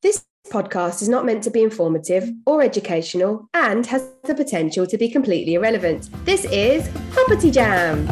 This 0.00 0.24
podcast 0.52 1.02
is 1.02 1.08
not 1.08 1.26
meant 1.26 1.42
to 1.42 1.50
be 1.50 1.60
informative 1.60 2.30
or 2.46 2.62
educational 2.62 3.48
and 3.52 3.84
has 3.86 4.08
the 4.22 4.34
potential 4.36 4.86
to 4.86 4.96
be 4.96 5.08
completely 5.08 5.54
irrelevant. 5.54 6.08
This 6.24 6.44
is 6.44 6.88
Property 7.10 7.50
Jam. 7.50 8.06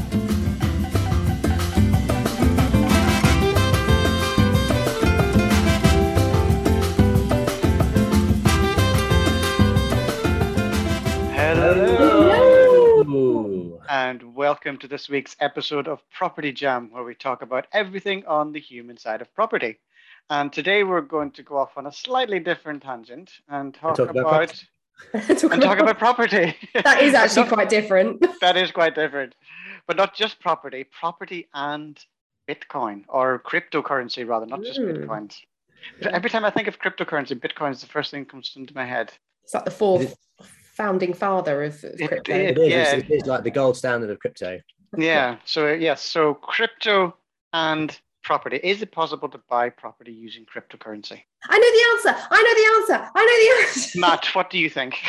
Hello. 11.36 12.16
And 13.88 14.34
welcome 14.34 14.76
to 14.78 14.88
this 14.88 15.08
week's 15.08 15.36
episode 15.38 15.86
of 15.86 16.02
Property 16.10 16.50
Jam, 16.50 16.90
where 16.90 17.04
we 17.04 17.14
talk 17.14 17.42
about 17.42 17.68
everything 17.72 18.26
on 18.26 18.50
the 18.50 18.58
human 18.58 18.96
side 18.98 19.22
of 19.22 19.32
property. 19.36 19.78
And 20.30 20.52
today 20.52 20.82
we're 20.82 21.02
going 21.02 21.30
to 21.32 21.42
go 21.42 21.56
off 21.56 21.76
on 21.76 21.86
a 21.86 21.92
slightly 21.92 22.40
different 22.40 22.82
tangent 22.82 23.30
and 23.48 23.72
talk, 23.72 23.96
talk 23.96 24.10
about 24.10 24.20
about, 24.20 24.64
and 25.52 25.62
talk 25.62 25.78
about 25.78 25.98
property. 25.98 26.56
That 26.74 27.02
is 27.02 27.14
actually 27.20 27.44
Not- 27.44 27.52
quite 27.52 27.68
different. 27.68 28.26
that 28.40 28.56
is 28.56 28.70
quite 28.72 28.94
different, 28.94 29.34
but 29.86 29.96
not 29.96 30.14
just 30.16 30.40
property, 30.40 30.84
property 30.84 31.46
and 31.54 31.98
Bitcoin 32.48 33.04
or 33.08 33.40
cryptocurrency 33.46 34.26
rather, 34.26 34.46
not 34.46 34.62
just 34.62 34.80
Mm. 34.80 34.96
Bitcoins. 34.96 35.36
Every 36.02 36.30
time 36.30 36.44
I 36.44 36.50
think 36.50 36.66
of 36.66 36.80
cryptocurrency, 36.80 37.38
Bitcoin 37.38 37.70
is 37.70 37.80
the 37.80 37.86
first 37.86 38.10
thing 38.10 38.22
that 38.24 38.30
comes 38.30 38.52
into 38.56 38.74
my 38.74 38.84
head. 38.84 39.12
It's 39.44 39.54
like 39.54 39.64
the 39.64 39.70
fourth 39.70 40.16
founding 40.74 41.14
father 41.14 41.62
of, 41.64 41.74
of 41.84 42.00
It- 42.00 42.08
crypto. 42.08 42.32
it- 42.34 42.50
It 42.50 42.58
is. 42.58 42.68
Yeah. 42.70 42.92
It's, 42.96 43.06
it's 43.10 43.26
like 43.28 43.44
the 43.44 43.50
gold 43.50 43.76
standard 43.76 44.10
of 44.10 44.18
crypto. 44.18 44.58
Yeah. 44.96 45.36
So 45.44 45.72
yes. 45.72 46.02
So 46.02 46.34
crypto 46.34 47.16
and 47.52 47.96
property. 48.26 48.56
Is 48.64 48.82
it 48.82 48.90
possible 48.90 49.28
to 49.28 49.40
buy 49.48 49.70
property 49.70 50.12
using 50.12 50.44
cryptocurrency? 50.44 51.22
I 51.48 51.58
know 51.58 52.04
the 52.04 52.10
answer. 52.10 52.26
I 52.28 52.42
know 52.42 52.54
the 52.90 52.94
answer. 52.96 53.10
I 53.14 53.24
know 53.24 53.62
the 53.62 53.68
answer. 53.68 53.98
Matt, 54.00 54.26
what 54.34 54.50
do 54.50 54.58
you 54.58 54.68
think? 54.68 54.94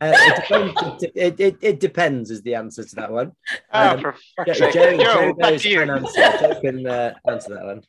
Uh, 0.00 0.12
it, 0.14 0.36
depends, 0.36 1.02
it, 1.16 1.40
it, 1.40 1.56
it 1.60 1.80
depends 1.80 2.30
is 2.30 2.40
the 2.42 2.54
answer 2.54 2.84
to 2.84 2.94
that 2.94 3.10
one. 3.10 3.32
oh, 3.72 3.88
Um, 3.90 4.00
for 4.00 4.14
fuck's 4.36 4.56
Jo, 4.56 4.70
sake. 4.70 5.00
Joe, 5.00 5.32
knows 5.36 5.60
to 5.60 5.80
answer. 5.80 6.38
Jo 6.40 6.60
can 6.60 6.86
uh, 6.86 7.14
answer 7.28 7.54
that 7.54 7.64
one. 7.64 7.82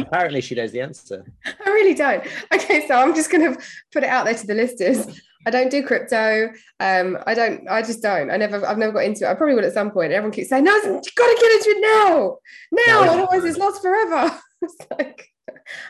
Apparently, 0.00 0.42
she 0.42 0.54
knows 0.54 0.70
the 0.72 0.82
answer. 0.82 1.24
I 1.46 1.70
really 1.70 1.94
don't. 1.94 2.22
Okay, 2.52 2.86
so 2.86 2.94
I'm 2.94 3.14
just 3.14 3.30
going 3.32 3.54
to 3.54 3.62
put 3.90 4.02
it 4.02 4.10
out 4.10 4.26
there 4.26 4.34
to 4.34 4.46
the 4.46 4.52
listeners. 4.52 5.06
I 5.46 5.50
don't 5.50 5.70
do 5.70 5.82
crypto. 5.82 6.50
Um, 6.80 7.18
I 7.26 7.34
don't. 7.34 7.68
I 7.68 7.82
just 7.82 8.02
don't. 8.02 8.30
I 8.30 8.36
never. 8.36 8.64
I've 8.66 8.78
never 8.78 8.92
got 8.92 9.04
into 9.04 9.24
it. 9.24 9.30
I 9.30 9.34
probably 9.34 9.54
will 9.54 9.64
at 9.64 9.72
some 9.72 9.90
point. 9.90 10.12
Everyone 10.12 10.32
keeps 10.32 10.50
saying, 10.50 10.64
"No, 10.64 10.74
you've 10.74 10.84
got 10.84 11.26
to 11.26 11.38
get 11.40 11.52
into 11.52 11.70
it 11.70 11.80
now, 11.80 12.36
now, 12.72 13.04
No. 13.04 13.12
otherwise 13.12 13.44
it's 13.44 13.58
lost 13.58 13.82
forever." 13.82 14.38
it's 14.62 14.76
like 14.90 15.28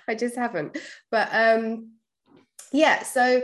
I 0.07 0.15
just 0.15 0.37
haven't. 0.37 0.79
But 1.11 1.29
um, 1.33 1.93
yeah. 2.73 3.03
So 3.03 3.43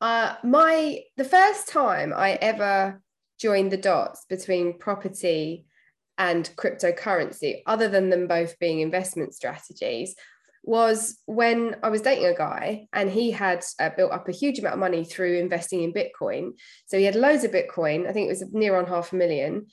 uh, 0.00 0.34
my 0.44 1.00
the 1.16 1.24
first 1.24 1.68
time 1.68 2.12
I 2.14 2.32
ever 2.34 3.00
joined 3.40 3.72
the 3.72 3.76
dots 3.76 4.24
between 4.28 4.78
property 4.78 5.66
and 6.18 6.50
cryptocurrency, 6.56 7.62
other 7.66 7.88
than 7.88 8.10
them 8.10 8.26
both 8.26 8.58
being 8.58 8.80
investment 8.80 9.34
strategies, 9.34 10.14
was 10.64 11.18
when 11.26 11.76
I 11.82 11.88
was 11.88 12.02
dating 12.02 12.26
a 12.26 12.34
guy 12.34 12.88
and 12.92 13.10
he 13.10 13.30
had 13.30 13.64
uh, 13.80 13.90
built 13.96 14.12
up 14.12 14.28
a 14.28 14.32
huge 14.32 14.58
amount 14.58 14.74
of 14.74 14.80
money 14.80 15.04
through 15.04 15.38
investing 15.38 15.82
in 15.82 15.92
Bitcoin. 15.92 16.52
So 16.86 16.98
he 16.98 17.04
had 17.04 17.14
loads 17.14 17.44
of 17.44 17.52
Bitcoin. 17.52 18.08
I 18.08 18.12
think 18.12 18.26
it 18.26 18.30
was 18.30 18.44
near 18.52 18.76
on 18.76 18.86
half 18.86 19.12
a 19.12 19.16
million. 19.16 19.66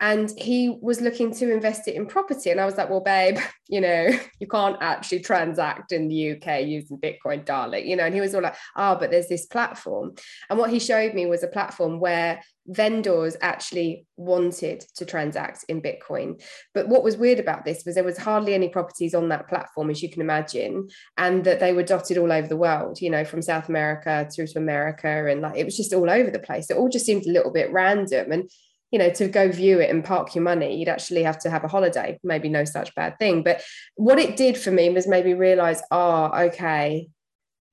And 0.00 0.32
he 0.38 0.78
was 0.80 1.02
looking 1.02 1.32
to 1.34 1.52
invest 1.52 1.86
it 1.86 1.94
in 1.94 2.06
property. 2.06 2.50
And 2.50 2.58
I 2.58 2.64
was 2.64 2.76
like, 2.76 2.88
well, 2.88 3.02
babe, 3.02 3.38
you 3.68 3.80
know, 3.80 4.08
you 4.40 4.46
can't 4.46 4.78
actually 4.80 5.20
transact 5.20 5.92
in 5.92 6.08
the 6.08 6.32
UK 6.32 6.62
using 6.62 6.98
Bitcoin, 6.98 7.44
darling. 7.44 7.86
You 7.86 7.96
know, 7.96 8.04
and 8.04 8.14
he 8.14 8.20
was 8.20 8.34
all 8.34 8.42
like, 8.42 8.56
oh, 8.76 8.96
but 8.96 9.10
there's 9.10 9.28
this 9.28 9.46
platform. 9.46 10.14
And 10.48 10.58
what 10.58 10.70
he 10.70 10.78
showed 10.78 11.14
me 11.14 11.26
was 11.26 11.42
a 11.42 11.48
platform 11.48 12.00
where 12.00 12.40
vendors 12.66 13.36
actually 13.40 14.06
wanted 14.16 14.84
to 14.94 15.04
transact 15.04 15.64
in 15.68 15.82
Bitcoin. 15.82 16.40
But 16.72 16.88
what 16.88 17.02
was 17.02 17.16
weird 17.16 17.40
about 17.40 17.64
this 17.64 17.82
was 17.84 17.94
there 17.94 18.04
was 18.04 18.18
hardly 18.18 18.54
any 18.54 18.68
properties 18.68 19.14
on 19.14 19.28
that 19.28 19.48
platform, 19.48 19.90
as 19.90 20.02
you 20.02 20.10
can 20.10 20.22
imagine, 20.22 20.88
and 21.18 21.44
that 21.44 21.60
they 21.60 21.72
were 21.72 21.82
dotted 21.82 22.16
all 22.16 22.30
over 22.30 22.46
the 22.46 22.56
world, 22.56 23.00
you 23.00 23.10
know, 23.10 23.24
from 23.24 23.42
South 23.42 23.68
America 23.68 24.28
through 24.34 24.46
to 24.48 24.58
America. 24.58 25.26
And 25.26 25.40
like 25.40 25.56
it 25.56 25.64
was 25.64 25.76
just 25.76 25.92
all 25.92 26.08
over 26.08 26.30
the 26.30 26.38
place. 26.38 26.70
It 26.70 26.76
all 26.76 26.88
just 26.88 27.06
seemed 27.06 27.26
a 27.26 27.32
little 27.32 27.52
bit 27.52 27.72
random. 27.72 28.30
And 28.32 28.50
you 28.90 28.98
know, 28.98 29.10
to 29.10 29.28
go 29.28 29.50
view 29.50 29.80
it 29.80 29.90
and 29.90 30.04
park 30.04 30.34
your 30.34 30.44
money, 30.44 30.76
you'd 30.76 30.88
actually 30.88 31.22
have 31.22 31.38
to 31.40 31.50
have 31.50 31.64
a 31.64 31.68
holiday. 31.68 32.18
Maybe 32.24 32.48
no 32.48 32.64
such 32.64 32.94
bad 32.94 33.18
thing. 33.18 33.42
But 33.42 33.62
what 33.94 34.18
it 34.18 34.36
did 34.36 34.58
for 34.58 34.70
me 34.70 34.90
was 34.90 35.06
maybe 35.06 35.34
realize, 35.34 35.82
oh, 35.90 36.30
okay, 36.46 37.08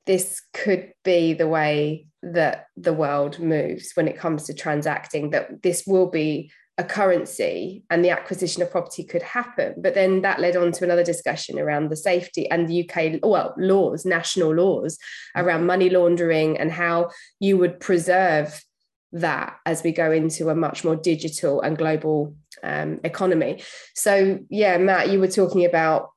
this 0.06 0.42
could 0.54 0.94
be 1.04 1.34
the 1.34 1.48
way 1.48 2.08
that 2.24 2.68
the 2.76 2.94
world 2.94 3.40
moves 3.40 3.92
when 3.96 4.08
it 4.08 4.18
comes 4.18 4.44
to 4.46 4.54
transacting, 4.54 5.32
that 5.32 5.62
this 5.64 5.84
will 5.86 6.10
be 6.10 6.52
a 6.80 6.84
currency 6.84 7.84
and 7.90 8.06
the 8.06 8.12
acquisition 8.12 8.62
of 8.62 8.70
property 8.70 9.04
could 9.04 9.24
happen. 9.24 9.74
But 9.78 9.96
then 9.96 10.22
that 10.22 10.40
led 10.40 10.56
on 10.56 10.72
to 10.74 10.84
another 10.84 11.04
discussion 11.04 11.58
around 11.58 11.90
the 11.90 11.96
safety 11.96 12.50
and 12.52 12.68
the 12.68 12.88
UK, 12.88 13.20
well, 13.24 13.56
laws, 13.58 14.06
national 14.06 14.54
laws 14.54 15.00
around 15.36 15.66
money 15.66 15.90
laundering 15.90 16.58
and 16.58 16.72
how 16.72 17.10
you 17.40 17.58
would 17.58 17.80
preserve 17.80 18.64
that 19.14 19.58
as 19.66 19.84
we 19.84 19.92
go 19.92 20.12
into 20.12 20.50
a 20.50 20.56
much 20.56 20.84
more 20.84 20.96
digital 20.96 21.62
and 21.62 21.78
global 21.78 22.36
um, 22.64 23.00
economy. 23.04 23.64
So, 23.96 24.40
yeah, 24.50 24.78
Matt, 24.78 25.10
you 25.10 25.20
were 25.20 25.28
talking 25.28 25.66
about 25.66 26.10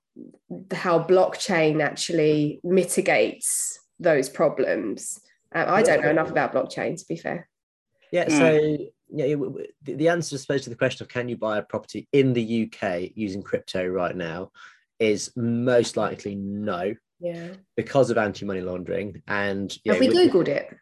how 0.72 1.02
blockchain 1.02 1.82
actually 1.82 2.60
mitigates 2.64 3.78
those 3.98 4.28
problems. 4.28 5.20
Uh, 5.54 5.64
I 5.68 5.82
don't 5.82 6.02
know 6.02 6.10
enough 6.10 6.30
about 6.30 6.52
blockchain, 6.52 6.98
to 6.98 7.04
be 7.08 7.16
fair. 7.16 7.48
Yeah. 8.12 8.28
So 8.28 8.76
yeah, 9.08 9.26
the, 9.82 9.94
the 9.94 10.08
answer, 10.08 10.34
I 10.34 10.38
suppose, 10.38 10.62
to 10.62 10.70
the 10.70 10.76
question 10.76 11.04
of 11.04 11.08
can 11.08 11.28
you 11.28 11.36
buy 11.36 11.58
a 11.58 11.62
property 11.62 12.08
in 12.12 12.32
the 12.32 12.70
UK 12.72 13.10
using 13.14 13.42
crypto 13.42 13.86
right 13.86 14.14
now 14.16 14.50
is 14.98 15.32
most 15.36 15.96
likely 15.96 16.34
no 16.34 16.94
Yeah. 17.20 17.48
because 17.76 18.10
of 18.10 18.18
anti-money 18.18 18.60
laundering 18.60 19.22
and 19.28 19.76
yeah, 19.84 19.94
Have 19.94 20.00
we 20.00 20.08
with- 20.08 20.32
Googled 20.32 20.48
it? 20.48 20.76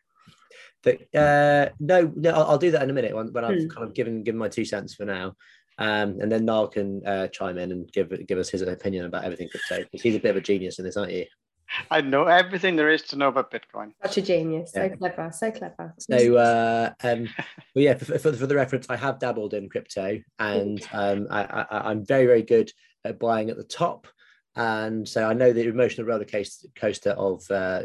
That 0.84 1.00
uh 1.15 1.72
no 1.81 2.12
no 2.15 2.31
I'll, 2.31 2.44
I'll 2.50 2.59
do 2.59 2.71
that 2.71 2.83
in 2.83 2.91
a 2.91 2.93
minute 2.93 3.15
when, 3.15 3.33
when 3.33 3.44
I've 3.44 3.61
Hmm. 3.62 3.69
kind 3.69 3.87
of 3.87 3.94
given 3.94 4.22
given 4.22 4.39
my 4.39 4.49
two 4.49 4.65
cents 4.65 4.94
for 4.94 5.05
now 5.05 5.34
um 5.78 6.19
and 6.21 6.31
then 6.31 6.44
Niall 6.44 6.69
can 6.69 7.05
uh, 7.06 7.28
chime 7.28 7.59
in 7.59 7.72
and 7.72 7.93
give 7.93 8.12
give 8.27 8.39
us 8.39 8.49
his 8.49 8.62
opinion 8.62 9.06
about 9.06 9.25
everything 9.25 9.49
crypto 9.49 9.83
because 9.84 10.03
he's 10.03 10.15
a 10.17 10.21
bit 10.21 10.31
of 10.31 10.37
a 10.37 10.41
genius 10.41 10.78
in 10.78 10.84
this 10.84 10.97
aren't 10.97 11.12
you 11.12 11.27
I 11.91 12.00
know 12.00 12.25
everything 12.25 12.77
there 12.77 12.88
is 12.88 13.03
to 13.03 13.17
know 13.17 13.28
about 13.28 13.50
Bitcoin. 13.50 13.93
Such 14.03 14.17
a 14.17 14.22
genius. 14.22 14.72
So 14.72 14.88
Yeah. 14.88 14.97
clever. 14.97 15.31
So 15.33 15.50
clever. 15.50 15.94
so 15.99 16.37
uh 16.37 16.91
um 17.05 17.28
but 17.75 17.83
yeah 17.83 17.94
for, 17.94 18.19
for, 18.19 18.33
for 18.33 18.47
the 18.47 18.55
reference 18.55 18.87
I 18.88 18.97
have 18.97 19.19
dabbled 19.19 19.53
in 19.53 19.69
crypto 19.69 20.19
and 20.38 20.81
um 20.93 21.27
I, 21.31 21.44
I 21.44 21.91
I'm 21.91 22.06
very 22.06 22.25
very 22.27 22.43
good 22.43 22.72
at 23.05 23.19
buying 23.19 23.50
at 23.50 23.56
the 23.59 23.65
top 23.65 24.06
and 24.56 25.06
so 25.06 25.28
I 25.28 25.34
know 25.34 25.53
the 25.53 25.69
emotional 25.69 26.06
roller 26.06 26.25
coaster 26.25 26.69
coaster 26.75 27.11
of 27.11 27.49
uh, 27.50 27.83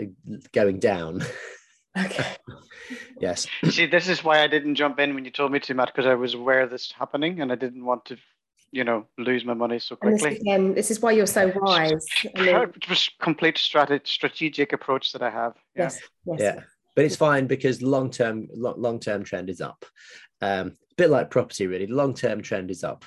going 0.53 0.79
down 0.79 1.21
okay. 1.97 2.35
yes 3.19 3.47
See, 3.69 3.85
this 3.85 4.07
is 4.09 4.23
why 4.23 4.41
I 4.43 4.47
didn't 4.47 4.75
jump 4.75 4.99
in 4.99 5.13
when 5.15 5.25
you 5.25 5.31
told 5.31 5.51
me 5.51 5.59
to, 5.61 5.73
Matt, 5.73 5.87
because 5.93 6.05
I 6.05 6.15
was 6.15 6.33
aware 6.33 6.61
of 6.61 6.69
this 6.69 6.91
happening 6.91 7.41
and 7.41 7.51
I 7.51 7.55
didn't 7.55 7.85
want 7.85 8.05
to, 8.05 8.17
you 8.71 8.83
know, 8.83 9.05
lose 9.17 9.45
my 9.45 9.53
money 9.53 9.79
so 9.79 9.97
And 10.01 10.13
this, 10.13 10.21
quickly. 10.21 10.39
again, 10.39 10.73
this 10.73 10.91
is 10.91 10.99
why 11.01 11.11
you're 11.11 11.25
so 11.27 11.51
wise. 11.55 12.05
I 12.35 12.41
mean, 12.41 12.55
It 12.75 12.89
was 12.89 13.09
complete 13.21 13.57
strate- 13.57 14.07
strategic 14.07 14.73
approach 14.73 15.11
that 15.13 15.21
I 15.21 15.29
have. 15.29 15.53
Yeah. 15.75 15.83
yes, 15.83 15.99
yes. 16.25 16.39
yeah 16.39 16.59
but 16.95 17.05
it's 17.05 17.15
fine 17.15 17.47
because 17.47 17.81
long 17.81 18.11
term 18.11 18.47
long 18.53 18.99
term 18.99 19.23
trend 19.23 19.49
is 19.49 19.61
up 19.61 19.83
um 20.41 20.67
a 20.67 20.95
bit 20.95 21.09
like 21.09 21.31
property 21.31 21.65
really 21.65 21.87
long 21.87 22.13
term 22.13 22.39
trend 22.43 22.69
is 22.69 22.83
up 22.83 23.03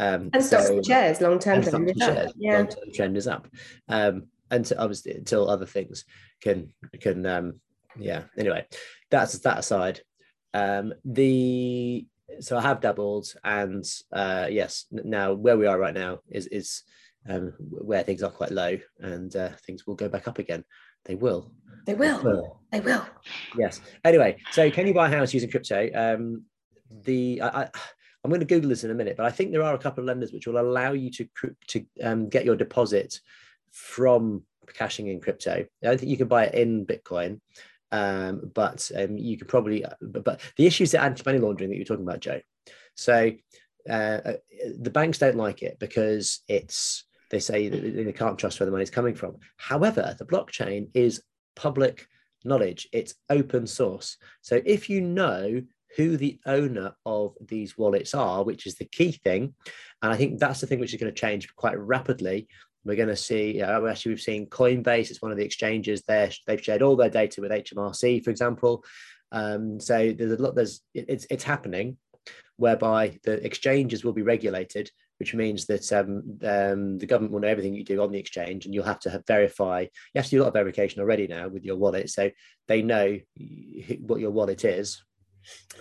um 0.00 0.30
And 0.32 0.42
stocks 0.42 0.68
so- 0.68 0.74
and 0.76 0.86
shares, 0.86 1.20
long 1.20 1.38
term. 1.38 1.56
and 1.56 1.66
stocks 1.66 1.90
and 1.90 2.02
shares, 2.02 2.32
Yeah. 2.36 2.56
long-term 2.58 2.92
trend 2.94 3.16
is 3.18 3.26
up 3.26 3.46
um 3.88 4.28
and 4.50 4.66
so 4.66 4.76
obviously 4.78 5.12
until 5.12 5.50
other 5.50 5.66
things 5.66 6.04
can 6.40 6.72
can 7.00 7.26
um 7.26 7.60
yeah 7.98 8.22
anyway 8.36 8.66
that's 9.10 9.38
that 9.40 9.58
aside 9.58 10.00
um 10.54 10.92
the 11.04 12.06
so 12.40 12.56
i 12.56 12.60
have 12.60 12.80
dabbled 12.80 13.32
and 13.44 13.84
uh 14.12 14.46
yes 14.50 14.86
now 14.90 15.32
where 15.32 15.56
we 15.56 15.66
are 15.66 15.78
right 15.78 15.94
now 15.94 16.18
is 16.30 16.46
is 16.48 16.82
um 17.28 17.52
where 17.58 18.02
things 18.02 18.22
are 18.22 18.30
quite 18.30 18.50
low 18.50 18.78
and 19.00 19.34
uh, 19.36 19.50
things 19.66 19.86
will 19.86 19.94
go 19.94 20.08
back 20.08 20.28
up 20.28 20.38
again 20.38 20.64
they 21.04 21.14
will 21.14 21.52
They 21.86 21.94
will. 21.94 22.60
They 22.72 22.80
will. 22.80 23.06
Yes. 23.56 23.80
Anyway, 24.04 24.36
so 24.50 24.70
can 24.70 24.86
you 24.88 24.94
buy 24.94 25.08
a 25.08 25.16
house 25.16 25.32
using 25.32 25.50
crypto? 25.50 25.88
Um, 25.94 26.42
the 27.04 27.40
I, 27.40 27.62
I, 27.62 27.68
I'm 28.24 28.30
going 28.30 28.40
to 28.40 28.46
Google 28.46 28.70
this 28.70 28.82
in 28.82 28.90
a 28.90 28.94
minute, 28.94 29.16
but 29.16 29.24
I 29.24 29.30
think 29.30 29.52
there 29.52 29.62
are 29.62 29.74
a 29.74 29.78
couple 29.78 30.02
of 30.02 30.06
lenders 30.06 30.32
which 30.32 30.48
will 30.48 30.58
allow 30.58 30.92
you 30.92 31.10
to 31.12 31.28
to 31.68 31.86
um, 32.02 32.28
get 32.28 32.44
your 32.44 32.56
deposit 32.56 33.20
from 33.70 34.42
cashing 34.74 35.06
in 35.06 35.20
crypto. 35.20 35.52
I 35.52 35.86
don't 35.86 35.98
think 35.98 36.10
you 36.10 36.16
can 36.16 36.26
buy 36.26 36.46
it 36.46 36.54
in 36.54 36.86
Bitcoin, 36.86 37.40
um, 37.92 38.50
but 38.54 38.90
um, 38.96 39.16
you 39.16 39.36
could 39.36 39.48
probably. 39.48 39.84
But, 40.00 40.24
but 40.24 40.40
the 40.56 40.66
issue 40.66 40.84
is 40.84 40.92
the 40.92 41.02
anti-money 41.02 41.38
laundering 41.38 41.70
that 41.70 41.76
you're 41.76 41.84
talking 41.84 42.06
about, 42.06 42.20
Joe. 42.20 42.40
So 42.94 43.32
uh, 43.88 43.92
uh, 43.92 44.32
the 44.78 44.90
banks 44.90 45.18
don't 45.18 45.36
like 45.36 45.62
it 45.62 45.78
because 45.78 46.40
it's 46.48 47.04
they 47.30 47.40
say 47.40 47.68
they 47.68 48.12
can't 48.12 48.38
trust 48.38 48.60
where 48.60 48.66
the 48.66 48.72
money's 48.72 48.90
coming 48.90 49.14
from. 49.14 49.36
However, 49.56 50.14
the 50.18 50.24
blockchain 50.24 50.88
is 50.94 51.22
public 51.54 52.06
knowledge, 52.44 52.88
it's 52.92 53.14
open 53.28 53.66
source. 53.66 54.16
So 54.42 54.60
if 54.64 54.88
you 54.88 55.00
know 55.00 55.62
who 55.96 56.16
the 56.16 56.38
owner 56.46 56.92
of 57.04 57.34
these 57.40 57.76
wallets 57.78 58.14
are, 58.14 58.44
which 58.44 58.66
is 58.66 58.76
the 58.76 58.84
key 58.84 59.12
thing, 59.12 59.54
and 60.02 60.12
I 60.12 60.16
think 60.16 60.38
that's 60.38 60.60
the 60.60 60.66
thing 60.66 60.78
which 60.78 60.94
is 60.94 61.00
going 61.00 61.12
to 61.12 61.20
change 61.20 61.54
quite 61.56 61.78
rapidly. 61.78 62.48
We're 62.86 62.96
going 62.96 63.08
to 63.08 63.16
see, 63.16 63.60
actually, 63.60 64.12
we've 64.12 64.20
seen 64.20 64.46
Coinbase, 64.46 65.10
it's 65.10 65.22
one 65.22 65.32
of 65.32 65.38
the 65.38 65.44
exchanges 65.44 66.02
there. 66.06 66.30
They've 66.46 66.62
shared 66.62 66.82
all 66.82 66.96
their 66.96 67.10
data 67.10 67.40
with 67.40 67.50
HMRC, 67.50 68.24
for 68.24 68.30
example. 68.30 68.84
Um, 69.32 69.80
so 69.80 70.12
there's 70.12 70.38
a 70.38 70.42
lot, 70.42 70.54
there's 70.54 70.82
it's 70.94 71.26
it's 71.28 71.42
happening 71.42 71.96
whereby 72.56 73.18
the 73.24 73.44
exchanges 73.44 74.04
will 74.04 74.12
be 74.12 74.22
regulated 74.22 74.90
which 75.18 75.34
means 75.34 75.66
that 75.66 75.92
um, 75.92 76.38
um, 76.44 76.98
the 76.98 77.06
government 77.06 77.32
will 77.32 77.40
know 77.40 77.48
everything 77.48 77.74
you 77.74 77.84
do 77.84 78.02
on 78.02 78.12
the 78.12 78.18
exchange 78.18 78.64
and 78.64 78.74
you'll 78.74 78.84
have 78.84 79.00
to 79.00 79.10
have 79.10 79.26
verify. 79.26 79.80
You 79.80 79.88
have 80.16 80.26
to 80.26 80.30
do 80.30 80.40
a 80.40 80.42
lot 80.42 80.48
of 80.48 80.54
verification 80.54 81.00
already 81.00 81.26
now 81.26 81.48
with 81.48 81.64
your 81.64 81.76
wallet. 81.76 82.10
So 82.10 82.30
they 82.68 82.82
know 82.82 83.18
what 84.00 84.20
your 84.20 84.30
wallet 84.30 84.64
is. 84.64 85.02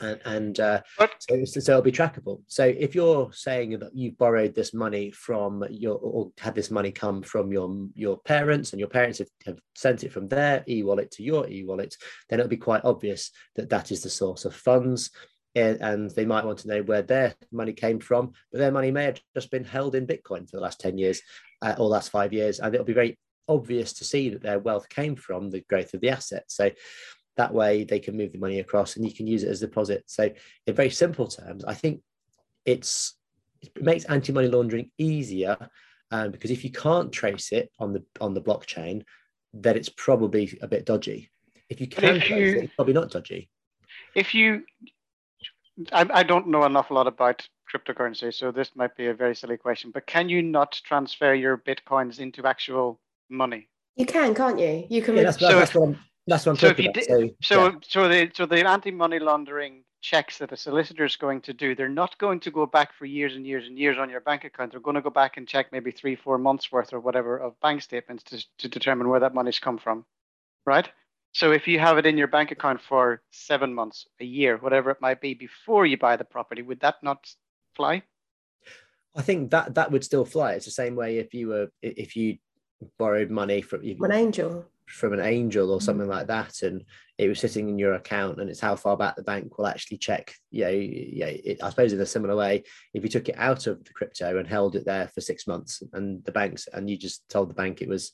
And, 0.02 0.20
and 0.26 0.60
uh, 0.60 0.82
so, 1.20 1.44
so 1.46 1.72
it'll 1.72 1.82
be 1.82 1.92
trackable. 1.92 2.42
So 2.48 2.66
if 2.66 2.96
you're 2.96 3.32
saying 3.32 3.80
that 3.80 3.96
you've 3.96 4.18
borrowed 4.18 4.56
this 4.56 4.74
money 4.74 5.12
from 5.12 5.64
your 5.70 5.98
or 5.98 6.32
had 6.40 6.56
this 6.56 6.72
money 6.72 6.92
come 6.92 7.22
from 7.22 7.52
your 7.52 7.88
your 7.94 8.18
parents 8.18 8.72
and 8.72 8.80
your 8.80 8.90
parents 8.90 9.20
have, 9.20 9.30
have 9.46 9.60
sent 9.76 10.04
it 10.04 10.12
from 10.12 10.28
their 10.28 10.64
e-wallet 10.68 11.12
to 11.12 11.24
your 11.24 11.48
e-wallet, 11.50 11.96
then 12.30 12.40
it'll 12.40 12.50
be 12.50 12.58
quite 12.58 12.84
obvious 12.84 13.32
that 13.56 13.70
that 13.70 13.92
is 13.92 14.04
the 14.04 14.10
source 14.10 14.46
of 14.46 14.56
funds 14.56 15.12
and 15.56 16.12
they 16.12 16.26
might 16.26 16.46
want 16.46 16.60
to 16.60 16.68
know 16.68 16.82
where 16.84 17.02
their 17.02 17.34
money 17.52 17.74
came 17.74 18.00
from, 18.00 18.34
but 18.52 18.58
their 18.58 18.72
money 18.72 18.92
may 18.92 19.06
have 19.06 19.22
just 19.34 19.52
been 19.52 19.64
held 19.64 19.96
in 19.96 20.06
Bitcoin 20.06 20.50
for 20.50 20.58
the 20.58 20.62
last 20.62 20.82
10 20.82 20.98
years 20.98 21.22
uh, 21.62 21.76
or 21.78 21.88
last 21.88 22.12
five 22.12 22.34
years. 22.34 22.60
And 22.60 22.74
it'll 22.74 22.86
be 22.86 22.94
very 22.94 23.18
obvious 23.48 23.94
to 23.94 24.04
see 24.04 24.30
that 24.30 24.42
their 24.42 24.60
wealth 24.60 24.90
came 24.90 25.16
from 25.16 25.50
the 25.50 25.62
growth 25.62 25.94
of 25.94 26.02
the 26.02 26.10
asset. 26.10 26.44
So 26.48 26.72
that 27.38 27.54
way 27.54 27.84
they 27.84 28.00
can 28.00 28.18
move 28.18 28.32
the 28.32 28.38
money 28.38 28.60
across 28.60 28.96
and 28.96 29.06
you 29.06 29.14
can 29.14 29.28
use 29.28 29.44
it 29.44 29.50
as 29.50 29.60
deposit. 29.60 30.04
So 30.08 30.30
in 30.68 30.76
very 30.76 30.90
simple 30.90 31.28
terms, 31.28 31.66
I 31.66 31.74
think 31.74 32.02
it's 32.66 33.18
it 33.62 33.82
makes 33.82 34.06
anti-money 34.06 34.48
laundering 34.48 34.92
easier 34.98 35.58
um, 36.12 36.32
because 36.32 36.52
if 36.52 36.64
you 36.64 36.72
can't 36.72 37.12
trace 37.12 37.52
it 37.52 37.72
on 37.80 37.94
the 37.94 38.04
on 38.22 38.34
the 38.34 38.42
blockchain, 38.42 39.04
then 39.54 39.76
it's 39.76 39.90
probably 39.90 40.58
a 40.62 40.68
bit 40.68 40.86
dodgy. 40.86 41.32
If 41.70 41.82
you 41.82 41.88
can 41.88 42.16
if 42.16 42.30
you, 42.30 42.36
trace 42.36 42.56
it, 42.56 42.64
it's 42.66 42.76
probably 42.76 42.94
not 42.94 43.12
dodgy. 43.12 43.50
If 44.14 44.34
you 44.34 44.64
I, 45.92 46.08
I 46.14 46.24
don't 46.24 46.48
know 46.48 46.64
an 46.64 46.76
awful 46.76 46.96
lot 46.96 47.08
about 47.08 47.48
cryptocurrency, 47.74 48.34
so 48.34 48.52
this 48.52 48.72
might 48.76 48.96
be 48.96 49.08
a 49.08 49.14
very 49.14 49.36
silly 49.36 49.58
question, 49.58 49.92
but 49.92 50.08
can 50.08 50.30
you 50.30 50.42
not 50.42 50.80
transfer 50.86 51.34
your 51.34 51.58
bitcoins 51.58 52.20
into 52.20 52.46
actual 52.46 53.00
money? 53.30 53.68
You 53.96 54.06
can, 54.06 54.34
can't 54.36 54.60
you? 54.60 54.86
You 54.90 55.02
can. 55.02 55.16
Yeah, 55.16 55.24
that's, 55.24 55.40
so 55.40 55.48
that's, 55.48 55.74
what 55.74 55.90
I'm, 55.90 56.00
that's 56.28 56.46
what 56.46 56.54
I'm 56.54 56.58
so 56.58 56.70
talking 56.70 56.90
about. 56.90 57.04
so, 57.04 57.30
so, 57.42 57.66
yeah. 57.66 57.76
so 57.82 58.08
the 58.08 58.32
so 58.34 58.46
the 58.46 58.68
anti-money 58.68 59.20
laundering 59.20 59.84
checks 60.02 60.38
that 60.38 60.52
a 60.52 60.58
solicitor 60.58 61.04
is 61.04 61.16
going 61.16 61.42
to 61.42 61.54
do, 61.54 61.74
they're 61.74 61.90
not 61.90 62.18
going 62.20 62.40
to 62.40 62.52
go 62.52 62.66
back 62.68 62.94
for 62.94 63.06
years 63.06 63.36
and 63.36 63.46
years 63.46 63.66
and 63.68 63.78
years 63.78 63.98
on 63.98 64.10
your 64.10 64.22
bank 64.22 64.44
account. 64.44 64.72
They're 64.72 64.80
going 64.80 64.96
to 64.96 65.02
go 65.02 65.10
back 65.10 65.38
and 65.38 65.48
check 65.48 65.72
maybe 65.72 65.90
three, 65.90 66.16
four 66.16 66.38
months 66.38 66.72
worth 66.72 66.94
or 66.94 67.00
whatever 67.00 67.38
of 67.38 67.60
bank 67.60 67.82
statements 67.82 68.24
to, 68.26 68.46
to 68.60 68.68
determine 68.70 69.10
where 69.10 69.20
that 69.20 69.34
money's 69.34 69.58
come 69.58 69.80
from, 69.80 70.06
right? 70.66 70.88
So 71.34 71.52
if 71.52 71.68
you 71.68 71.80
have 71.80 71.98
it 71.98 72.06
in 72.06 72.18
your 72.20 72.28
bank 72.28 72.52
account 72.52 72.82
for 72.82 73.24
seven 73.32 73.74
months, 73.74 74.06
a 74.22 74.26
year, 74.26 74.58
whatever 74.58 74.92
it 74.92 75.02
might 75.02 75.22
be, 75.22 75.34
before 75.34 75.88
you 75.88 75.98
buy 75.98 76.16
the 76.16 76.24
property, 76.24 76.62
would 76.62 76.80
that 76.82 76.96
not 77.02 77.28
fly? 77.76 78.04
I 79.16 79.22
think 79.22 79.52
that 79.52 79.74
that 79.76 79.92
would 79.92 80.04
still 80.04 80.24
fly. 80.24 80.54
It's 80.54 80.66
the 80.66 80.72
same 80.72 80.96
way 80.96 81.18
if 81.18 81.34
you 81.34 81.48
were 81.48 81.68
if 81.82 82.16
you 82.16 82.38
borrowed 83.00 83.32
money 83.32 83.62
from 83.62 83.82
an 83.84 84.12
angel 84.12 84.66
from 84.88 85.14
an 85.14 85.20
angel 85.20 85.72
or 85.72 85.80
mm. 85.80 85.84
something 85.84 86.08
like 86.08 86.28
that, 86.28 86.62
and 86.62 86.84
it 87.18 87.28
was 87.28 87.40
sitting 87.40 87.70
in 87.70 87.80
your 87.80 87.94
account, 87.94 88.40
and 88.40 88.50
it's 88.50 88.60
how 88.60 88.76
far 88.76 88.98
back 88.98 89.16
the 89.16 89.24
bank 89.24 89.58
will 89.58 89.68
actually 89.68 89.98
check. 89.98 90.34
You 90.52 90.66
know, 90.66 90.72
yeah, 90.72 91.28
it, 91.28 91.64
I 91.64 91.70
suppose 91.70 91.94
in 91.94 92.00
a 92.00 92.06
similar 92.06 92.36
way, 92.36 92.64
if 92.94 93.04
you 93.04 93.10
took 93.10 93.30
it 93.30 93.38
out 93.38 93.68
of 93.68 93.84
the 93.84 93.94
crypto 93.94 94.38
and 94.38 94.48
held 94.48 94.76
it 94.76 94.86
there 94.86 95.08
for 95.08 95.22
six 95.22 95.48
months, 95.48 95.82
and 95.94 96.24
the 96.26 96.32
banks, 96.32 96.68
and 96.72 96.90
you 96.90 96.98
just 96.98 97.28
told 97.30 97.50
the 97.50 97.56
bank 97.56 97.82
it 97.82 97.90
was 97.90 98.12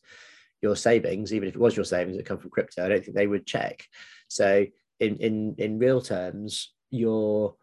your 0.62 0.76
savings, 0.76 1.34
even 1.34 1.50
if 1.50 1.56
it 1.56 1.62
was 1.62 1.76
your 1.76 1.86
savings 1.86 2.18
that 2.18 2.26
come 2.26 2.38
from 2.38 2.52
crypto, 2.52 2.86
I 2.86 2.90
don't 2.90 3.04
think 3.04 3.16
they 3.16 3.28
would 3.28 3.46
check. 3.46 3.84
So 4.28 4.66
in 5.00 5.18
in 5.18 5.56
in 5.58 5.80
real 5.80 6.02
terms, 6.02 6.74
your 6.90 7.56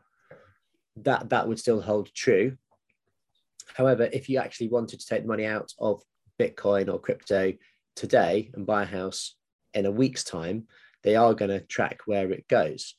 that 0.97 1.31
that 1.31 1.47
would 1.47 1.59
still 1.59 1.81
hold 1.81 2.13
true. 2.13 2.57
However, 3.75 4.09
if 4.13 4.29
you 4.29 4.39
actually 4.39 4.69
wanted 4.69 4.99
to 4.99 5.07
take 5.07 5.23
the 5.23 5.29
money 5.29 5.47
out 5.47 5.73
of 5.79 6.03
Bitcoin 6.41 6.93
or 6.93 6.99
crypto 6.99 7.53
today 7.99 8.51
and 8.55 8.67
buy 8.67 8.83
a 8.83 8.87
house 8.87 9.35
in 9.75 9.87
a 9.87 9.91
week's 9.91 10.25
time, 10.25 10.67
they 11.03 11.17
are 11.17 11.35
going 11.35 11.51
to 11.51 11.61
track 11.61 12.01
where 12.07 12.31
it 12.33 12.47
goes. 12.49 12.95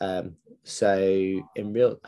Um, 0.00 0.36
so 0.64 0.98
in 1.54 1.72
real, 1.72 1.98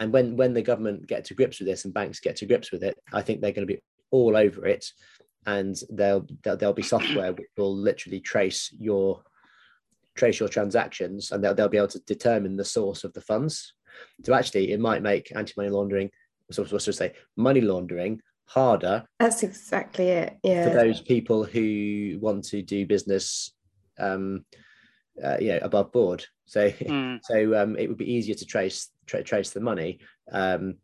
and 0.00 0.12
when 0.12 0.36
when 0.36 0.54
the 0.54 0.62
government 0.62 1.06
get 1.06 1.26
to 1.26 1.34
grips 1.34 1.58
with 1.58 1.68
this 1.68 1.84
and 1.84 1.92
banks 1.92 2.20
get 2.20 2.36
to 2.36 2.46
grips 2.46 2.72
with 2.72 2.82
it, 2.82 2.96
I 3.12 3.22
think 3.22 3.40
they're 3.40 3.52
going 3.52 3.66
to 3.66 3.74
be 3.74 3.82
all 4.10 4.36
over 4.36 4.66
it 4.66 4.86
and 5.46 5.80
there'll 5.90 6.26
there'll 6.42 6.74
be 6.74 6.82
software 6.82 7.32
which 7.32 7.48
will 7.56 7.74
literally 7.74 8.20
trace 8.20 8.74
your 8.78 9.22
trace 10.14 10.40
your 10.40 10.48
transactions 10.48 11.32
and 11.32 11.42
they'll, 11.42 11.54
they'll 11.54 11.68
be 11.68 11.78
able 11.78 11.88
to 11.88 12.00
determine 12.00 12.56
the 12.56 12.64
source 12.64 13.04
of 13.04 13.12
the 13.14 13.20
funds 13.20 13.72
so 14.24 14.34
actually 14.34 14.72
it 14.72 14.80
might 14.80 15.02
make 15.02 15.34
anti-money 15.34 15.70
laundering 15.70 16.10
so 16.50 16.64
what's 16.64 16.84
to 16.84 16.92
say 16.92 17.12
money 17.36 17.60
laundering 17.60 18.20
harder 18.48 19.04
that's 19.18 19.42
exactly 19.42 20.08
it 20.08 20.38
yeah 20.42 20.68
for 20.68 20.74
those 20.74 21.00
people 21.00 21.44
who 21.44 22.18
want 22.20 22.44
to 22.44 22.62
do 22.62 22.86
business 22.86 23.52
um 23.98 24.44
uh, 25.22 25.36
you 25.40 25.48
know 25.48 25.58
above 25.62 25.92
board 25.92 26.24
so 26.46 26.70
mm. 26.70 27.18
so 27.24 27.60
um 27.60 27.76
it 27.76 27.88
would 27.88 27.98
be 27.98 28.12
easier 28.12 28.34
to 28.34 28.46
trace 28.46 28.88
tra- 29.06 29.22
trace 29.22 29.50
the 29.50 29.60
money 29.60 29.98
um 30.32 30.76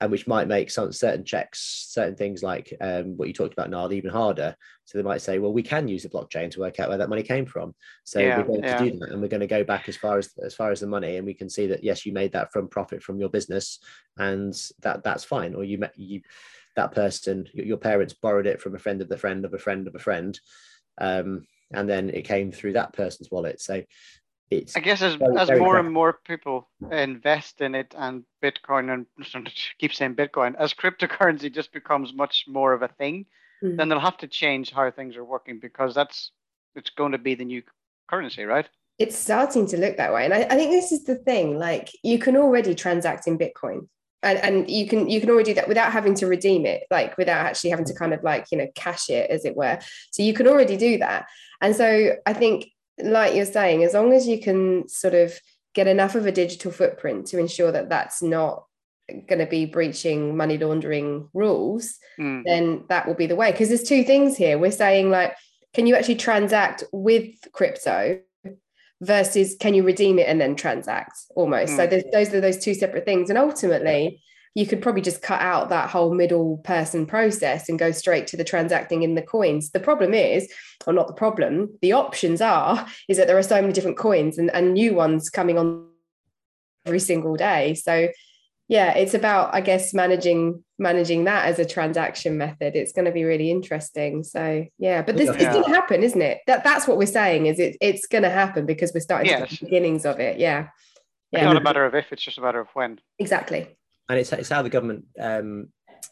and 0.00 0.10
which 0.10 0.26
might 0.26 0.48
make 0.48 0.70
some 0.70 0.92
certain 0.92 1.24
checks, 1.24 1.86
certain 1.90 2.14
things 2.14 2.42
like 2.42 2.72
um, 2.80 3.18
what 3.18 3.28
you 3.28 3.34
talked 3.34 3.52
about, 3.52 3.68
Nard, 3.68 3.92
even 3.92 4.10
harder. 4.10 4.56
So 4.86 4.96
they 4.96 5.04
might 5.04 5.20
say, 5.20 5.38
well, 5.38 5.52
we 5.52 5.62
can 5.62 5.88
use 5.88 6.04
the 6.04 6.08
blockchain 6.08 6.50
to 6.52 6.60
work 6.60 6.80
out 6.80 6.88
where 6.88 6.96
that 6.96 7.10
money 7.10 7.22
came 7.22 7.44
from. 7.44 7.74
So 8.04 8.18
yeah, 8.18 8.38
we're 8.38 8.44
going 8.44 8.64
yeah. 8.64 8.78
to 8.78 8.90
do 8.90 8.98
that, 8.98 9.10
and 9.10 9.20
we're 9.20 9.28
going 9.28 9.40
to 9.40 9.46
go 9.46 9.62
back 9.62 9.88
as 9.90 9.96
far 9.96 10.16
as 10.16 10.30
as 10.42 10.54
far 10.54 10.70
as 10.70 10.80
the 10.80 10.86
money, 10.86 11.16
and 11.16 11.26
we 11.26 11.34
can 11.34 11.50
see 11.50 11.66
that 11.66 11.84
yes, 11.84 12.06
you 12.06 12.14
made 12.14 12.32
that 12.32 12.50
from 12.50 12.68
profit 12.68 13.02
from 13.02 13.20
your 13.20 13.28
business, 13.28 13.78
and 14.16 14.54
that 14.80 15.04
that's 15.04 15.24
fine. 15.24 15.54
Or 15.54 15.64
you 15.64 15.76
met 15.76 15.92
you 15.96 16.22
that 16.80 16.94
person, 16.94 17.46
your 17.52 17.76
parents 17.76 18.14
borrowed 18.14 18.46
it 18.46 18.60
from 18.60 18.74
a 18.74 18.78
friend 18.78 19.02
of 19.02 19.08
the 19.08 19.18
friend 19.18 19.44
of 19.44 19.52
a 19.54 19.58
friend 19.58 19.86
of 19.86 19.94
a 19.94 19.98
friend. 19.98 20.38
Um, 20.98 21.46
and 21.72 21.88
then 21.88 22.10
it 22.10 22.22
came 22.22 22.50
through 22.50 22.72
that 22.74 22.92
person's 22.92 23.30
wallet. 23.30 23.60
So 23.60 23.82
it's 24.50 24.76
I 24.76 24.80
guess 24.80 25.02
as, 25.02 25.14
very, 25.14 25.36
as 25.36 25.48
very 25.48 25.60
more 25.60 25.78
and 25.78 25.92
more 25.92 26.18
people 26.24 26.68
invest 26.90 27.60
in 27.60 27.74
it 27.74 27.94
and 27.96 28.24
Bitcoin 28.42 28.92
and 28.92 29.06
keep 29.78 29.94
saying 29.94 30.16
Bitcoin, 30.16 30.56
as 30.58 30.74
cryptocurrency 30.74 31.52
just 31.52 31.72
becomes 31.72 32.12
much 32.12 32.44
more 32.48 32.72
of 32.72 32.82
a 32.82 32.88
thing, 32.88 33.26
mm. 33.62 33.76
then 33.76 33.88
they'll 33.88 34.00
have 34.00 34.18
to 34.18 34.26
change 34.26 34.72
how 34.72 34.90
things 34.90 35.16
are 35.16 35.24
working 35.24 35.60
because 35.60 35.94
that's 35.94 36.32
it's 36.74 36.90
going 36.90 37.12
to 37.12 37.18
be 37.18 37.34
the 37.34 37.44
new 37.44 37.62
currency, 38.08 38.44
right? 38.44 38.68
It's 38.98 39.16
starting 39.16 39.66
to 39.68 39.76
look 39.76 39.96
that 39.96 40.12
way. 40.12 40.24
And 40.24 40.34
I, 40.34 40.42
I 40.42 40.56
think 40.56 40.70
this 40.70 40.92
is 40.92 41.04
the 41.04 41.16
thing, 41.16 41.58
like 41.58 41.90
you 42.02 42.18
can 42.18 42.36
already 42.36 42.74
transact 42.74 43.26
in 43.26 43.38
Bitcoin. 43.38 43.88
And, 44.22 44.38
and 44.38 44.70
you 44.70 44.86
can 44.86 45.08
you 45.08 45.18
can 45.18 45.30
already 45.30 45.52
do 45.52 45.54
that 45.54 45.68
without 45.68 45.92
having 45.92 46.14
to 46.16 46.26
redeem 46.26 46.66
it 46.66 46.82
like 46.90 47.16
without 47.16 47.46
actually 47.46 47.70
having 47.70 47.86
to 47.86 47.94
kind 47.94 48.12
of 48.12 48.22
like 48.22 48.44
you 48.52 48.58
know 48.58 48.66
cash 48.74 49.08
it 49.08 49.30
as 49.30 49.46
it 49.46 49.56
were 49.56 49.78
so 50.10 50.22
you 50.22 50.34
can 50.34 50.46
already 50.46 50.76
do 50.76 50.98
that 50.98 51.26
and 51.62 51.74
so 51.74 52.16
i 52.26 52.34
think 52.34 52.66
like 53.02 53.34
you're 53.34 53.46
saying, 53.46 53.84
as 53.84 53.94
long 53.94 54.12
as 54.12 54.26
you 54.26 54.40
can 54.40 54.88
sort 54.88 55.14
of 55.14 55.38
get 55.74 55.86
enough 55.86 56.14
of 56.14 56.26
a 56.26 56.32
digital 56.32 56.72
footprint 56.72 57.26
to 57.28 57.38
ensure 57.38 57.72
that 57.72 57.88
that's 57.88 58.22
not 58.22 58.64
going 59.08 59.38
to 59.38 59.46
be 59.46 59.66
breaching 59.66 60.36
money 60.36 60.58
laundering 60.58 61.28
rules, 61.32 61.98
mm. 62.18 62.42
then 62.44 62.84
that 62.88 63.06
will 63.06 63.14
be 63.14 63.26
the 63.26 63.36
way. 63.36 63.50
Because 63.50 63.68
there's 63.68 63.82
two 63.82 64.04
things 64.04 64.36
here. 64.36 64.58
We're 64.58 64.70
saying, 64.70 65.10
like, 65.10 65.34
can 65.74 65.86
you 65.86 65.94
actually 65.94 66.16
transact 66.16 66.84
with 66.92 67.34
crypto 67.52 68.20
versus 69.00 69.56
can 69.58 69.74
you 69.74 69.82
redeem 69.82 70.18
it 70.18 70.28
and 70.28 70.40
then 70.40 70.56
transact 70.56 71.18
almost? 71.34 71.72
Mm. 71.72 71.76
So 71.76 72.02
those 72.12 72.34
are 72.34 72.40
those 72.40 72.58
two 72.58 72.74
separate 72.74 73.04
things. 73.04 73.30
And 73.30 73.38
ultimately, 73.38 74.22
you 74.54 74.66
could 74.66 74.82
probably 74.82 75.02
just 75.02 75.22
cut 75.22 75.40
out 75.40 75.68
that 75.68 75.90
whole 75.90 76.12
middle 76.12 76.58
person 76.58 77.06
process 77.06 77.68
and 77.68 77.78
go 77.78 77.92
straight 77.92 78.26
to 78.28 78.36
the 78.36 78.44
transacting 78.44 79.02
in 79.02 79.14
the 79.14 79.22
coins. 79.22 79.70
The 79.70 79.80
problem 79.80 80.12
is, 80.12 80.52
or 80.86 80.92
not 80.92 81.06
the 81.06 81.14
problem, 81.14 81.78
the 81.82 81.92
options 81.92 82.40
are, 82.40 82.86
is 83.08 83.16
that 83.16 83.26
there 83.26 83.38
are 83.38 83.42
so 83.42 83.60
many 83.60 83.72
different 83.72 83.96
coins 83.96 84.38
and, 84.38 84.50
and 84.50 84.74
new 84.74 84.94
ones 84.94 85.30
coming 85.30 85.56
on 85.56 85.86
every 86.84 86.98
single 86.98 87.36
day. 87.36 87.74
So 87.74 88.08
yeah, 88.70 88.96
it's 88.96 89.14
about, 89.14 89.54
I 89.54 89.60
guess, 89.60 89.92
managing 89.92 90.64
managing 90.78 91.24
that 91.24 91.44
as 91.44 91.58
a 91.58 91.66
transaction 91.66 92.38
method. 92.38 92.74
It's 92.74 92.92
going 92.92 93.04
to 93.04 93.12
be 93.12 93.24
really 93.24 93.50
interesting. 93.50 94.22
So 94.22 94.64
yeah, 94.78 95.02
but 95.02 95.16
this, 95.16 95.26
yeah. 95.26 95.32
this 95.32 95.54
didn't 95.54 95.74
happen, 95.74 96.02
isn't 96.02 96.22
it? 96.22 96.38
That 96.46 96.64
that's 96.64 96.88
what 96.88 96.96
we're 96.96 97.06
saying 97.06 97.46
is 97.46 97.58
it, 97.58 97.76
it's 97.80 98.06
going 98.06 98.22
to 98.22 98.30
happen 98.30 98.64
because 98.66 98.92
we're 98.94 99.00
starting 99.00 99.28
yes. 99.30 99.50
the 99.50 99.66
beginnings 99.66 100.06
of 100.06 100.20
it. 100.20 100.38
Yeah. 100.38 100.68
yeah. 101.32 101.40
It's 101.40 101.44
not 101.44 101.56
a 101.56 101.60
matter 101.60 101.84
of 101.84 101.94
if, 101.94 102.12
it's 102.12 102.22
just 102.22 102.38
a 102.38 102.40
matter 102.40 102.60
of 102.60 102.68
when. 102.74 102.98
Exactly 103.18 103.68
and 104.10 104.18
it's, 104.18 104.32
it's 104.32 104.48
how 104.48 104.60
the 104.60 104.68
government 104.68 105.04
um, 105.20 105.68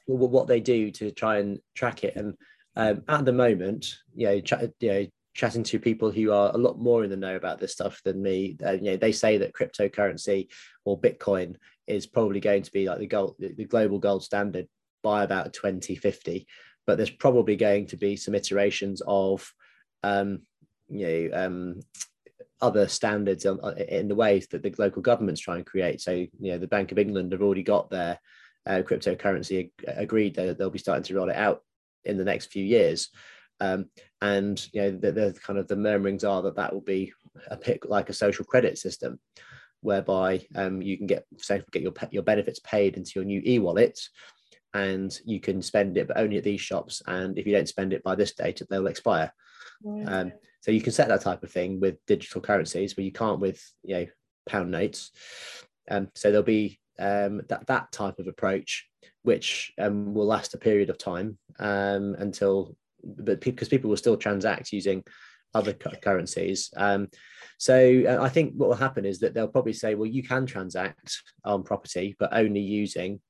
what 0.06 0.46
they 0.46 0.60
do 0.60 0.90
to 0.92 1.10
try 1.10 1.38
and 1.38 1.58
track 1.74 2.04
it. 2.04 2.14
And 2.14 2.36
um, 2.76 3.02
at 3.08 3.24
the 3.24 3.32
moment, 3.32 3.92
you 4.14 4.28
know, 4.28 4.40
ch- 4.40 4.52
you 4.80 4.88
know, 4.88 5.06
chatting 5.38 5.62
to 5.62 5.78
people 5.78 6.10
who 6.10 6.32
are 6.32 6.50
a 6.52 6.58
lot 6.58 6.80
more 6.80 7.04
in 7.04 7.10
the 7.10 7.16
know 7.16 7.36
about 7.36 7.60
this 7.60 7.70
stuff 7.70 8.02
than 8.04 8.20
me, 8.20 8.56
uh, 8.66 8.72
you 8.72 8.90
know, 8.90 8.96
they 8.96 9.12
say 9.12 9.38
that 9.38 9.52
cryptocurrency 9.52 10.48
or 10.84 11.00
Bitcoin 11.00 11.54
is 11.86 12.08
probably 12.08 12.40
going 12.40 12.62
to 12.62 12.72
be 12.72 12.88
like 12.88 12.98
the 12.98 13.06
gold, 13.06 13.36
the 13.38 13.64
global 13.64 14.00
gold 14.00 14.24
standard 14.24 14.66
by 15.04 15.22
about 15.22 15.52
2050. 15.52 16.44
But 16.88 16.96
there's 16.96 17.08
probably 17.08 17.54
going 17.54 17.86
to 17.86 17.96
be 17.96 18.16
some 18.16 18.34
iterations 18.34 19.00
of, 19.06 19.48
um, 20.02 20.40
you 20.88 21.06
know, 21.06 21.44
um, 21.44 21.80
other 22.60 22.88
standards 22.88 23.44
in, 23.44 23.60
in 23.88 24.08
the 24.08 24.16
ways 24.16 24.48
that 24.48 24.64
the 24.64 24.74
local 24.76 25.02
governments 25.02 25.40
try 25.40 25.54
and 25.54 25.64
create. 25.64 26.00
So, 26.00 26.10
you 26.10 26.30
know, 26.40 26.58
the 26.58 26.66
Bank 26.66 26.90
of 26.90 26.98
England 26.98 27.30
have 27.30 27.42
already 27.42 27.62
got 27.62 27.90
their 27.90 28.18
uh, 28.66 28.82
cryptocurrency 28.82 29.70
agreed 29.86 30.34
that 30.34 30.58
they'll 30.58 30.68
be 30.68 30.80
starting 30.80 31.04
to 31.04 31.14
roll 31.14 31.30
it 31.30 31.36
out 31.36 31.62
in 32.04 32.18
the 32.18 32.24
next 32.24 32.46
few 32.46 32.64
years. 32.64 33.10
Um, 33.60 33.86
and 34.20 34.64
you 34.72 34.82
know 34.82 34.90
the, 34.92 35.12
the, 35.12 35.36
kind 35.44 35.58
of 35.58 35.68
the 35.68 35.76
murmurings 35.76 36.24
are 36.24 36.42
that 36.42 36.56
that 36.56 36.72
will 36.72 36.80
be 36.80 37.12
a 37.50 37.56
pick 37.56 37.84
like 37.86 38.08
a 38.08 38.14
social 38.14 38.44
credit 38.44 38.78
system 38.78 39.18
whereby 39.80 40.44
um, 40.54 40.82
you 40.82 40.96
can 40.96 41.06
get 41.06 41.24
say 41.38 41.62
get 41.72 41.82
your 41.82 41.92
your 42.10 42.22
benefits 42.22 42.60
paid 42.60 42.96
into 42.96 43.12
your 43.16 43.24
new 43.24 43.42
e-wallet 43.44 43.98
and 44.74 45.20
you 45.24 45.40
can 45.40 45.62
spend 45.62 45.96
it 45.96 46.08
but 46.08 46.18
only 46.18 46.36
at 46.36 46.44
these 46.44 46.60
shops. 46.60 47.02
And 47.06 47.38
if 47.38 47.46
you 47.46 47.52
don't 47.52 47.68
spend 47.68 47.92
it 47.92 48.02
by 48.02 48.14
this 48.14 48.34
date 48.34 48.60
they'll 48.68 48.86
expire. 48.86 49.32
Um, 50.06 50.32
so 50.60 50.72
you 50.72 50.80
can 50.80 50.92
set 50.92 51.08
that 51.08 51.20
type 51.20 51.42
of 51.42 51.52
thing 51.52 51.80
with 51.80 52.04
digital 52.06 52.40
currencies 52.40 52.94
but 52.94 53.04
you 53.04 53.12
can't 53.12 53.40
with 53.40 53.62
you 53.82 53.94
know 53.94 54.06
pound 54.46 54.70
notes. 54.70 55.12
Um, 55.90 56.08
so 56.14 56.30
there'll 56.30 56.42
be 56.44 56.80
um, 56.98 57.42
that 57.48 57.66
that 57.68 57.92
type 57.92 58.18
of 58.18 58.26
approach 58.26 58.88
which 59.22 59.72
um, 59.78 60.14
will 60.14 60.26
last 60.26 60.54
a 60.54 60.58
period 60.58 60.90
of 60.90 60.98
time 60.98 61.38
um, 61.58 62.16
until 62.18 62.76
but 63.02 63.40
because 63.40 63.68
people 63.68 63.90
will 63.90 63.96
still 63.96 64.16
transact 64.16 64.72
using 64.72 65.04
other 65.54 65.72
currencies. 65.72 66.70
Um, 66.76 67.08
so 67.58 68.04
uh, 68.06 68.22
I 68.22 68.28
think 68.28 68.54
what 68.54 68.68
will 68.68 68.76
happen 68.76 69.04
is 69.04 69.18
that 69.20 69.34
they'll 69.34 69.48
probably 69.48 69.72
say, 69.72 69.94
well, 69.94 70.06
you 70.06 70.22
can 70.22 70.46
transact 70.46 71.22
on 71.44 71.62
property, 71.62 72.16
but 72.18 72.30
only 72.32 72.60
using 72.60 73.20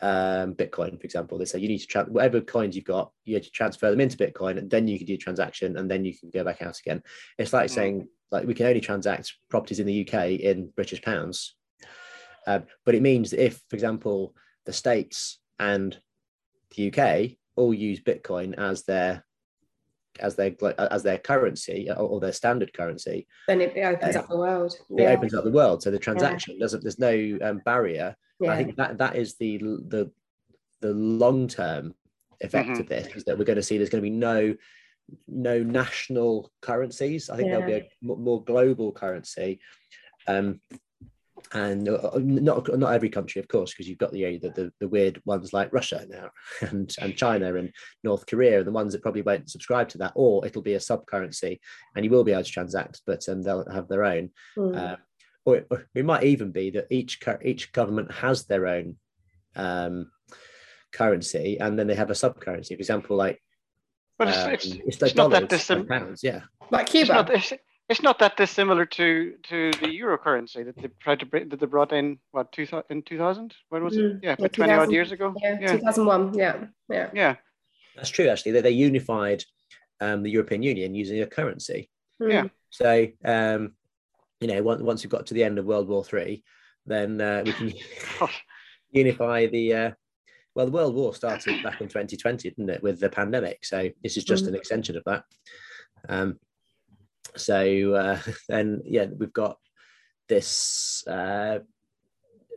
um, 0.00 0.54
Bitcoin, 0.54 0.98
for 0.98 1.04
example. 1.04 1.38
They 1.38 1.44
say 1.44 1.58
you 1.58 1.68
need 1.68 1.78
to 1.78 1.86
tra- 1.86 2.04
whatever 2.04 2.40
coins 2.40 2.76
you've 2.76 2.84
got, 2.84 3.10
you 3.24 3.34
have 3.34 3.44
to 3.44 3.50
transfer 3.50 3.90
them 3.90 4.00
into 4.00 4.16
Bitcoin, 4.16 4.58
and 4.58 4.70
then 4.70 4.86
you 4.86 4.98
can 4.98 5.06
do 5.06 5.14
a 5.14 5.18
transaction, 5.18 5.76
and 5.76 5.90
then 5.90 6.04
you 6.04 6.16
can 6.16 6.30
go 6.30 6.44
back 6.44 6.62
out 6.62 6.78
again. 6.78 7.02
It's 7.38 7.52
like 7.52 7.66
mm-hmm. 7.66 7.74
saying 7.74 8.08
like 8.30 8.46
we 8.46 8.54
can 8.54 8.66
only 8.66 8.80
transact 8.80 9.32
properties 9.48 9.80
in 9.80 9.86
the 9.86 10.06
UK 10.06 10.30
in 10.40 10.70
British 10.76 11.02
pounds, 11.02 11.56
uh, 12.46 12.60
but 12.84 12.94
it 12.94 13.02
means 13.02 13.30
that 13.30 13.44
if, 13.44 13.60
for 13.68 13.76
example, 13.76 14.34
the 14.66 14.72
states 14.72 15.38
and 15.58 15.98
the 16.76 16.92
UK 16.92 17.37
all 17.58 17.74
use 17.74 18.00
Bitcoin 18.00 18.56
as 18.58 18.84
their 18.84 19.24
as 20.20 20.36
their 20.36 20.54
as 20.78 21.02
their 21.02 21.18
currency 21.18 21.88
or 21.96 22.20
their 22.20 22.32
standard 22.32 22.72
currency, 22.72 23.26
then 23.46 23.60
it 23.60 23.76
opens 23.76 24.16
uh, 24.16 24.20
up 24.20 24.28
the 24.28 24.36
world. 24.36 24.74
It 24.90 25.02
yeah. 25.02 25.10
opens 25.10 25.34
up 25.34 25.44
the 25.44 25.50
world. 25.50 25.82
So 25.82 25.90
the 25.90 25.98
transaction 25.98 26.56
yeah. 26.56 26.64
doesn't. 26.64 26.82
There's 26.82 26.98
no 26.98 27.38
um, 27.42 27.60
barrier. 27.64 28.16
Yeah. 28.40 28.52
I 28.52 28.56
think 28.56 28.76
that 28.76 28.98
that 28.98 29.16
is 29.16 29.36
the 29.36 29.58
the 29.58 30.10
the 30.80 30.92
long 30.92 31.48
term 31.48 31.94
effect 32.40 32.68
mm-hmm. 32.68 32.80
of 32.80 32.88
this 32.88 33.08
is 33.16 33.24
that 33.24 33.36
we're 33.36 33.44
going 33.44 33.56
to 33.56 33.62
see 33.62 33.76
there's 33.76 33.90
going 33.90 34.02
to 34.02 34.10
be 34.10 34.16
no 34.16 34.54
no 35.26 35.62
national 35.62 36.52
currencies. 36.60 37.30
I 37.30 37.36
think 37.36 37.50
there'll 37.50 37.66
be 37.66 37.72
a 37.74 37.88
more 38.02 38.44
global 38.44 38.92
currency. 38.92 39.60
Um, 40.26 40.60
and 41.52 41.88
uh, 41.88 42.10
not 42.16 42.78
not 42.78 42.92
every 42.92 43.08
country, 43.08 43.40
of 43.40 43.48
course, 43.48 43.72
because 43.72 43.88
you've 43.88 43.98
got 43.98 44.12
the, 44.12 44.38
the, 44.38 44.50
the 44.50 44.72
the 44.80 44.88
weird 44.88 45.20
ones 45.24 45.52
like 45.52 45.72
Russia 45.72 46.06
now, 46.08 46.30
and 46.68 46.94
and 47.00 47.16
China 47.16 47.54
and 47.54 47.72
North 48.04 48.26
Korea, 48.26 48.58
and 48.58 48.66
the 48.66 48.72
ones 48.72 48.92
that 48.92 49.02
probably 49.02 49.22
won't 49.22 49.50
subscribe 49.50 49.88
to 49.90 49.98
that, 49.98 50.12
or 50.14 50.46
it'll 50.46 50.62
be 50.62 50.74
a 50.74 50.80
sub 50.80 51.06
currency, 51.06 51.60
and 51.94 52.04
you 52.04 52.10
will 52.10 52.24
be 52.24 52.32
able 52.32 52.44
to 52.44 52.50
transact, 52.50 53.02
but 53.06 53.28
um, 53.28 53.42
they'll 53.42 53.68
have 53.70 53.88
their 53.88 54.04
own. 54.04 54.30
Mm. 54.56 54.76
Uh, 54.76 54.96
or, 55.44 55.56
it, 55.56 55.66
or, 55.70 55.86
it, 55.94 56.04
might 56.04 56.24
even 56.24 56.52
be 56.52 56.70
that 56.70 56.86
each 56.90 57.18
each 57.42 57.72
government 57.72 58.12
has 58.12 58.44
their 58.44 58.66
own 58.66 58.96
um, 59.56 60.10
currency, 60.92 61.58
and 61.58 61.78
then 61.78 61.86
they 61.86 61.94
have 61.94 62.10
a 62.10 62.14
sub 62.14 62.40
currency. 62.40 62.74
For 62.74 62.80
example, 62.80 63.16
like 63.16 63.40
but 64.18 64.28
it's, 64.28 64.38
um, 64.38 64.50
it's, 64.50 64.66
it's, 64.66 65.02
it's 65.02 65.14
not 65.14 65.30
that 65.30 65.48
distant. 65.48 65.88
Pounds, 65.88 66.22
yeah. 66.22 66.42
Like 66.70 66.88
Cuba. 66.88 67.26
It's 67.30 67.50
not, 67.52 67.60
it's 67.88 68.02
not 68.02 68.18
that 68.18 68.36
dissimilar 68.36 68.84
to 68.84 69.34
to 69.44 69.70
the 69.80 69.90
euro 69.90 70.18
currency 70.18 70.62
that 70.62 70.76
they 70.76 70.88
tried 71.00 71.20
to 71.20 71.26
bring 71.26 71.48
that 71.48 71.60
they 71.60 71.66
brought 71.66 71.92
in 71.92 72.18
what 72.32 72.52
two 72.52 72.66
in 72.90 73.02
2000 73.02 73.54
when 73.70 73.84
was 73.84 73.96
it? 73.96 74.00
Mm, 74.00 74.20
yeah, 74.22 74.36
yeah 74.38 74.48
20 74.48 74.72
odd 74.72 74.92
years 74.92 75.12
ago? 75.12 75.34
Yeah, 75.42 75.58
yeah. 75.60 75.72
2001 75.72 76.34
yeah 76.34 76.64
yeah. 76.88 77.10
Yeah. 77.12 77.36
That's 77.96 78.10
true 78.10 78.28
actually. 78.28 78.52
That 78.52 78.62
they, 78.62 78.70
they 78.70 78.76
unified 78.76 79.44
um, 80.00 80.22
the 80.22 80.30
European 80.30 80.62
Union 80.62 80.94
using 80.94 81.20
a 81.22 81.26
currency. 81.26 81.90
Mm. 82.22 82.32
yeah. 82.32 82.44
So 82.70 83.06
um, 83.24 83.72
you 84.40 84.48
know 84.48 84.62
once, 84.62 84.82
once 84.82 85.02
we've 85.02 85.10
got 85.10 85.26
to 85.26 85.34
the 85.34 85.44
end 85.44 85.58
of 85.58 85.64
World 85.64 85.88
War 85.88 86.04
Three 86.04 86.44
then 86.86 87.20
uh, 87.20 87.42
we 87.44 87.52
can 87.52 87.72
unify 88.90 89.46
the 89.46 89.74
uh, 89.74 89.90
well 90.54 90.66
the 90.66 90.72
World 90.72 90.94
War 90.94 91.14
started 91.14 91.62
back 91.62 91.80
in 91.80 91.88
2020 91.88 92.50
didn't 92.50 92.70
it 92.70 92.82
with 92.82 93.00
the 93.00 93.08
pandemic? 93.08 93.64
So 93.64 93.88
this 94.02 94.18
is 94.18 94.24
just 94.24 94.44
mm. 94.44 94.48
an 94.48 94.56
extension 94.56 94.96
of 94.96 95.04
that. 95.04 95.24
Um, 96.08 96.38
so 97.38 97.94
uh, 97.94 98.20
then, 98.48 98.82
yeah, 98.84 99.06
we've 99.06 99.32
got 99.32 99.58
this. 100.28 101.06
Uh, 101.06 101.60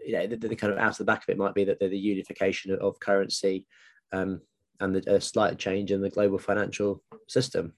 you 0.06 0.14
know, 0.14 0.28
the, 0.28 0.36
the, 0.36 0.56
kind 0.56 0.74
of 0.74 0.80
out 0.80 0.92
of 0.92 0.98
the 0.98 1.04
back 1.04 1.24
of 1.24 1.30
it 1.30 1.38
might 1.38 1.54
be 1.54 1.64
that 1.64 1.80
the, 1.80 1.88
the 1.88 1.98
unification 1.98 2.76
of 2.82 3.00
currency 3.00 3.68
um, 4.12 4.42
and 4.80 4.96
the, 4.96 5.16
a 5.16 5.22
slight 5.22 5.60
change 5.60 5.92
in 5.92 6.02
the 6.02 6.10
global 6.10 6.40
financial 6.40 7.04
system. 7.28 7.74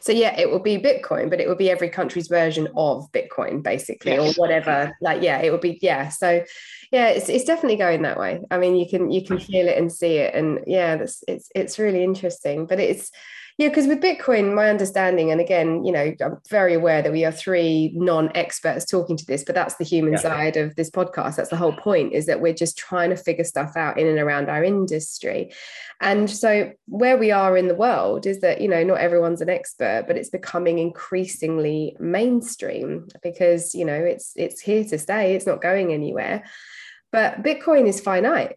So 0.00 0.12
yeah, 0.12 0.38
it 0.38 0.50
will 0.50 0.60
be 0.60 0.78
Bitcoin, 0.78 1.28
but 1.28 1.40
it 1.40 1.48
will 1.48 1.56
be 1.56 1.70
every 1.70 1.88
country's 1.88 2.28
version 2.28 2.68
of 2.76 3.10
Bitcoin, 3.12 3.62
basically, 3.62 4.16
or 4.16 4.32
whatever. 4.34 4.96
Like, 5.00 5.22
yeah, 5.22 5.40
it 5.40 5.50
will 5.50 5.58
be 5.58 5.78
yeah. 5.82 6.08
So 6.08 6.44
yeah, 6.92 7.08
it's, 7.08 7.28
it's 7.28 7.44
definitely 7.44 7.76
going 7.76 8.02
that 8.02 8.18
way. 8.18 8.40
I 8.50 8.58
mean, 8.58 8.76
you 8.76 8.88
can 8.88 9.10
you 9.10 9.24
can 9.24 9.38
feel 9.38 9.68
it 9.68 9.76
and 9.76 9.92
see 9.92 10.18
it, 10.18 10.34
and 10.34 10.60
yeah, 10.66 10.96
that's 10.96 11.22
it's 11.26 11.50
it's 11.54 11.78
really 11.78 12.04
interesting. 12.04 12.66
But 12.66 12.80
it's 12.80 13.10
yeah, 13.58 13.68
because 13.68 13.86
with 13.86 14.02
Bitcoin, 14.02 14.54
my 14.54 14.68
understanding, 14.68 15.30
and 15.30 15.40
again, 15.40 15.82
you 15.82 15.90
know, 15.90 16.12
I'm 16.20 16.38
very 16.50 16.74
aware 16.74 17.00
that 17.00 17.10
we 17.10 17.24
are 17.24 17.32
three 17.32 17.90
non-experts 17.94 18.84
talking 18.84 19.16
to 19.16 19.24
this, 19.24 19.44
but 19.44 19.54
that's 19.54 19.76
the 19.76 19.84
human 19.84 20.12
yeah. 20.12 20.18
side 20.18 20.56
of 20.58 20.76
this 20.76 20.90
podcast. 20.90 21.36
That's 21.36 21.48
the 21.48 21.56
whole 21.56 21.72
point, 21.72 22.12
is 22.12 22.26
that 22.26 22.42
we're 22.42 22.52
just 22.52 22.76
trying 22.76 23.08
to 23.10 23.16
figure 23.16 23.44
stuff 23.44 23.74
out 23.74 23.98
in 23.98 24.06
and 24.06 24.18
around 24.18 24.50
our 24.50 24.62
industry. 24.62 25.54
And 26.02 26.28
so 26.28 26.70
where 26.86 27.16
we 27.16 27.30
are 27.30 27.56
in 27.56 27.68
the 27.68 27.74
world 27.74 28.26
is 28.26 28.40
that, 28.42 28.60
you 28.60 28.68
know, 28.68 28.84
not 28.84 28.98
everyone's 28.98 29.40
an 29.40 29.48
expert, 29.48 30.04
but 30.06 30.18
it's 30.18 30.28
becoming 30.28 30.78
increasingly 30.78 31.96
mainstream 31.98 33.08
because, 33.22 33.74
you 33.74 33.86
know, 33.86 33.96
it's 33.96 34.32
it's 34.36 34.60
here 34.60 34.84
to 34.84 34.98
stay, 34.98 35.34
it's 35.34 35.46
not 35.46 35.62
going 35.62 35.94
anywhere. 35.94 36.44
But 37.10 37.42
Bitcoin 37.42 37.86
is 37.86 38.00
finite. 38.00 38.56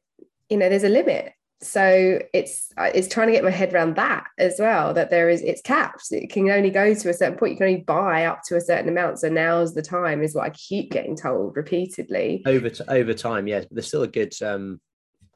You 0.49 0.57
know, 0.57 0.67
there's 0.67 0.83
a 0.83 0.89
limit 0.89 1.31
so 1.61 2.19
it's 2.33 2.71
it's 2.77 3.09
trying 3.09 3.27
to 3.27 3.33
get 3.33 3.43
my 3.43 3.49
head 3.49 3.73
around 3.73 3.97
that 3.97 4.27
as 4.37 4.55
well 4.59 4.93
that 4.93 5.09
there 5.09 5.29
is 5.29 5.41
it's 5.41 5.61
capped 5.61 6.11
it 6.11 6.29
can 6.29 6.49
only 6.49 6.69
go 6.69 6.93
to 6.93 7.09
a 7.09 7.13
certain 7.13 7.37
point. 7.37 7.51
You 7.51 7.57
can 7.57 7.67
only 7.67 7.81
buy 7.81 8.25
up 8.25 8.43
to 8.47 8.55
a 8.55 8.61
certain 8.61 8.87
amount. 8.87 9.19
So 9.19 9.27
now's 9.29 9.73
the 9.73 9.81
time 9.81 10.23
is 10.23 10.33
what 10.33 10.45
i 10.45 10.49
keep 10.51 10.91
getting 10.91 11.17
told 11.17 11.57
repeatedly. 11.57 12.43
Over 12.45 12.69
to, 12.69 12.91
over 12.91 13.13
time 13.13 13.47
yes 13.47 13.65
there's 13.71 13.87
still 13.87 14.03
a 14.03 14.07
good 14.07 14.33
um 14.41 14.79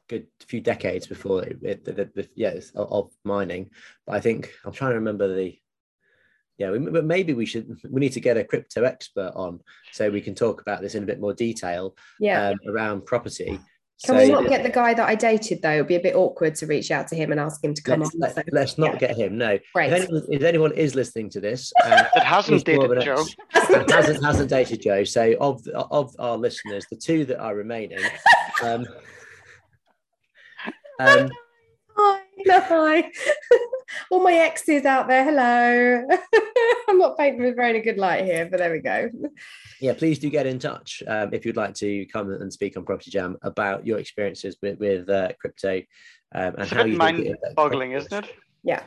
good 0.08 0.26
few 0.46 0.60
decades 0.60 1.06
before 1.06 1.42
it, 1.42 1.58
it 1.62 1.84
the, 1.84 1.92
the, 1.92 2.10
the, 2.14 2.28
yes 2.34 2.70
of 2.74 3.10
mining. 3.24 3.70
But 4.06 4.16
i 4.16 4.20
think 4.20 4.50
i'm 4.64 4.72
trying 4.72 4.92
to 4.92 4.96
remember 4.96 5.34
the 5.34 5.58
yeah 6.56 6.70
we, 6.70 6.78
maybe 6.78 7.34
we 7.34 7.46
should 7.46 7.78
we 7.90 8.00
need 8.00 8.12
to 8.12 8.20
get 8.20 8.36
a 8.36 8.44
crypto 8.44 8.84
expert 8.84 9.32
on 9.34 9.60
so 9.92 10.08
we 10.08 10.20
can 10.20 10.34
talk 10.34 10.60
about 10.60 10.80
this 10.80 10.94
in 10.94 11.02
a 11.02 11.06
bit 11.06 11.20
more 11.20 11.34
detail 11.34 11.96
yeah. 12.20 12.48
um, 12.48 12.56
around 12.68 13.04
property 13.04 13.58
can 14.04 14.16
so, 14.16 14.22
we 14.22 14.28
not 14.30 14.48
get 14.48 14.62
the 14.62 14.70
guy 14.70 14.92
that 14.92 15.08
I 15.08 15.14
dated 15.14 15.62
though? 15.62 15.72
It'd 15.72 15.86
be 15.86 15.94
a 15.94 16.00
bit 16.00 16.14
awkward 16.14 16.54
to 16.56 16.66
reach 16.66 16.90
out 16.90 17.08
to 17.08 17.16
him 17.16 17.30
and 17.30 17.40
ask 17.40 17.64
him 17.64 17.72
to 17.72 17.82
come 17.82 18.00
let's, 18.00 18.14
on. 18.14 18.44
Let, 18.52 18.64
us 18.64 18.76
not 18.76 18.92
yeah. 18.92 18.98
get 18.98 19.16
him. 19.16 19.38
No. 19.38 19.58
Right. 19.74 19.90
If 19.90 20.02
anyone, 20.02 20.22
if 20.30 20.42
anyone 20.42 20.72
is 20.72 20.94
listening 20.94 21.30
to 21.30 21.40
this, 21.40 21.72
uh, 21.82 22.04
that 22.14 22.24
hasn't 22.24 22.66
dated 22.66 23.00
Joe, 23.00 23.24
hasn't 23.48 24.22
hasn't 24.22 24.50
dated 24.50 24.82
Joe. 24.82 25.04
So 25.04 25.34
of 25.40 25.66
of 25.68 26.14
our 26.18 26.36
listeners, 26.36 26.84
the 26.90 26.96
two 26.96 27.24
that 27.24 27.40
are 27.40 27.54
remaining, 27.54 28.04
um, 28.62 28.84
um, 31.00 31.30
hi, 31.96 32.20
no, 32.44 32.60
hi. 32.60 33.10
All 34.10 34.22
my 34.22 34.34
exes 34.34 34.84
out 34.84 35.08
there, 35.08 35.24
hello. 35.24 36.06
I'm 36.88 36.98
not 36.98 37.16
painting 37.16 37.42
with 37.42 37.56
very 37.56 37.80
good 37.80 37.96
light 37.96 38.26
here, 38.26 38.46
but 38.50 38.58
there 38.58 38.70
we 38.70 38.80
go 38.80 39.08
yeah, 39.84 39.92
please 39.92 40.18
do 40.18 40.30
get 40.30 40.46
in 40.46 40.58
touch 40.58 41.02
um, 41.06 41.28
if 41.34 41.44
you'd 41.44 41.58
like 41.58 41.74
to 41.74 42.06
come 42.06 42.32
and 42.32 42.50
speak 42.50 42.74
on 42.78 42.86
Property 42.86 43.10
Jam 43.10 43.36
about 43.42 43.86
your 43.86 43.98
experiences 43.98 44.56
with, 44.62 44.78
with 44.78 45.10
uh, 45.10 45.28
crypto 45.38 45.82
um, 46.34 46.54
and 46.54 46.60
it's 46.60 46.70
how 46.70 46.84
you 46.84 46.96
mind-boggling, 46.96 47.92
isn't 47.92 48.24
it? 48.24 48.32
Yeah, 48.62 48.82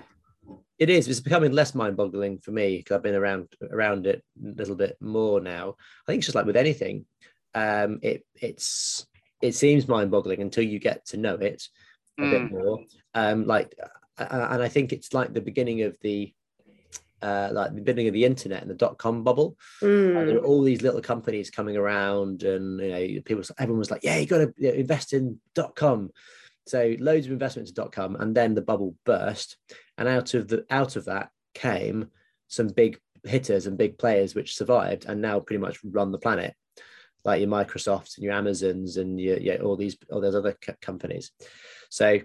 it 0.80 0.90
is. 0.90 1.08
It's 1.08 1.20
becoming 1.20 1.52
less 1.52 1.76
mind-boggling 1.76 2.40
for 2.40 2.50
me 2.50 2.78
because 2.78 2.96
I've 2.96 3.04
been 3.04 3.14
around 3.14 3.48
around 3.72 4.08
it 4.08 4.24
a 4.44 4.58
little 4.58 4.76
bit 4.76 4.98
more 5.00 5.40
now. 5.40 5.76
I 6.08 6.12
think 6.12 6.20
it's 6.20 6.26
just 6.26 6.36
like 6.36 6.48
with 6.48 6.58
anything, 6.58 7.06
um, 7.54 8.00
it 8.02 8.26
it's 8.34 9.06
it 9.40 9.54
seems 9.54 9.88
mind-boggling 9.88 10.42
until 10.42 10.64
you 10.64 10.80
get 10.80 11.06
to 11.08 11.18
know 11.18 11.36
it, 11.36 11.64
a 12.18 12.24
mm. 12.24 12.32
bit 12.32 12.52
more. 12.52 12.80
Um, 13.14 13.46
like, 13.46 13.78
and 14.18 14.64
I 14.64 14.68
think 14.68 14.92
it's 14.92 15.14
like 15.14 15.32
the 15.32 15.42
beginning 15.42 15.84
of 15.84 15.96
the 16.02 16.34
uh, 17.22 17.50
like 17.52 17.70
the 17.70 17.82
beginning 17.82 18.08
of 18.08 18.14
the 18.14 18.26
internet 18.26 18.62
and 18.62 18.70
the 18.70 18.76
dot 18.76 18.98
com 18.98 19.24
bubble. 19.24 19.58
Mm. 19.82 20.28
there 20.28 20.38
are 20.38 20.46
all 20.46 20.62
these 20.64 20.82
little 20.82 21.02
companies 21.02 21.50
coming 21.50 21.78
around, 21.78 22.44
and 22.44 22.80
you 22.80 23.16
know, 23.16 23.22
people, 23.22 23.44
everyone 23.58 23.80
was 23.80 23.92
like, 23.92 24.04
"Yeah, 24.04 24.18
you 24.18 24.26
got 24.26 24.40
to 24.40 24.54
you 24.58 24.70
know, 24.70 24.76
invest 24.76 25.14
in 25.14 25.40
dot 25.54 25.76
com." 25.76 26.12
So 26.68 26.96
loads 27.00 27.26
of 27.26 27.32
investment 27.32 27.70
into 27.70 27.82
dot 27.82 27.92
com, 27.92 28.16
and 28.16 28.36
then 28.36 28.54
the 28.54 28.62
bubble 28.62 28.96
burst, 29.06 29.58
and 29.98 30.08
out 30.08 30.34
of 30.34 30.48
the 30.48 30.66
out 30.70 30.96
of 30.96 31.06
that 31.06 31.30
came 31.54 32.10
some 32.48 32.68
big 32.68 33.00
hitters 33.24 33.68
and 33.68 33.78
big 33.78 33.98
players 33.98 34.36
which 34.36 34.56
survived 34.56 35.06
and 35.06 35.22
now 35.22 35.40
pretty 35.40 35.60
much 35.60 35.80
run 35.84 36.12
the 36.12 36.18
planet, 36.18 36.54
like 37.26 37.42
your 37.42 37.50
Microsofts 37.50 38.16
and 38.16 38.24
your 38.24 38.34
Amazons 38.34 38.98
and 38.98 39.20
your, 39.20 39.38
yeah, 39.38 39.56
all 39.56 39.76
these 39.76 39.98
all 40.12 40.22
those 40.22 40.36
other 40.36 40.56
companies. 40.82 41.32
So 41.90 42.20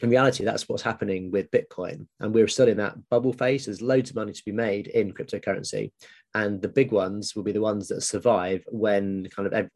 in 0.00 0.10
reality, 0.10 0.44
that's 0.44 0.68
what's 0.68 0.82
happening 0.82 1.30
with 1.30 1.50
Bitcoin. 1.50 2.06
And 2.20 2.32
we're 2.32 2.46
still 2.48 2.68
in 2.68 2.76
that 2.76 2.96
bubble 3.08 3.32
phase. 3.32 3.66
There's 3.66 3.82
loads 3.82 4.10
of 4.10 4.16
money 4.16 4.32
to 4.32 4.44
be 4.44 4.52
made 4.52 4.86
in 4.86 5.12
cryptocurrency. 5.12 5.90
And 6.34 6.62
the 6.62 6.68
big 6.68 6.92
ones 6.92 7.34
will 7.34 7.42
be 7.42 7.52
the 7.52 7.60
ones 7.60 7.88
that 7.88 8.02
survive 8.02 8.64
when 8.68 9.28
kind 9.34 9.52
of 9.52 9.68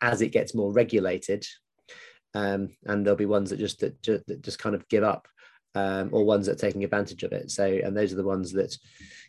as 0.00 0.22
it 0.22 0.28
gets 0.28 0.54
more 0.54 0.72
regulated. 0.72 1.44
Um, 2.34 2.68
and 2.84 3.04
there'll 3.04 3.16
be 3.16 3.26
ones 3.26 3.50
that 3.50 3.58
just 3.58 3.80
that, 3.80 4.00
just, 4.02 4.26
that 4.26 4.42
just 4.42 4.58
kind 4.58 4.74
of 4.74 4.88
give 4.88 5.02
up, 5.02 5.26
um, 5.74 6.10
or 6.12 6.24
ones 6.24 6.46
that 6.46 6.52
are 6.52 6.66
taking 6.66 6.84
advantage 6.84 7.22
of 7.24 7.32
it. 7.32 7.50
So, 7.50 7.64
and 7.64 7.96
those 7.96 8.12
are 8.12 8.16
the 8.16 8.24
ones 8.24 8.52
that 8.52 8.76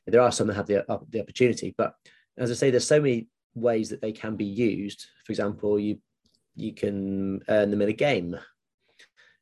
there 0.06 0.22
are 0.22 0.32
some 0.32 0.48
that 0.48 0.56
have 0.56 0.68
the, 0.68 0.90
uh, 0.92 1.00
the 1.10 1.22
opportunity. 1.22 1.74
But 1.76 1.94
as 2.38 2.52
I 2.52 2.54
say, 2.56 2.70
there's 2.70 2.88
so 2.88 3.02
many 3.02 3.28
ways 3.56 3.90
that 3.90 4.02
they 4.02 4.12
can 4.12 4.36
be 4.36 4.46
used. 4.46 5.08
For 5.26 5.32
example, 5.32 5.80
you 5.80 5.98
you 6.56 6.74
can 6.74 7.42
earn 7.50 7.70
them 7.70 7.82
in 7.82 7.90
a 7.90 7.94
game 7.94 8.38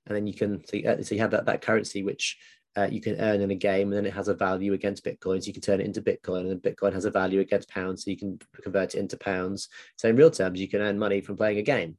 and 0.08 0.16
then 0.16 0.28
you 0.28 0.34
can 0.34 0.66
so 0.66 0.78
you, 0.78 0.90
uh, 0.90 1.02
so 1.02 1.16
you 1.16 1.22
have 1.22 1.32
that, 1.32 1.46
that 1.46 1.62
currency 1.62 2.04
which 2.04 2.38
uh, 2.76 2.88
you 2.90 3.00
can 3.00 3.20
earn 3.20 3.42
in 3.42 3.52
a 3.52 3.56
game 3.56 3.90
and 3.90 3.98
then 3.98 4.06
it 4.06 4.14
has 4.14 4.28
a 4.28 4.34
value 4.34 4.74
against 4.74 5.06
bitcoin. 5.06 5.42
So 5.42 5.48
you 5.48 5.54
can 5.54 5.62
turn 5.62 5.80
it 5.80 5.86
into 5.86 6.02
bitcoin 6.02 6.42
and 6.42 6.50
then 6.50 6.60
bitcoin 6.60 6.94
has 6.94 7.06
a 7.06 7.12
value 7.12 7.40
against 7.40 7.70
pounds 7.70 8.04
so 8.04 8.12
you 8.12 8.18
can 8.18 8.40
convert 8.62 8.96
it 8.96 9.00
into 9.00 9.18
pounds. 9.18 9.70
So 9.98 10.10
in 10.10 10.16
real 10.16 10.32
terms 10.32 10.60
you 10.60 10.68
can 10.68 10.82
earn 10.82 10.98
money 10.98 11.22
from 11.22 11.38
playing 11.38 11.60
a 11.60 11.64
game. 11.64 11.98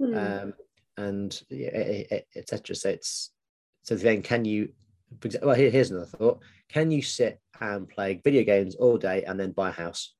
Mm. 0.00 0.44
um, 0.44 0.54
and 0.98 1.42
etc 2.36 2.74
so 2.74 2.90
it's 2.90 3.30
so 3.82 3.94
then 3.94 4.20
can 4.20 4.44
you 4.44 4.68
well 5.42 5.54
here, 5.54 5.70
here's 5.70 5.90
another 5.90 6.06
thought. 6.06 6.40
Can 6.68 6.90
you 6.90 7.02
sit 7.02 7.40
and 7.60 7.88
play 7.88 8.20
video 8.24 8.44
games 8.44 8.74
all 8.76 8.96
day 8.96 9.24
and 9.24 9.38
then 9.38 9.52
buy 9.52 9.68
a 9.68 9.72
house? 9.72 10.14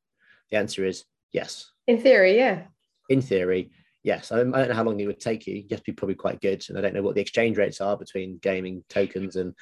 The 0.50 0.58
answer 0.58 0.84
is 0.84 1.04
yes. 1.32 1.70
In 1.86 1.98
theory 1.98 2.36
yeah. 2.36 2.64
In 3.08 3.22
theory 3.22 3.70
yes, 4.02 4.32
I, 4.32 4.36
don't 4.36 4.50
know 4.50 4.74
how 4.74 4.84
long 4.84 4.98
it 5.00 5.06
would 5.06 5.20
take 5.20 5.46
you. 5.46 5.54
You 5.54 5.66
have 5.70 5.80
to 5.80 5.92
be 5.92 5.92
probably 5.92 6.14
quite 6.14 6.40
good, 6.40 6.64
and 6.68 6.78
I 6.78 6.80
don't 6.80 6.94
know 6.94 7.02
what 7.02 7.14
the 7.14 7.20
exchange 7.20 7.56
rates 7.56 7.80
are 7.80 7.96
between 7.96 8.38
gaming 8.38 8.84
tokens 8.88 9.36
and 9.36 9.54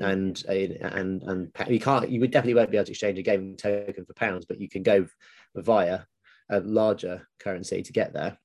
and 0.00 0.42
uh, 0.48 0.52
and 0.52 1.22
and 1.22 1.52
you 1.68 1.80
can't. 1.80 2.08
You 2.08 2.20
would 2.20 2.30
definitely 2.30 2.54
won't 2.54 2.70
be 2.70 2.76
able 2.76 2.86
to 2.86 2.92
exchange 2.92 3.18
a 3.18 3.22
gaming 3.22 3.56
token 3.56 4.04
for 4.04 4.14
pounds, 4.14 4.46
but 4.46 4.60
you 4.60 4.68
can 4.68 4.82
go 4.82 5.06
via 5.54 6.00
a 6.50 6.60
larger 6.60 7.26
currency 7.38 7.82
to 7.82 7.92
get 7.92 8.12
there 8.12 8.38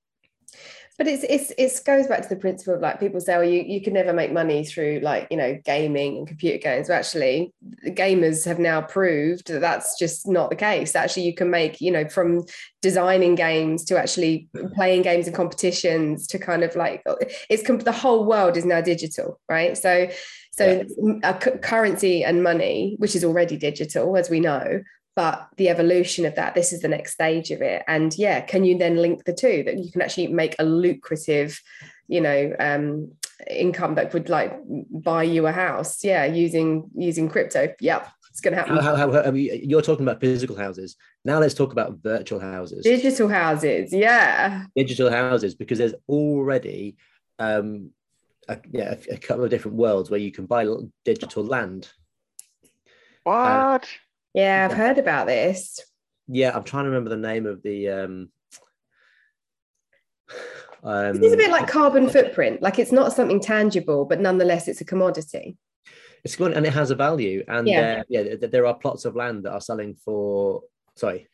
but 0.99 1.07
it's 1.07 1.23
it's 1.23 1.53
it 1.57 1.85
goes 1.85 2.07
back 2.07 2.21
to 2.21 2.27
the 2.27 2.35
principle 2.35 2.73
of 2.73 2.81
like 2.81 2.99
people 2.99 3.21
say 3.21 3.37
well 3.37 3.47
you, 3.47 3.61
you 3.61 3.81
can 3.81 3.93
never 3.93 4.11
make 4.11 4.33
money 4.33 4.65
through 4.65 4.99
like 5.01 5.27
you 5.31 5.37
know 5.37 5.57
gaming 5.63 6.17
and 6.17 6.27
computer 6.27 6.57
games. 6.57 6.89
But 6.89 6.95
actually 6.95 7.53
the 7.83 7.91
gamers 7.91 8.45
have 8.45 8.59
now 8.59 8.81
proved 8.81 9.47
that 9.47 9.61
that's 9.61 9.97
just 9.97 10.27
not 10.27 10.49
the 10.49 10.57
case. 10.57 10.95
Actually 10.95 11.23
you 11.23 11.33
can 11.33 11.49
make 11.49 11.79
you 11.79 11.89
know 11.89 12.07
from 12.09 12.43
designing 12.81 13.35
games 13.35 13.85
to 13.85 13.97
actually 13.97 14.49
mm-hmm. 14.53 14.73
playing 14.73 15.03
games 15.03 15.25
and 15.25 15.35
competitions 15.35 16.27
to 16.27 16.37
kind 16.37 16.65
of 16.65 16.75
like 16.75 17.01
it's 17.49 17.63
the 17.63 17.91
whole 17.93 18.25
world 18.25 18.57
is 18.57 18.65
now 18.65 18.81
digital 18.81 19.39
right? 19.47 19.77
So 19.77 20.09
so 20.51 20.83
yeah. 21.01 21.39
currency 21.39 22.25
and 22.25 22.43
money 22.43 22.95
which 22.99 23.15
is 23.15 23.23
already 23.23 23.55
digital 23.55 24.17
as 24.17 24.29
we 24.29 24.41
know 24.41 24.83
but 25.19 25.49
the 25.57 25.67
evolution 25.67 26.25
of 26.25 26.35
that 26.35 26.55
this 26.55 26.71
is 26.71 26.79
the 26.79 26.87
next 26.87 27.11
stage 27.11 27.51
of 27.51 27.61
it. 27.61 27.83
And 27.89 28.17
yeah 28.17 28.39
can 28.39 28.63
you 28.63 28.77
then 28.77 28.95
link 28.95 29.25
the 29.25 29.33
two? 29.33 29.63
That 29.63 29.77
you 29.77 29.91
can 29.91 30.01
actually 30.01 30.27
make 30.27 30.55
a 30.57 30.63
lucrative 30.63 31.61
you 32.07 32.21
know 32.21 32.55
um, 32.57 33.11
income 33.49 33.95
that 33.95 34.13
would 34.13 34.29
like 34.29 34.53
buy 34.89 35.23
you 35.23 35.45
a 35.45 35.51
house. 35.51 36.05
Yeah 36.05 36.23
using 36.23 36.89
using 36.95 37.27
crypto. 37.27 37.73
Yep 37.81 38.09
it's 38.29 38.39
going 38.39 38.55
to 38.55 38.61
happen. 38.61 38.77
How, 38.77 38.95
how, 38.95 39.11
how, 39.11 39.21
I 39.23 39.31
mean, 39.31 39.59
you're 39.69 39.81
talking 39.81 40.05
about 40.05 40.21
physical 40.21 40.55
houses. 40.55 40.95
Now 41.25 41.39
let's 41.39 41.55
talk 41.55 41.73
about 41.73 41.97
virtual 42.01 42.39
houses. 42.39 42.85
Digital 42.85 43.27
houses 43.27 43.91
yeah. 43.91 44.67
Digital 44.73 45.11
houses 45.11 45.53
because 45.53 45.79
there's 45.79 45.95
already 46.07 46.95
um, 47.39 47.89
a, 48.47 48.57
yeah, 48.71 48.95
a, 49.09 49.15
a 49.15 49.17
couple 49.17 49.43
of 49.43 49.49
different 49.49 49.75
worlds 49.75 50.09
where 50.09 50.21
you 50.21 50.31
can 50.31 50.45
buy 50.45 50.65
digital 51.03 51.43
land. 51.43 51.89
What? 53.23 53.35
uh, 53.35 53.79
yeah, 54.39 54.67
I've 54.69 54.77
heard 54.77 54.97
about 54.97 55.27
this. 55.27 55.79
Yeah, 56.27 56.55
I'm 56.55 56.63
trying 56.63 56.85
to 56.85 56.89
remember 56.89 57.09
the 57.09 57.17
name 57.17 57.45
of 57.45 57.61
the. 57.63 57.89
Um, 57.89 58.29
um, 60.83 61.21
it's 61.21 61.33
a 61.33 61.37
bit 61.37 61.51
like 61.51 61.67
carbon 61.67 62.09
footprint. 62.09 62.61
Like 62.61 62.79
it's 62.79 62.91
not 62.91 63.13
something 63.13 63.39
tangible, 63.39 64.05
but 64.05 64.21
nonetheless, 64.21 64.67
it's 64.67 64.81
a 64.81 64.85
commodity. 64.85 65.57
It's 66.23 66.35
good, 66.35 66.53
and 66.53 66.65
it 66.65 66.73
has 66.73 66.91
a 66.91 66.95
value. 66.95 67.43
And 67.47 67.67
yeah, 67.67 68.01
uh, 68.01 68.03
yeah, 68.09 68.35
there 68.39 68.65
are 68.65 68.73
plots 68.73 69.05
of 69.05 69.15
land 69.15 69.43
that 69.43 69.53
are 69.53 69.61
selling 69.61 69.95
for. 69.95 70.61
Sorry, 70.95 71.27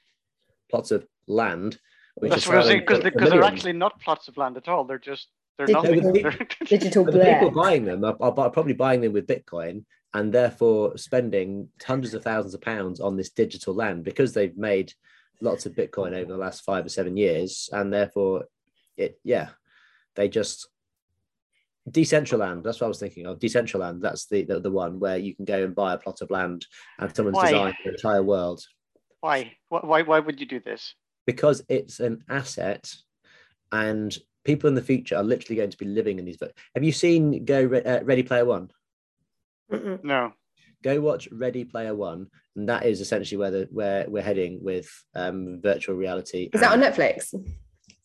plots 0.70 0.92
of 0.92 1.06
land. 1.28 1.78
Which 2.16 2.32
That's 2.32 2.48
what 2.48 2.56
I 2.56 2.58
was 2.60 2.68
saying 2.68 2.80
because 2.82 3.04
because 3.04 3.30
they're 3.30 3.44
actually 3.44 3.74
not 3.74 4.00
plots 4.00 4.28
of 4.28 4.38
land 4.38 4.58
at 4.58 4.68
all. 4.68 4.86
They're 4.86 4.98
just 4.98 5.28
they're 5.58 5.68
digital, 5.68 5.96
nothing. 5.96 6.48
digital 6.66 7.04
the 7.06 7.12
people 7.20 7.52
buying 7.52 7.86
them 7.86 8.04
are, 8.04 8.16
are, 8.20 8.32
probably 8.50 8.74
buying 8.74 9.02
them 9.02 9.14
with 9.14 9.28
Bitcoin 9.28 9.84
and 10.16 10.32
therefore 10.32 10.98
spending 10.98 11.68
hundreds 11.86 12.14
of 12.14 12.24
thousands 12.24 12.54
of 12.54 12.62
pounds 12.62 13.02
on 13.02 13.18
this 13.18 13.32
digital 13.32 13.76
land 13.76 14.06
because 14.06 14.34
they've 14.34 14.58
made 14.58 14.94
lots 15.42 15.66
of 15.66 15.74
Bitcoin 15.74 16.14
over 16.14 16.32
the 16.32 16.38
last 16.38 16.64
five 16.64 16.86
or 16.86 16.90
seven 16.90 17.18
years, 17.18 17.70
and 17.74 17.92
therefore 17.92 18.46
it 18.96 19.20
yeah, 19.26 19.50
they 20.16 20.30
just 20.30 20.70
Decentraland. 21.90 22.64
That's 22.64 22.80
what 22.80 22.86
I 22.86 22.88
was 22.88 23.00
thinking 23.00 23.26
of. 23.26 23.40
Decentraland. 23.40 24.02
That's 24.02 24.26
the, 24.28 24.44
the, 24.44 24.62
the 24.62 24.72
one 24.72 25.00
where 25.02 25.18
you 25.18 25.36
can 25.36 25.44
go 25.44 25.62
and 25.64 25.76
buy 25.76 25.94
a 25.94 25.98
plot 25.98 26.22
of 26.22 26.32
land 26.32 26.66
and 26.98 27.14
someone's 27.14 27.36
why? 27.36 27.52
designed 27.52 27.76
the 27.84 27.92
entire 27.92 28.24
world. 28.24 28.64
Why? 29.20 29.52
Why? 29.68 30.02
Why 30.02 30.20
would 30.20 30.40
you 30.40 30.46
do 30.46 30.62
this? 30.62 30.96
Because 31.26 31.62
it's 31.68 32.00
an 32.00 32.24
asset, 32.30 32.90
and 33.74 34.18
people 34.46 34.70
in 34.70 34.76
the 34.76 34.82
future 34.82 35.18
are 35.18 35.24
literally 35.24 35.58
going 35.58 35.72
to 35.72 35.78
be 35.78 35.86
living 35.86 36.20
in 36.20 36.26
these. 36.26 36.38
Have 36.74 36.86
you 36.86 36.94
seen 36.94 37.44
Go 37.44 37.66
uh, 37.66 38.00
Ready 38.04 38.24
Player 38.24 38.46
One? 38.46 38.72
Mm-mm. 39.72 40.04
No. 40.04 40.34
Go 40.84 41.02
watch 41.02 41.28
Ready 41.32 41.64
Player 41.64 41.96
One, 41.96 42.28
and 42.56 42.70
that 42.70 42.86
is 42.86 43.02
essentially 43.02 43.38
where 43.38 43.52
the 43.52 43.68
where 43.72 44.06
we're 44.08 44.22
heading 44.22 44.64
with 44.64 44.88
um, 45.16 45.60
virtual 45.62 45.96
reality. 45.96 46.50
Is 46.54 46.62
that 46.62 46.74
on 46.74 46.82
Netflix? 46.82 47.34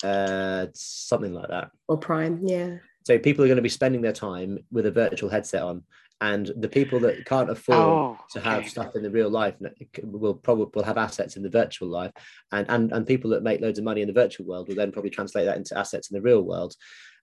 Uh, 0.02 0.66
something 0.72 1.34
like 1.34 1.48
that. 1.48 1.70
Or 1.88 1.98
Prime, 1.98 2.40
yeah. 2.42 2.76
So 3.04 3.18
people 3.18 3.44
are 3.44 3.48
going 3.48 3.56
to 3.56 3.62
be 3.62 3.68
spending 3.68 4.00
their 4.00 4.12
time 4.12 4.58
with 4.70 4.86
a 4.86 4.90
virtual 4.90 5.28
headset 5.28 5.62
on, 5.62 5.82
and 6.20 6.50
the 6.56 6.68
people 6.68 7.00
that 7.00 7.24
can't 7.26 7.50
afford 7.50 7.78
oh, 7.78 8.18
to 8.32 8.40
have 8.40 8.68
stuff 8.68 8.96
in 8.96 9.02
the 9.02 9.10
real 9.10 9.30
life 9.30 9.56
will 10.02 10.34
probably 10.34 10.66
will 10.74 10.82
have 10.82 10.98
assets 10.98 11.36
in 11.36 11.42
the 11.42 11.50
virtual 11.50 11.88
life, 11.88 12.12
and 12.52 12.66
and 12.70 12.92
and 12.92 13.06
people 13.06 13.30
that 13.30 13.42
make 13.42 13.60
loads 13.60 13.78
of 13.78 13.84
money 13.84 14.00
in 14.00 14.08
the 14.08 14.14
virtual 14.14 14.46
world 14.46 14.68
will 14.68 14.74
then 14.74 14.92
probably 14.92 15.10
translate 15.10 15.46
that 15.46 15.56
into 15.56 15.76
assets 15.76 16.10
in 16.10 16.14
the 16.14 16.22
real 16.22 16.42
world. 16.42 16.74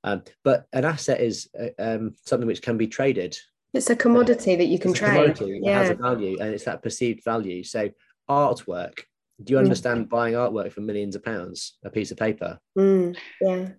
Um, 0.03 0.23
but 0.43 0.65
an 0.73 0.85
asset 0.85 1.21
is 1.21 1.49
uh, 1.59 1.69
um, 1.79 2.15
something 2.25 2.47
which 2.47 2.61
can 2.61 2.77
be 2.77 2.87
traded 2.87 3.37
it's 3.73 3.89
a 3.89 3.95
commodity 3.95 4.55
that 4.55 4.65
you 4.65 4.79
can 4.79 4.93
trade. 4.93 5.37
yeah. 5.39 5.81
It 5.81 5.87
has 5.87 5.89
a 5.91 5.95
value 5.95 6.37
and 6.39 6.53
it's 6.53 6.65
that 6.65 6.81
perceived 6.81 7.23
value. 7.23 7.63
So 7.63 7.89
artwork, 8.29 8.99
do 9.43 9.53
you 9.53 9.57
mm. 9.57 9.63
understand 9.63 10.05
mm. 10.05 10.09
buying 10.09 10.33
artwork 10.33 10.71
for 10.71 10.81
millions 10.81 11.15
of 11.15 11.23
pounds, 11.23 11.77
a 11.83 11.89
piece 11.89 12.11
of 12.11 12.17
paper? 12.17 12.59
Mm, 12.77 13.17
yeah. 13.41 13.69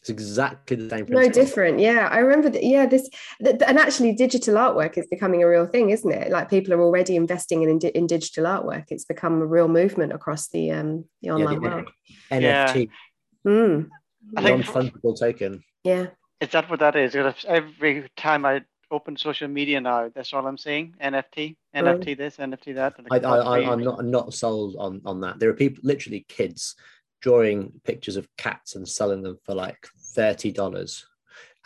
It's 0.00 0.10
exactly 0.10 0.76
the 0.76 0.88
same. 0.88 1.06
Principle. 1.06 1.22
No 1.22 1.28
different. 1.28 1.80
Yeah, 1.80 2.08
I 2.10 2.18
remember. 2.18 2.50
That, 2.50 2.62
yeah, 2.62 2.86
this 2.86 3.10
and 3.40 3.78
actually, 3.78 4.12
digital 4.12 4.54
artwork 4.54 4.96
is 4.96 5.08
becoming 5.08 5.42
a 5.42 5.48
real 5.48 5.66
thing, 5.66 5.90
isn't 5.90 6.10
it? 6.10 6.30
Like 6.30 6.48
people 6.48 6.72
are 6.72 6.80
already 6.80 7.16
investing 7.16 7.64
in 7.64 7.80
in 7.80 8.06
digital 8.06 8.44
artwork. 8.44 8.84
It's 8.90 9.04
become 9.04 9.42
a 9.42 9.46
real 9.46 9.66
movement 9.66 10.12
across 10.12 10.50
the 10.50 10.70
um 10.70 11.04
the 11.20 11.30
online 11.30 11.60
yeah, 11.60 11.68
the 11.68 11.74
world. 11.74 11.90
NFT. 12.30 12.88
Yeah. 13.44 13.50
Mm. 13.50 13.88
Non-fungible 14.32 15.18
token. 15.18 15.64
Yeah. 15.82 16.06
Is 16.40 16.50
that 16.50 16.70
what 16.70 16.78
that 16.78 16.94
is? 16.94 17.12
Because 17.12 17.44
Every 17.48 18.08
time 18.16 18.44
I 18.44 18.62
open 18.90 19.16
social 19.16 19.48
media 19.48 19.80
now. 19.80 20.10
That's 20.14 20.32
all 20.32 20.46
I'm 20.46 20.58
saying. 20.58 20.94
NFT, 21.02 21.56
NFT 21.74 22.16
this, 22.16 22.36
NFT 22.36 22.74
that. 22.76 22.94
I, 23.10 23.18
I, 23.18 23.72
I'm 23.72 23.82
not 23.82 23.98
I'm 23.98 24.10
not 24.10 24.34
sold 24.34 24.76
on 24.78 25.02
on 25.04 25.20
that. 25.20 25.38
There 25.38 25.50
are 25.50 25.54
people, 25.54 25.80
literally 25.84 26.24
kids, 26.28 26.76
drawing 27.20 27.72
pictures 27.84 28.16
of 28.16 28.28
cats 28.36 28.74
and 28.74 28.88
selling 28.88 29.22
them 29.22 29.38
for 29.44 29.54
like 29.54 29.88
thirty 30.14 30.52
dollars. 30.52 31.06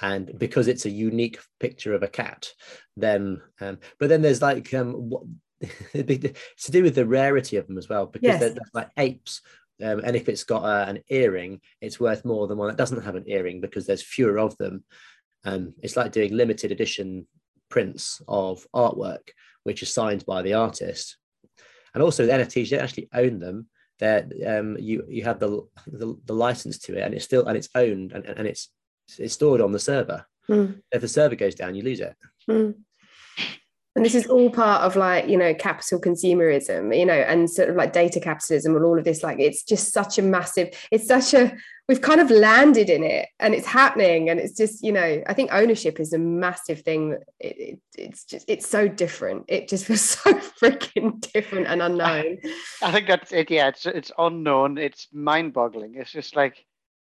And 0.00 0.36
because 0.36 0.66
it's 0.66 0.84
a 0.84 0.90
unique 0.90 1.38
picture 1.60 1.94
of 1.94 2.02
a 2.02 2.08
cat, 2.08 2.48
then 2.96 3.40
um, 3.60 3.78
but 4.00 4.08
then 4.08 4.22
there's 4.22 4.42
like 4.42 4.72
um, 4.74 4.92
what, 4.92 5.22
it's 5.92 6.64
to 6.64 6.72
do 6.72 6.82
with 6.82 6.94
the 6.94 7.06
rarity 7.06 7.56
of 7.56 7.66
them 7.68 7.78
as 7.78 7.88
well 7.88 8.06
because 8.06 8.26
yes. 8.26 8.40
they're, 8.40 8.50
they're 8.50 8.62
like 8.74 8.90
apes 8.96 9.42
um, 9.82 10.00
and 10.04 10.14
if 10.14 10.28
it's 10.28 10.44
got 10.44 10.64
uh, 10.64 10.84
an 10.88 11.02
earring, 11.08 11.60
it's 11.80 11.98
worth 11.98 12.24
more 12.24 12.46
than 12.46 12.58
one 12.58 12.68
that 12.68 12.76
doesn't 12.76 13.02
have 13.02 13.16
an 13.16 13.24
earring 13.26 13.60
because 13.60 13.86
there's 13.86 14.02
fewer 14.02 14.38
of 14.38 14.56
them. 14.58 14.84
Um, 15.44 15.74
it's 15.82 15.96
like 15.96 16.12
doing 16.12 16.32
limited 16.32 16.72
edition 16.72 17.26
prints 17.68 18.20
of 18.28 18.66
artwork, 18.74 19.30
which 19.64 19.82
is 19.82 19.92
signed 19.92 20.24
by 20.26 20.42
the 20.42 20.54
artist. 20.54 21.16
And 21.94 22.02
also, 22.02 22.26
the 22.26 22.32
NFTs 22.32 22.70
you 22.70 22.76
don't 22.76 22.84
actually 22.84 23.08
own 23.12 23.38
them. 23.38 23.68
They're, 23.98 24.26
um, 24.46 24.76
you 24.78 25.04
you 25.08 25.24
have 25.24 25.38
the, 25.38 25.66
the, 25.86 26.16
the 26.24 26.34
license 26.34 26.78
to 26.80 26.96
it, 26.96 27.02
and 27.02 27.14
it's 27.14 27.24
still 27.24 27.46
and 27.46 27.56
it's 27.56 27.68
owned 27.74 28.12
and, 28.12 28.24
and 28.24 28.46
it's 28.46 28.70
it's 29.18 29.34
stored 29.34 29.60
on 29.60 29.72
the 29.72 29.78
server. 29.78 30.24
Mm. 30.48 30.82
If 30.90 31.00
the 31.00 31.08
server 31.08 31.36
goes 31.36 31.54
down, 31.54 31.74
you 31.74 31.82
lose 31.82 32.00
it. 32.00 32.16
Mm. 32.48 32.74
And 34.02 34.06
this 34.08 34.16
is 34.16 34.26
all 34.26 34.50
part 34.50 34.82
of 34.82 34.96
like, 34.96 35.28
you 35.28 35.36
know, 35.36 35.54
capital 35.54 36.00
consumerism, 36.00 36.98
you 36.98 37.06
know, 37.06 37.14
and 37.14 37.48
sort 37.48 37.68
of 37.68 37.76
like 37.76 37.92
data 37.92 38.18
capitalism 38.18 38.74
and 38.74 38.84
all 38.84 38.98
of 38.98 39.04
this. 39.04 39.22
Like, 39.22 39.38
it's 39.38 39.62
just 39.62 39.92
such 39.92 40.18
a 40.18 40.22
massive, 40.22 40.70
it's 40.90 41.06
such 41.06 41.34
a, 41.34 41.56
we've 41.86 42.00
kind 42.00 42.20
of 42.20 42.28
landed 42.28 42.90
in 42.90 43.04
it 43.04 43.28
and 43.38 43.54
it's 43.54 43.68
happening. 43.68 44.28
And 44.28 44.40
it's 44.40 44.56
just, 44.56 44.82
you 44.82 44.90
know, 44.90 45.22
I 45.28 45.34
think 45.34 45.52
ownership 45.52 46.00
is 46.00 46.12
a 46.12 46.18
massive 46.18 46.80
thing. 46.80 47.16
It, 47.38 47.56
it, 47.56 47.78
it's 47.96 48.24
just, 48.24 48.44
it's 48.50 48.68
so 48.68 48.88
different. 48.88 49.44
It 49.46 49.68
just 49.68 49.84
feels 49.86 50.00
so 50.00 50.32
freaking 50.32 51.20
different 51.32 51.68
and 51.68 51.80
unknown. 51.80 52.38
I 52.82 52.90
think 52.90 53.06
that's 53.06 53.30
it. 53.30 53.52
Yeah. 53.52 53.68
It's, 53.68 53.86
it's 53.86 54.10
unknown. 54.18 54.78
It's 54.78 55.06
mind 55.12 55.52
boggling. 55.52 55.94
It's 55.94 56.10
just 56.10 56.34
like, 56.34 56.56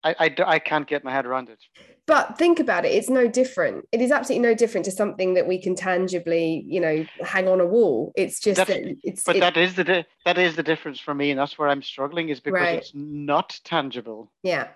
I, 0.03 0.15
I, 0.19 0.35
I 0.45 0.59
can't 0.59 0.85
get 0.85 1.03
my 1.03 1.11
head 1.11 1.25
around 1.25 1.49
it. 1.49 1.63
But 2.07 2.37
think 2.37 2.59
about 2.59 2.85
it, 2.85 2.89
it's 2.89 3.09
no 3.09 3.27
different. 3.27 3.87
It 3.91 3.99
is 3.99 4.11
absolutely 4.11 4.47
no 4.47 4.53
different 4.53 4.85
to 4.85 4.91
something 4.91 5.33
that 5.33 5.47
we 5.47 5.59
can 5.59 5.75
tangibly, 5.75 6.63
you 6.67 6.79
know, 6.79 7.03
hang 7.21 7.47
on 7.47 7.59
a 7.59 7.65
wall. 7.65 8.11
It's 8.15 8.39
just 8.39 8.57
That's- 8.57 8.77
that 8.85 8.97
it's 9.03 9.23
But 9.23 9.37
it- 9.37 9.39
that 9.39 9.57
is 9.57 9.73
the 9.75 9.83
di- 9.83 10.05
that 10.25 10.37
is 10.37 10.55
the 10.55 10.61
difference 10.63 10.99
for 10.99 11.15
me, 11.15 11.31
and 11.31 11.39
that's 11.39 11.57
where 11.57 11.67
I'm 11.67 11.81
struggling 11.81 12.29
is 12.29 12.39
because 12.39 12.61
Right. 12.61 12.77
it's 12.79 12.91
not 12.93 13.59
tangible. 13.63 14.31
yeah. 14.43 14.67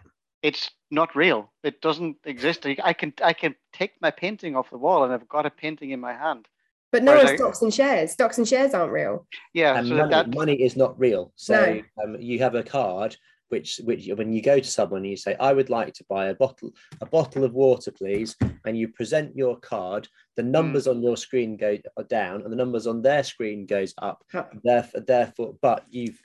It's 0.41 0.71
not 0.89 1.13
real. 1.17 1.51
It 1.63 1.81
doesn't 1.81 2.15
exist. 2.23 2.65
I 2.65 2.77
I 2.81 2.93
can 2.93 3.11
I 3.21 3.33
can 3.33 3.55
take 3.73 3.91
my 4.01 4.09
painting 4.09 4.55
off 4.55 4.69
the 4.69 4.77
wall, 4.77 5.03
and 5.03 5.11
I've 5.13 5.27
got 5.27 5.45
a 5.45 5.49
painting 5.49 5.91
in 5.91 5.99
my 5.99 6.13
hand. 6.13 6.47
But 6.93 7.03
no 7.03 7.11
Whereas 7.11 7.25
one 7.25 7.33
I- 7.33 7.35
stocks 7.35 7.61
and 7.61 7.73
shares. 7.73 8.11
Stocks 8.13 8.37
and 8.37 8.47
shares 8.47 8.73
aren't 8.73 8.93
real. 8.93 9.27
Yeah. 9.53 9.77
and 9.77 9.87
so 9.89 9.95
money, 9.97 10.09
that 10.11 10.33
money 10.33 10.55
is 10.63 10.77
not 10.77 10.97
real. 10.97 11.33
So 11.35 11.81
um, 12.01 12.15
you 12.21 12.39
have 12.39 12.55
a 12.55 12.63
card 12.63 13.17
which 13.49 13.79
which 13.83 14.07
when 14.15 14.31
you 14.31 14.41
go 14.41 14.59
to 14.59 14.67
someone 14.67 15.01
and 15.01 15.09
you 15.09 15.17
say, 15.17 15.35
I 15.39 15.53
would 15.53 15.69
like 15.69 15.93
to 15.95 16.05
buy 16.09 16.27
a 16.27 16.35
bottle, 16.35 16.71
a 17.01 17.05
bottle 17.05 17.43
of 17.43 17.53
water, 17.53 17.91
please, 17.91 18.35
and 18.65 18.77
you 18.77 18.87
present 18.87 19.35
your 19.35 19.57
card, 19.59 20.07
the 20.35 20.43
hmm. 20.43 20.51
numbers 20.51 20.87
on 20.87 21.03
your 21.03 21.17
screen 21.17 21.57
go 21.57 21.77
down 22.07 22.41
and 22.41 22.51
the 22.51 22.57
numbers 22.57 22.87
on 22.87 23.01
their 23.01 23.23
screen 23.23 23.65
goes 23.65 23.93
up. 23.97 24.23
Up. 24.33 24.53
Therefore, 24.63 25.01
therefore, 25.01 25.55
but 25.61 25.85
you've 25.89 26.21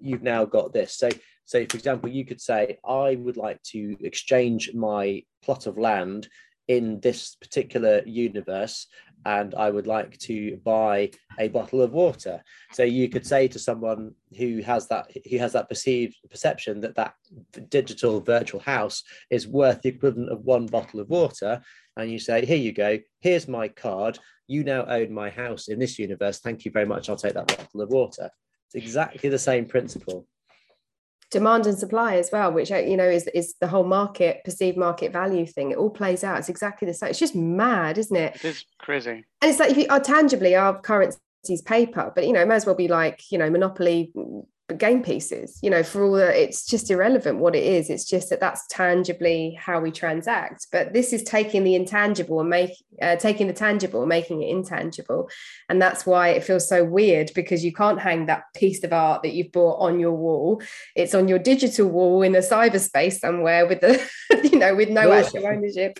you've 0.00 0.22
now 0.22 0.44
got 0.44 0.72
this. 0.72 0.96
So 0.96 1.08
so 1.44 1.64
for 1.66 1.76
example, 1.76 2.08
you 2.08 2.24
could 2.24 2.40
say, 2.40 2.78
I 2.84 3.16
would 3.16 3.36
like 3.36 3.62
to 3.74 3.96
exchange 4.00 4.72
my 4.74 5.22
plot 5.42 5.66
of 5.66 5.78
land 5.78 6.28
in 6.68 6.98
this 7.00 7.34
particular 7.34 8.02
universe 8.06 8.86
and 9.24 9.54
I 9.54 9.70
would 9.70 9.86
like 9.86 10.18
to 10.18 10.56
buy 10.64 11.10
a 11.38 11.48
bottle 11.48 11.80
of 11.82 11.92
water. 11.92 12.42
So 12.72 12.82
you 12.82 13.08
could 13.08 13.26
say 13.26 13.48
to 13.48 13.58
someone 13.58 14.14
who 14.36 14.60
has 14.62 14.88
that 14.88 15.10
who 15.30 15.38
has 15.38 15.52
that 15.52 15.68
perceived 15.68 16.16
perception 16.30 16.80
that 16.80 16.96
that 16.96 17.14
digital 17.68 18.20
virtual 18.20 18.60
house 18.60 19.02
is 19.30 19.48
worth 19.48 19.82
the 19.82 19.90
equivalent 19.90 20.30
of 20.30 20.44
one 20.44 20.66
bottle 20.66 21.00
of 21.00 21.08
water, 21.08 21.62
and 21.96 22.10
you 22.10 22.18
say, 22.18 22.44
"Here 22.44 22.56
you 22.56 22.72
go. 22.72 22.98
Here's 23.20 23.48
my 23.48 23.68
card. 23.68 24.18
You 24.46 24.64
now 24.64 24.84
own 24.86 25.12
my 25.12 25.30
house 25.30 25.68
in 25.68 25.78
this 25.78 25.98
universe. 25.98 26.40
Thank 26.40 26.64
you 26.64 26.70
very 26.70 26.86
much. 26.86 27.08
I'll 27.08 27.16
take 27.16 27.34
that 27.34 27.48
bottle 27.48 27.80
of 27.80 27.90
water." 27.90 28.30
It's 28.66 28.84
exactly 28.84 29.30
the 29.30 29.38
same 29.38 29.66
principle. 29.66 30.26
Demand 31.34 31.66
and 31.66 31.76
supply 31.76 32.14
as 32.14 32.30
well, 32.30 32.52
which 32.52 32.70
uh, 32.70 32.76
you 32.76 32.96
know 32.96 33.08
is 33.08 33.26
is 33.34 33.56
the 33.60 33.66
whole 33.66 33.82
market 33.82 34.44
perceived 34.44 34.78
market 34.78 35.12
value 35.12 35.44
thing. 35.44 35.72
It 35.72 35.78
all 35.78 35.90
plays 35.90 36.22
out. 36.22 36.38
It's 36.38 36.48
exactly 36.48 36.86
the 36.86 36.94
same. 36.94 37.10
It's 37.10 37.18
just 37.18 37.34
mad, 37.34 37.98
isn't 37.98 38.16
it? 38.16 38.36
it 38.36 38.44
is 38.44 38.64
crazy. 38.78 39.24
And 39.42 39.50
it's 39.50 39.58
like 39.58 39.72
if 39.72 39.76
you 39.76 39.86
are 39.90 39.98
tangibly 39.98 40.54
our 40.54 40.80
currencies 40.80 41.60
paper, 41.66 42.12
but 42.14 42.24
you 42.24 42.32
know, 42.32 42.40
it 42.40 42.46
may 42.46 42.54
as 42.54 42.66
well 42.66 42.76
be 42.76 42.86
like, 42.86 43.32
you 43.32 43.38
know, 43.38 43.50
monopoly 43.50 44.12
game 44.72 45.02
pieces, 45.02 45.58
you 45.62 45.68
know, 45.68 45.82
for 45.82 46.02
all 46.04 46.12
the 46.12 46.42
it's 46.42 46.64
just 46.64 46.90
irrelevant 46.90 47.38
what 47.38 47.54
it 47.54 47.64
is. 47.64 47.90
It's 47.90 48.06
just 48.06 48.30
that 48.30 48.40
that's 48.40 48.66
tangibly 48.68 49.58
how 49.60 49.80
we 49.80 49.90
transact. 49.90 50.68
But 50.72 50.94
this 50.94 51.12
is 51.12 51.22
taking 51.22 51.64
the 51.64 51.74
intangible 51.74 52.40
and 52.40 52.48
make 52.48 52.70
uh, 53.02 53.16
taking 53.16 53.46
the 53.46 53.52
tangible 53.52 54.00
and 54.00 54.08
making 54.08 54.42
it 54.42 54.48
intangible. 54.48 55.28
And 55.68 55.82
that's 55.82 56.06
why 56.06 56.28
it 56.28 56.44
feels 56.44 56.66
so 56.66 56.82
weird 56.82 57.30
because 57.34 57.62
you 57.62 57.74
can't 57.74 58.00
hang 58.00 58.24
that 58.26 58.44
piece 58.56 58.82
of 58.84 58.92
art 58.94 59.22
that 59.22 59.34
you've 59.34 59.52
bought 59.52 59.80
on 59.80 60.00
your 60.00 60.12
wall. 60.12 60.62
It's 60.96 61.14
on 61.14 61.28
your 61.28 61.38
digital 61.38 61.88
wall 61.88 62.22
in 62.22 62.34
a 62.34 62.38
cyberspace 62.38 63.18
somewhere 63.18 63.66
with 63.66 63.82
the, 63.82 64.02
you 64.50 64.58
know, 64.58 64.74
with 64.74 64.88
no 64.88 65.12
actual 65.12 65.46
ownership. 65.46 65.98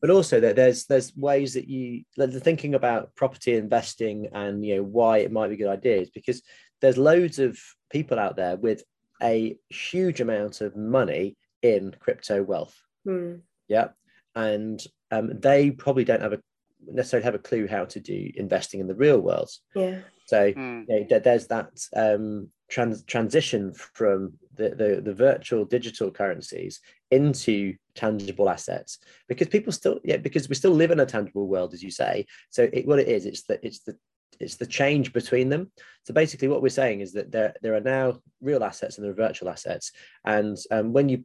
but 0.00 0.08
also 0.08 0.40
that 0.40 0.56
there's 0.56 0.86
there's 0.86 1.14
ways 1.14 1.52
that 1.52 1.68
you 1.68 2.04
like 2.16 2.32
the 2.32 2.40
thinking 2.40 2.74
about 2.74 3.14
property 3.14 3.56
investing 3.56 4.28
and 4.32 4.64
you 4.64 4.76
know 4.76 4.82
why 4.82 5.18
it 5.18 5.30
might 5.30 5.48
be 5.48 5.56
good 5.56 5.68
ideas 5.68 6.08
because 6.10 6.42
there's 6.80 6.98
loads 6.98 7.38
of 7.38 7.58
people 7.90 8.18
out 8.18 8.36
there 8.36 8.56
with 8.56 8.82
a 9.22 9.56
huge 9.68 10.20
amount 10.20 10.60
of 10.60 10.76
money 10.76 11.36
in 11.62 11.94
crypto 12.00 12.42
wealth 12.42 12.76
Hmm. 13.04 13.36
yeah 13.68 13.88
and 14.34 14.82
um, 15.10 15.38
they 15.40 15.70
probably 15.70 16.04
don't 16.04 16.22
have 16.22 16.32
a 16.32 16.40
necessarily 16.86 17.24
have 17.24 17.34
a 17.34 17.38
clue 17.38 17.66
how 17.66 17.84
to 17.84 18.00
do 18.00 18.30
investing 18.36 18.80
in 18.80 18.86
the 18.86 18.94
real 18.94 19.20
world 19.20 19.50
Yeah. 19.74 20.00
so 20.26 20.52
Hmm. 20.52 20.84
you 20.88 21.00
know, 21.00 21.06
there- 21.08 21.20
there's 21.20 21.46
that 21.48 21.70
um, 21.94 22.50
trans- 22.68 23.04
transition 23.04 23.72
from 23.74 24.34
the, 24.54 24.70
the, 24.70 25.00
the 25.02 25.14
virtual 25.14 25.64
digital 25.64 26.10
currencies 26.10 26.80
into 27.10 27.74
tangible 27.94 28.48
assets 28.48 28.98
because 29.28 29.48
people 29.48 29.72
still 29.72 30.00
yeah 30.04 30.16
because 30.16 30.48
we 30.48 30.54
still 30.54 30.70
live 30.72 30.90
in 30.90 31.00
a 31.00 31.06
tangible 31.06 31.46
world 31.48 31.74
as 31.74 31.82
you 31.82 31.90
say 31.90 32.24
so 32.50 32.68
it, 32.72 32.86
what 32.86 32.98
it 33.00 33.08
is 33.08 33.26
it's 33.26 33.42
the 33.42 33.58
it's 33.66 33.80
the 33.80 33.96
it's 34.38 34.56
the 34.56 34.66
change 34.66 35.12
between 35.12 35.48
them. 35.48 35.70
So 36.04 36.14
basically 36.14 36.48
what 36.48 36.62
we're 36.62 36.68
saying 36.70 37.00
is 37.00 37.12
that 37.12 37.30
there 37.30 37.54
there 37.62 37.74
are 37.74 37.80
now 37.80 38.20
real 38.40 38.64
assets 38.64 38.96
and 38.96 39.04
there 39.04 39.12
are 39.12 39.28
virtual 39.28 39.48
assets. 39.48 39.92
And 40.24 40.56
um, 40.70 40.92
when 40.92 41.08
you 41.08 41.24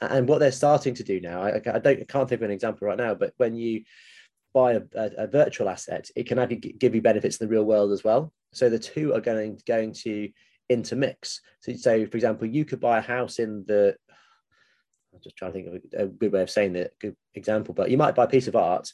and 0.00 0.28
what 0.28 0.40
they're 0.40 0.52
starting 0.52 0.92
to 0.94 1.04
do 1.04 1.20
now 1.20 1.40
I, 1.42 1.56
I 1.56 1.78
don't 1.78 2.00
I 2.00 2.04
can't 2.08 2.28
think 2.28 2.40
of 2.40 2.42
an 2.42 2.50
example 2.50 2.88
right 2.88 2.98
now 2.98 3.14
but 3.14 3.32
when 3.36 3.54
you 3.54 3.84
buy 4.52 4.72
a, 4.72 4.82
a, 4.94 5.10
a 5.18 5.26
virtual 5.26 5.68
asset 5.68 6.10
it 6.16 6.26
can 6.26 6.38
actually 6.38 6.56
give 6.56 6.94
you 6.94 7.00
benefits 7.00 7.36
in 7.36 7.46
the 7.46 7.52
real 7.52 7.64
world 7.64 7.92
as 7.92 8.04
well. 8.04 8.32
So 8.52 8.68
the 8.68 8.78
two 8.78 9.14
are 9.14 9.20
going 9.20 9.60
going 9.66 9.92
to 10.04 10.30
intermix. 10.68 11.40
So, 11.60 11.74
so 11.74 12.06
for 12.06 12.16
example 12.16 12.46
you 12.46 12.64
could 12.64 12.80
buy 12.80 12.98
a 12.98 13.02
house 13.02 13.38
in 13.38 13.64
the 13.66 13.96
i'm 15.12 15.20
just 15.22 15.36
trying 15.36 15.52
to 15.52 15.54
think 15.54 15.68
of 15.68 16.00
a, 16.00 16.04
a 16.04 16.06
good 16.06 16.32
way 16.32 16.42
of 16.42 16.50
saying 16.50 16.72
that 16.72 16.98
good 16.98 17.14
example 17.34 17.72
but 17.72 17.90
you 17.90 17.96
might 17.96 18.14
buy 18.14 18.24
a 18.24 18.28
piece 18.28 18.48
of 18.48 18.56
art 18.56 18.92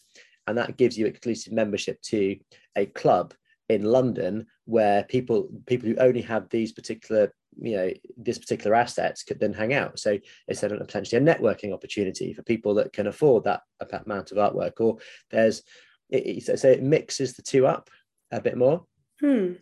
and 0.50 0.58
that 0.58 0.76
gives 0.76 0.98
you 0.98 1.06
exclusive 1.06 1.52
membership 1.52 2.00
to 2.02 2.36
a 2.76 2.86
club 2.86 3.34
in 3.68 3.84
london 3.84 4.46
where 4.66 5.04
people 5.04 5.48
people 5.66 5.88
who 5.88 5.96
only 5.96 6.20
have 6.22 6.48
these 6.48 6.72
particular 6.72 7.32
you 7.60 7.76
know 7.76 7.90
this 8.16 8.38
particular 8.38 8.76
assets 8.76 9.22
could 9.22 9.40
then 9.40 9.52
hang 9.52 9.72
out 9.72 9.98
so 9.98 10.18
it's 10.46 10.60
then 10.60 10.76
potentially 10.78 11.20
a 11.20 11.24
networking 11.24 11.72
opportunity 11.72 12.32
for 12.32 12.42
people 12.42 12.74
that 12.74 12.92
can 12.92 13.06
afford 13.06 13.44
that 13.44 13.62
amount 14.04 14.30
of 14.30 14.38
artwork 14.38 14.80
or 14.80 14.98
there's 15.30 15.62
it, 16.10 16.58
so 16.58 16.68
it 16.68 16.82
mixes 16.82 17.34
the 17.34 17.42
two 17.42 17.66
up 17.66 17.88
a 18.32 18.40
bit 18.40 18.56
more 18.56 18.84
Hmm. 19.20 19.52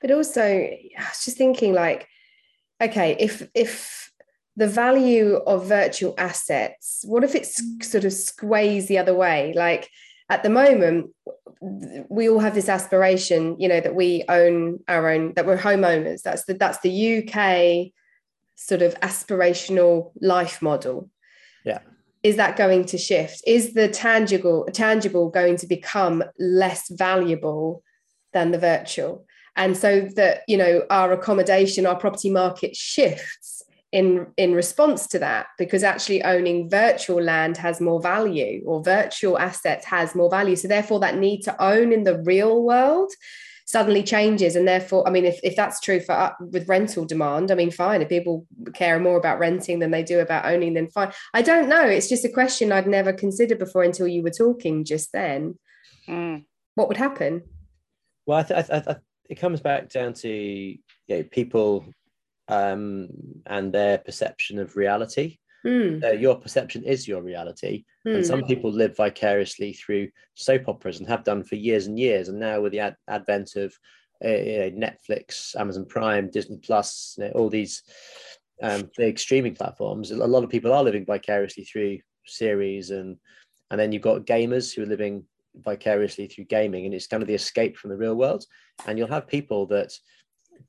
But 0.00 0.10
also, 0.10 0.42
I 0.42 0.80
was 0.98 1.24
just 1.24 1.36
thinking, 1.36 1.72
like, 1.72 2.06
okay, 2.80 3.16
if 3.18 3.48
if 3.54 4.12
the 4.56 4.68
value 4.68 5.36
of 5.36 5.66
virtual 5.66 6.14
assets, 6.18 7.02
what 7.04 7.24
if 7.24 7.34
it's 7.34 7.62
sort 7.82 8.04
of 8.04 8.12
sways 8.12 8.88
the 8.88 8.98
other 8.98 9.14
way? 9.14 9.54
Like 9.54 9.88
at 10.30 10.44
the 10.44 10.48
moment, 10.48 11.10
we 11.60 12.28
all 12.28 12.38
have 12.38 12.54
this 12.54 12.68
aspiration, 12.68 13.56
you 13.58 13.68
know, 13.68 13.80
that 13.80 13.94
we 13.94 14.24
own 14.28 14.78
our 14.88 15.10
own, 15.10 15.34
that 15.34 15.44
we're 15.44 15.58
homeowners. 15.58 16.22
That's 16.22 16.44
the 16.44 16.54
that's 16.54 16.80
the 16.80 17.18
UK 17.18 17.92
sort 18.54 18.80
of 18.80 18.98
aspirational 19.00 20.12
life 20.20 20.62
model. 20.62 21.10
Yeah. 21.64 21.80
Is 22.22 22.36
that 22.36 22.56
going 22.56 22.84
to 22.86 22.98
shift? 22.98 23.42
Is 23.46 23.74
the 23.74 23.88
tangible 23.88 24.66
tangible 24.72 25.28
going 25.28 25.56
to 25.56 25.66
become 25.66 26.22
less 26.38 26.88
valuable 26.88 27.82
than 28.32 28.52
the 28.52 28.58
virtual? 28.58 29.26
And 29.56 29.76
so 29.76 30.08
that 30.14 30.42
you 30.46 30.56
know 30.56 30.86
our 30.90 31.12
accommodation, 31.12 31.86
our 31.86 31.96
property 31.96 32.30
market 32.30 32.76
shifts 32.76 33.64
in 33.92 34.28
in 34.36 34.54
response 34.54 35.08
to 35.08 35.18
that 35.18 35.46
because 35.58 35.82
actually 35.82 36.22
owning 36.22 36.70
virtual 36.70 37.20
land 37.20 37.56
has 37.56 37.80
more 37.80 38.00
value 38.00 38.62
or 38.64 38.82
virtual 38.82 39.38
assets 39.38 39.84
has 39.84 40.14
more 40.14 40.30
value. 40.30 40.56
So 40.56 40.68
therefore 40.68 41.00
that 41.00 41.18
need 41.18 41.42
to 41.42 41.62
own 41.62 41.92
in 41.92 42.04
the 42.04 42.22
real 42.22 42.62
world 42.62 43.12
suddenly 43.66 44.02
changes. 44.02 44.54
And 44.54 44.66
therefore 44.66 45.06
i 45.08 45.10
mean 45.10 45.24
if, 45.24 45.40
if 45.42 45.56
that's 45.56 45.80
true 45.80 46.00
for 46.00 46.12
uh, 46.12 46.32
with 46.40 46.68
rental 46.68 47.04
demand 47.04 47.50
i 47.50 47.54
mean 47.54 47.70
fine. 47.70 48.02
If 48.02 48.08
people 48.08 48.46
care 48.74 49.00
more 49.00 49.16
about 49.16 49.40
renting 49.40 49.80
than 49.80 49.90
they 49.90 50.04
do 50.04 50.20
about 50.20 50.46
owning 50.46 50.74
then 50.74 50.88
fine. 50.88 51.12
I 51.34 51.42
don't 51.42 51.68
know. 51.68 51.84
It's 51.84 52.08
just 52.08 52.24
a 52.24 52.28
question 52.28 52.72
i'd 52.72 52.86
never 52.86 53.12
considered 53.12 53.58
before 53.58 53.82
until 53.82 54.06
you 54.06 54.22
were 54.22 54.30
talking 54.30 54.84
just 54.84 55.12
then. 55.12 55.58
Hmm. 56.06 56.38
what 56.76 56.88
would 56.88 56.96
happen? 56.96 57.42
Well, 58.26 58.38
I, 58.38 58.42
th- 58.42 58.58
I, 58.58 58.62
th- 58.62 58.72
I 58.72 58.80
th- 58.80 59.04
it 59.28 59.34
comes 59.36 59.60
back 59.60 59.88
down 59.88 60.12
to 60.14 60.28
you 60.28 60.78
know, 61.08 61.22
people 61.24 61.84
um, 62.50 63.08
and 63.46 63.72
their 63.72 63.98
perception 63.98 64.58
of 64.58 64.76
reality. 64.76 65.38
Mm. 65.64 66.02
Uh, 66.02 66.12
your 66.12 66.36
perception 66.36 66.84
is 66.84 67.06
your 67.06 67.22
reality. 67.22 67.84
And 68.04 68.22
Mm. 68.22 68.26
some 68.26 68.44
people 68.44 68.72
live 68.72 68.96
vicariously 68.96 69.74
through 69.74 70.08
soap 70.34 70.68
operas 70.68 70.98
and 70.98 71.08
have 71.08 71.24
done 71.24 71.44
for 71.44 71.56
years 71.56 71.86
and 71.86 71.98
years. 71.98 72.28
And 72.28 72.40
now, 72.40 72.60
with 72.62 72.72
the 72.72 72.80
ad- 72.80 72.96
advent 73.08 73.56
of 73.56 73.74
uh, 74.24 74.28
you 74.28 74.58
know, 74.58 74.70
Netflix, 74.70 75.54
Amazon 75.56 75.86
Prime, 75.86 76.30
Disney 76.30 76.58
Plus, 76.58 77.14
you 77.18 77.24
know, 77.24 77.30
all 77.32 77.48
these 77.50 77.82
um, 78.62 78.90
big 78.96 79.18
streaming 79.18 79.54
platforms, 79.54 80.10
a 80.10 80.16
lot 80.16 80.44
of 80.44 80.50
people 80.50 80.72
are 80.72 80.84
living 80.84 81.06
vicariously 81.06 81.64
through 81.64 81.98
series, 82.26 82.90
and 82.90 83.16
and 83.70 83.80
then 83.80 83.92
you've 83.92 84.02
got 84.02 84.26
gamers 84.26 84.74
who 84.74 84.82
are 84.82 84.86
living 84.86 85.24
vicariously 85.56 86.26
through 86.26 86.44
gaming, 86.44 86.84
and 86.84 86.94
it's 86.94 87.06
kind 87.06 87.22
of 87.22 87.26
the 87.26 87.34
escape 87.34 87.76
from 87.76 87.90
the 87.90 87.96
real 87.96 88.14
world. 88.14 88.44
And 88.86 88.98
you'll 88.98 89.08
have 89.08 89.26
people 89.26 89.66
that 89.66 89.92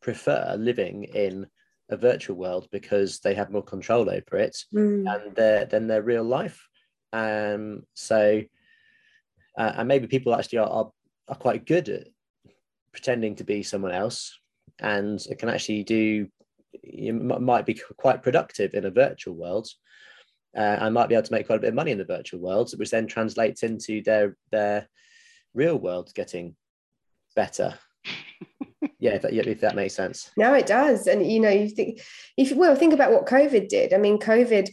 prefer 0.02 0.56
living 0.58 1.04
in 1.04 1.48
a 1.92 1.98
virtual 1.98 2.38
world 2.38 2.68
because 2.72 3.20
they 3.20 3.34
have 3.34 3.52
more 3.52 3.64
control 3.64 4.10
over 4.10 4.38
it 4.38 4.58
Mm. 4.74 5.14
and 5.14 5.36
their 5.36 5.66
than 5.66 5.88
their 5.88 6.02
real 6.02 6.24
life. 6.24 6.68
Um, 7.14 7.84
so, 7.94 8.42
uh, 9.58 9.74
and 9.76 9.88
maybe 9.88 10.08
people 10.08 10.34
actually 10.34 10.60
are, 10.60 10.70
are 10.70 10.92
are 11.28 11.36
quite 11.36 11.66
good 11.66 11.90
at 11.90 12.08
pretending 12.94 13.36
to 13.36 13.44
be 13.44 13.64
someone 13.64 13.92
else, 13.92 14.40
and 14.80 15.24
can 15.38 15.50
actually 15.50 15.84
do. 15.84 16.28
You 16.84 17.14
might 17.14 17.66
be 17.66 17.80
quite 17.98 18.24
productive 18.24 18.74
in 18.74 18.86
a 18.86 18.92
virtual 18.92 19.36
world, 19.36 19.68
uh, 20.56 20.78
and 20.80 20.94
might 20.94 21.10
be 21.10 21.16
able 21.16 21.28
to 21.28 21.34
make 21.34 21.48
quite 21.48 21.58
a 21.58 21.60
bit 21.60 21.70
of 21.70 21.76
money 21.76 21.92
in 21.92 21.98
the 21.98 22.06
virtual 22.06 22.40
world, 22.40 22.72
which 22.78 22.90
then 22.92 23.08
translates 23.08 23.64
into 23.64 24.02
their 24.02 24.38
their 24.52 24.88
real 25.54 25.78
world 25.78 26.12
getting 26.16 26.56
better. 27.36 27.78
yeah, 29.00 29.12
if 29.12 29.22
that, 29.24 29.34
yeah, 29.34 29.44
if 29.46 29.62
that 29.62 29.76
makes 29.76 29.94
sense. 29.94 30.32
No, 30.38 30.54
it 30.54 30.66
does. 30.66 31.08
And 31.08 31.30
you 31.30 31.40
know, 31.40 31.50
you 31.50 31.70
think 31.70 32.02
if 32.38 32.52
well, 32.54 32.76
think 32.76 32.94
about 32.94 33.12
what 33.12 33.26
COVID 33.26 33.68
did. 33.68 33.94
I 33.94 33.98
mean, 33.98 34.20
COVID 34.20 34.70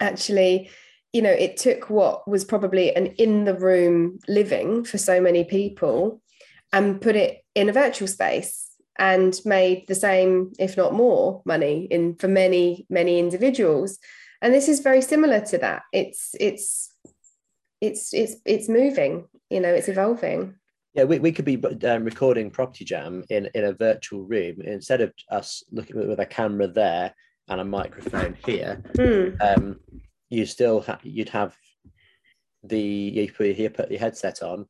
actually, 0.00 0.70
you 1.12 1.22
know, 1.22 1.30
it 1.30 1.56
took 1.56 1.90
what 1.90 2.28
was 2.28 2.44
probably 2.44 2.94
an 2.94 3.06
in 3.18 3.44
the 3.44 3.54
room 3.54 4.18
living 4.28 4.84
for 4.84 4.98
so 4.98 5.20
many 5.20 5.44
people 5.44 6.20
and 6.72 7.00
put 7.00 7.16
it 7.16 7.44
in 7.54 7.68
a 7.68 7.72
virtual 7.72 8.08
space 8.08 8.70
and 8.98 9.38
made 9.44 9.86
the 9.88 9.94
same, 9.94 10.52
if 10.58 10.76
not 10.76 10.94
more, 10.94 11.42
money 11.44 11.86
in 11.90 12.16
for 12.16 12.28
many, 12.28 12.86
many 12.88 13.18
individuals. 13.18 13.98
And 14.42 14.52
this 14.52 14.68
is 14.68 14.80
very 14.80 15.02
similar 15.02 15.40
to 15.40 15.58
that. 15.58 15.82
It's 15.92 16.34
it's 16.40 16.92
it's 17.80 18.12
it's 18.14 18.36
it's 18.44 18.68
moving, 18.68 19.26
you 19.50 19.60
know, 19.60 19.72
it's 19.72 19.88
evolving. 19.88 20.54
Yeah, 20.96 21.04
we, 21.04 21.18
we 21.18 21.30
could 21.30 21.44
be 21.44 21.62
um, 21.86 22.04
recording 22.04 22.50
Property 22.50 22.86
Jam 22.86 23.22
in, 23.28 23.50
in 23.54 23.64
a 23.64 23.74
virtual 23.74 24.22
room 24.22 24.62
instead 24.64 25.02
of 25.02 25.12
us 25.30 25.62
looking 25.70 25.94
with, 25.94 26.08
with 26.08 26.20
a 26.20 26.24
camera 26.24 26.66
there 26.66 27.14
and 27.48 27.60
a 27.60 27.64
microphone 27.64 28.34
here. 28.46 28.82
Hmm. 28.96 29.34
Um, 29.42 29.80
you 30.30 30.46
still 30.46 30.80
ha- 30.80 30.98
you'd 31.02 31.28
have 31.28 31.54
the 32.64 32.80
you 32.80 33.30
put 33.30 33.46
your, 33.48 33.68
put 33.68 33.90
your 33.90 34.00
headset 34.00 34.42
on 34.42 34.64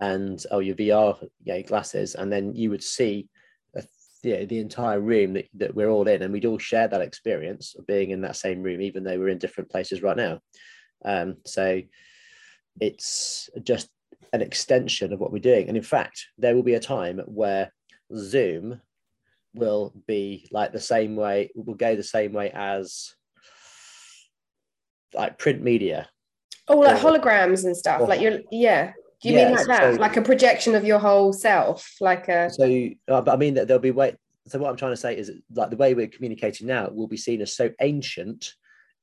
and 0.00 0.44
oh 0.50 0.58
your 0.58 0.76
VR 0.76 1.16
yeah, 1.42 1.62
glasses, 1.62 2.14
and 2.14 2.30
then 2.30 2.54
you 2.54 2.68
would 2.68 2.84
see 2.84 3.26
a, 3.74 3.82
yeah, 4.22 4.44
the 4.44 4.58
entire 4.58 5.00
room 5.00 5.32
that, 5.32 5.48
that 5.54 5.74
we're 5.74 5.88
all 5.88 6.08
in, 6.08 6.20
and 6.20 6.30
we'd 6.30 6.44
all 6.44 6.58
share 6.58 6.88
that 6.88 7.00
experience 7.00 7.74
of 7.74 7.86
being 7.86 8.10
in 8.10 8.20
that 8.20 8.36
same 8.36 8.62
room, 8.62 8.82
even 8.82 9.02
though 9.02 9.18
we're 9.18 9.30
in 9.30 9.38
different 9.38 9.70
places 9.70 10.02
right 10.02 10.16
now. 10.18 10.40
Um, 11.06 11.38
so 11.46 11.80
it's 12.80 13.48
just 13.62 13.88
an 14.32 14.42
extension 14.42 15.12
of 15.12 15.20
what 15.20 15.32
we're 15.32 15.38
doing. 15.38 15.68
And 15.68 15.76
in 15.76 15.82
fact, 15.82 16.26
there 16.36 16.54
will 16.54 16.62
be 16.62 16.74
a 16.74 16.80
time 16.80 17.18
where 17.26 17.72
Zoom 18.16 18.80
will 19.54 19.92
be 20.06 20.48
like 20.50 20.72
the 20.72 20.80
same 20.80 21.16
way, 21.16 21.50
will 21.54 21.74
go 21.74 21.96
the 21.96 22.02
same 22.02 22.32
way 22.32 22.50
as 22.52 23.14
like 25.14 25.38
print 25.38 25.62
media. 25.62 26.08
Oh, 26.68 26.78
like 26.78 27.02
Or- 27.02 27.10
holograms 27.12 27.64
and 27.64 27.76
stuff. 27.76 28.00
or- 28.02 28.06
like 28.08 28.20
you're, 28.20 28.40
yeah. 28.50 28.92
Do 29.22 29.30
you 29.30 29.36
Yeah, 29.36 29.46
mean 29.48 29.56
like 29.56 29.66
that? 29.66 29.94
so- 29.94 30.00
like 30.00 30.16
a 30.16 30.22
projection 30.22 30.74
of 30.74 30.84
your 30.84 30.98
whole 30.98 31.32
self, 31.32 31.96
like 32.00 32.28
a. 32.28 32.50
So, 32.50 32.64
uh, 33.08 33.20
but 33.22 33.32
I 33.32 33.36
mean 33.36 33.54
that 33.54 33.66
there'll 33.66 33.80
be 33.80 33.90
way. 33.90 34.14
So 34.46 34.58
what 34.58 34.70
I'm 34.70 34.76
trying 34.76 34.92
to 34.92 34.96
say 34.96 35.16
is 35.16 35.30
like 35.54 35.70
the 35.70 35.76
way 35.76 35.94
we're 35.94 36.06
communicating 36.06 36.66
now 36.66 36.88
will 36.90 37.08
be 37.08 37.16
seen 37.16 37.42
as 37.42 37.54
so 37.54 37.70
ancient 37.80 38.54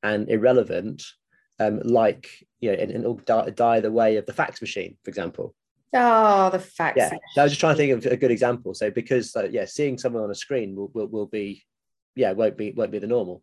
and 0.04 0.30
irrelevant, 0.30 1.04
um, 1.60 1.80
like 1.84 2.30
you 2.60 2.72
know, 2.72 2.78
and, 2.78 2.92
and 2.92 3.04
it'll 3.04 3.16
die, 3.16 3.50
die 3.52 3.80
the 3.80 3.92
way 3.92 4.18
of 4.18 4.26
the 4.26 4.34
fax 4.34 4.62
machine, 4.62 4.98
for 5.04 5.10
example. 5.10 5.56
Oh, 5.94 6.50
the 6.50 6.60
fax. 6.60 6.98
yeah 6.98 7.10
so 7.34 7.42
i 7.42 7.44
was 7.44 7.54
just 7.54 7.62
trying 7.62 7.76
to 7.76 7.78
think 7.78 8.06
of 8.06 8.12
a 8.12 8.18
good 8.18 8.32
example 8.32 8.74
so 8.74 8.92
because 8.92 9.34
uh, 9.34 9.48
yeah 9.50 9.64
seeing 9.64 9.98
someone 9.98 10.24
on 10.24 10.30
a 10.30 10.36
screen 10.36 10.76
will, 10.76 10.92
will, 10.94 11.08
will 11.08 11.26
be 11.26 11.64
yeah 12.16 12.34
won't 12.34 12.58
be 12.58 12.74
won't 12.74 12.92
be 12.92 13.00
the 13.00 13.08
normal 13.08 13.42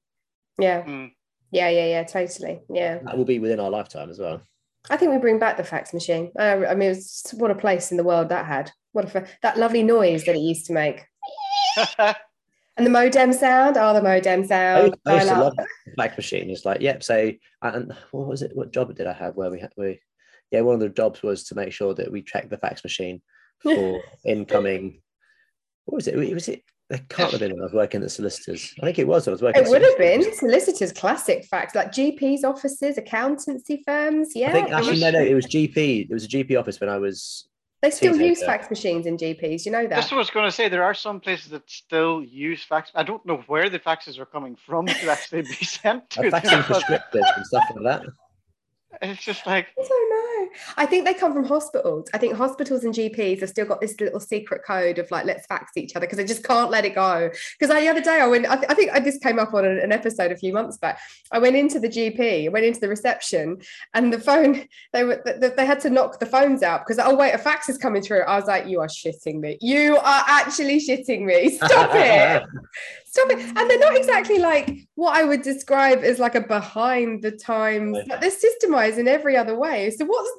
Yeah. 0.59 0.83
Mm. 0.83 1.13
Yeah. 1.51 1.71
Yeah. 1.71 1.87
Yeah. 1.87 2.05
Totally. 2.05 2.61
Yeah. 2.69 2.99
that 3.05 3.17
will 3.17 3.25
be 3.25 3.39
within 3.39 3.59
our 3.59 3.71
lifetime 3.71 4.11
as 4.11 4.19
well 4.19 4.43
I 4.91 4.97
think 4.97 5.13
we 5.13 5.19
bring 5.19 5.39
back 5.39 5.57
the 5.57 5.65
fax 5.65 5.95
machine. 5.95 6.33
Uh, 6.39 6.67
I 6.69 6.75
mean, 6.75 6.91
it 6.91 6.97
was, 6.97 7.33
what 7.37 7.53
a 7.53 7.55
place 7.55 7.93
in 7.93 7.97
the 7.97 8.05
world 8.05 8.31
that 8.31 8.47
had. 8.47 8.73
What 8.91 9.15
a 9.15 9.27
that 9.43 9.57
lovely 9.57 9.85
noise 9.85 10.25
that 10.25 10.35
it 10.35 10.41
used 10.41 10.67
to 10.67 10.73
make. 10.73 11.05
And 12.77 12.87
the 12.87 12.91
modem 12.91 13.33
sound. 13.33 13.77
Oh, 13.77 13.93
the 13.93 14.03
modem 14.03 14.43
I 14.43 14.47
sound. 14.47 14.87
used, 14.87 14.97
I 15.07 15.15
used 15.15 15.29
to 15.29 15.41
love 15.41 15.57
the 15.57 15.67
fax 15.97 16.17
machine 16.17 16.51
it's 16.51 16.65
like 16.65 16.81
yep 16.81 17.03
so 17.03 17.33
and 17.63 17.93
what 18.11 18.29
was 18.29 18.43
it 18.43 18.53
what 18.55 18.73
job 18.73 18.95
did 18.95 19.07
i 19.07 19.13
have 19.13 19.37
where 19.37 19.51
we 19.51 19.61
had 19.61 19.73
we 19.77 20.01
yeah 20.51 20.61
one 20.61 20.75
of 20.75 20.81
the 20.81 20.89
jobs 20.89 21.23
was 21.23 21.45
to 21.45 21.55
make 21.55 21.73
sure 21.73 21.95
that 21.95 22.11
we 22.11 22.23
checked 22.23 22.51
the 22.51 22.59
fax 22.59 22.83
machine 22.83 23.21
for 23.63 24.01
incoming 24.25 25.01
what 25.85 25.97
was 25.97 26.09
it 26.09 26.17
was 26.17 26.49
it 26.49 26.63
I 26.91 26.99
can't 27.09 27.31
have 27.31 27.41
been 27.41 27.53
when 27.53 27.61
I 27.61 27.65
was 27.65 27.73
working 27.73 28.03
at 28.03 28.05
the 28.05 28.11
solicitors. 28.11 28.75
I 28.83 28.85
think 28.85 28.99
it 28.99 29.07
was. 29.07 29.27
I 29.27 29.31
was 29.31 29.41
working. 29.41 29.63
It 29.63 29.69
would 29.71 29.81
have 29.81 29.97
been 29.97 30.35
solicitors, 30.35 30.93
classic 30.93 31.47
fax, 31.47 31.75
like 31.75 31.91
GPs 31.91 32.45
offices, 32.45 32.99
accountancy 32.99 33.83
firms. 33.87 34.33
Yeah, 34.35 34.51
I 34.51 34.53
think 34.53 34.71
actually 34.73 35.01
no, 35.01 35.11
no. 35.11 35.21
It 35.23 35.33
was 35.33 35.47
GP. 35.55 36.11
It 36.11 36.13
was 36.13 36.25
a 36.25 36.29
GP 36.29 36.59
office 36.59 36.81
when 36.81 36.91
I 36.91 36.99
was. 36.99 37.49
They 37.83 37.91
still 37.91 38.13
teenager. 38.13 38.29
use 38.29 38.43
fax 38.45 38.71
machines 38.71 39.07
in 39.07 39.17
GPs. 39.17 39.67
You 39.67 39.73
know 39.73 39.83
that. 39.83 39.91
That's 39.91 40.11
what 40.13 40.19
I 40.19 40.21
was 40.21 40.31
going 40.31 40.47
to 40.47 40.53
say. 40.53 40.69
There 40.69 40.85
are 40.85 40.95
some 40.95 41.19
places 41.19 41.51
that 41.51 41.69
still 41.69 42.23
use 42.23 42.63
fax. 42.63 42.93
I 42.95 43.03
don't 43.03 43.25
know 43.27 43.39
where 43.49 43.69
the 43.69 43.81
faxes 43.81 44.19
are 44.21 44.25
coming 44.25 44.57
from 44.57 44.87
to 44.87 45.11
actually 45.11 45.43
be 45.43 45.49
sent 45.65 46.09
to 46.11 46.21
I'm 46.21 46.31
them, 46.31 46.41
faxing 46.41 46.69
but 46.69 46.83
prescriptives 46.83 47.37
and 47.37 47.47
stuff 47.47 47.65
like 47.75 47.85
that. 47.85 48.07
It's 49.03 49.23
just 49.23 49.47
like 49.47 49.69
I 49.79 49.87
don't 49.89 50.11
know. 50.11 50.49
I 50.77 50.87
think 50.87 51.05
they 51.05 51.15
come 51.15 51.33
from 51.33 51.45
hospitals. 51.45 52.09
I 52.15 52.19
think 52.19 52.35
hospitals 52.35 52.85
and 52.85 52.95
GPs 52.95 53.41
have 53.41 53.49
still 53.49 53.67
got 53.67 53.81
this 53.81 53.99
little 54.01 54.21
secret 54.21 54.63
code 54.67 54.99
of 54.99 55.11
like, 55.11 55.25
let's 55.25 55.47
fax 55.47 55.77
each 55.77 55.97
other 55.97 56.07
because 56.07 56.19
they 56.19 56.25
just 56.25 56.45
can't 56.45 56.71
let 56.71 56.85
it 56.85 56.95
go. 56.95 57.31
Because 57.59 57.75
the 57.75 57.89
other 57.89 58.01
day 58.01 58.21
I 58.21 58.27
went, 58.27 58.47
I, 58.47 58.57
th- 58.57 58.71
I 58.71 58.75
think 58.75 58.93
I, 58.93 59.01
this 59.01 59.19
came 59.19 59.39
up 59.39 59.55
on 59.55 59.65
an, 59.65 59.79
an 59.79 59.93
episode 59.93 60.31
a 60.31 60.37
few 60.37 60.53
months 60.53 60.79
back. 60.79 61.01
I 61.31 61.39
went 61.39 61.57
into 61.57 61.81
the 61.81 61.89
GP, 61.89 62.47
I 62.47 62.49
went 62.49 62.67
into 62.67 62.81
the 62.81 62.89
reception, 62.89 63.61
and 63.95 64.13
the 64.13 64.21
phone, 64.21 64.69
they 64.93 65.05
were, 65.05 65.23
they, 65.25 65.49
they 65.49 65.67
had 65.67 65.81
to 65.81 65.91
knock 65.91 66.21
the 66.21 66.27
phones 66.27 66.63
out 66.63 66.87
because, 66.87 66.99
oh, 66.99 67.17
wait, 67.17 67.33
a 67.33 67.39
fax 67.39 67.69
is 67.69 67.79
coming 67.79 68.03
through. 68.03 68.23
I 68.23 68.37
was 68.37 68.47
like, 68.47 68.67
you 68.67 68.81
are 68.81 68.89
shitting 68.89 69.41
me. 69.41 69.59
You 69.61 69.97
are 69.97 70.25
actually 70.27 70.79
shitting 70.79 71.25
me. 71.25 71.51
Stop 71.51 71.91
it. 71.95 72.43
Stop 73.13 73.31
it. 73.31 73.41
And 73.41 73.71
they're 73.71 73.79
not 73.79 73.95
exactly 73.95 74.39
like 74.39 74.89
what 74.95 75.15
I 75.15 75.23
would 75.23 75.43
describe 75.43 76.03
as 76.03 76.19
like 76.19 76.35
a 76.35 76.41
behind 76.41 77.23
the 77.23 77.31
times, 77.31 77.99
but 78.09 78.23
they're 78.23 78.31
systemized 78.31 78.97
in 78.97 79.07
every 79.07 79.37
other 79.37 79.55
way. 79.55 79.91
So 79.91 80.07
what's 80.07 80.31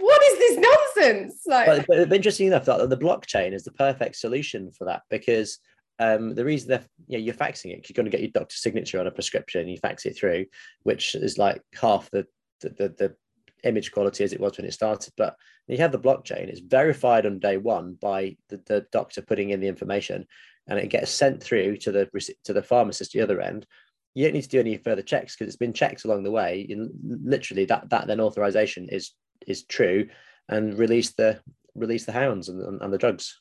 what 0.00 0.22
is 0.22 0.38
this 0.38 0.58
nonsense? 0.58 1.42
Like 1.46 1.86
But, 1.86 1.86
but 1.86 2.12
interesting 2.12 2.48
enough, 2.48 2.66
that 2.66 2.90
the 2.90 2.96
blockchain 2.98 3.54
is 3.54 3.64
the 3.64 3.72
perfect 3.72 4.16
solution 4.16 4.70
for 4.72 4.84
that 4.84 5.02
because 5.08 5.58
um, 5.98 6.34
the 6.34 6.44
reason 6.44 6.68
that 6.68 6.86
you 7.06 7.16
know, 7.16 7.24
you're 7.24 7.34
faxing 7.34 7.72
it, 7.72 7.88
you're 7.88 7.94
going 7.94 8.04
to 8.04 8.10
get 8.10 8.20
your 8.20 8.30
doctor's 8.30 8.60
signature 8.60 9.00
on 9.00 9.06
a 9.06 9.10
prescription, 9.10 9.62
and 9.62 9.70
you 9.70 9.78
fax 9.78 10.04
it 10.04 10.16
through, 10.16 10.44
which 10.82 11.14
is 11.14 11.38
like 11.38 11.62
half 11.80 12.10
the 12.10 12.26
the, 12.60 12.68
the, 12.68 12.88
the 12.98 13.16
image 13.64 13.90
quality 13.90 14.22
as 14.22 14.34
it 14.34 14.40
was 14.40 14.58
when 14.58 14.66
it 14.66 14.74
started. 14.74 15.14
But 15.16 15.34
you 15.66 15.78
have 15.78 15.92
the 15.92 15.98
blockchain, 15.98 16.48
it's 16.48 16.60
verified 16.60 17.26
on 17.26 17.38
day 17.38 17.56
one 17.56 17.96
by 18.00 18.36
the, 18.48 18.60
the 18.66 18.86
doctor 18.92 19.22
putting 19.22 19.50
in 19.50 19.60
the 19.60 19.68
information, 19.68 20.26
and 20.68 20.78
it 20.78 20.88
gets 20.90 21.10
sent 21.10 21.42
through 21.42 21.76
to 21.78 21.92
the 21.92 22.08
to 22.44 22.52
the 22.52 22.62
pharmacist 22.62 23.14
at 23.14 23.18
the 23.18 23.24
other 23.24 23.40
end. 23.40 23.66
You 24.14 24.24
don't 24.24 24.34
need 24.34 24.42
to 24.42 24.48
do 24.48 24.60
any 24.60 24.76
further 24.78 25.02
checks 25.02 25.34
because 25.36 25.48
it's 25.48 25.56
been 25.58 25.72
checked 25.72 26.04
along 26.04 26.24
the 26.24 26.30
way. 26.30 26.66
You, 26.68 26.90
literally, 27.04 27.64
that 27.66 27.90
that 27.90 28.06
then 28.06 28.20
authorization 28.20 28.88
is 28.90 29.12
is 29.46 29.64
true, 29.64 30.08
and 30.48 30.78
release 30.78 31.12
the 31.14 31.40
release 31.74 32.04
the 32.04 32.12
hounds 32.12 32.48
and, 32.48 32.60
and, 32.60 32.82
and 32.82 32.92
the 32.92 32.98
drugs. 32.98 33.40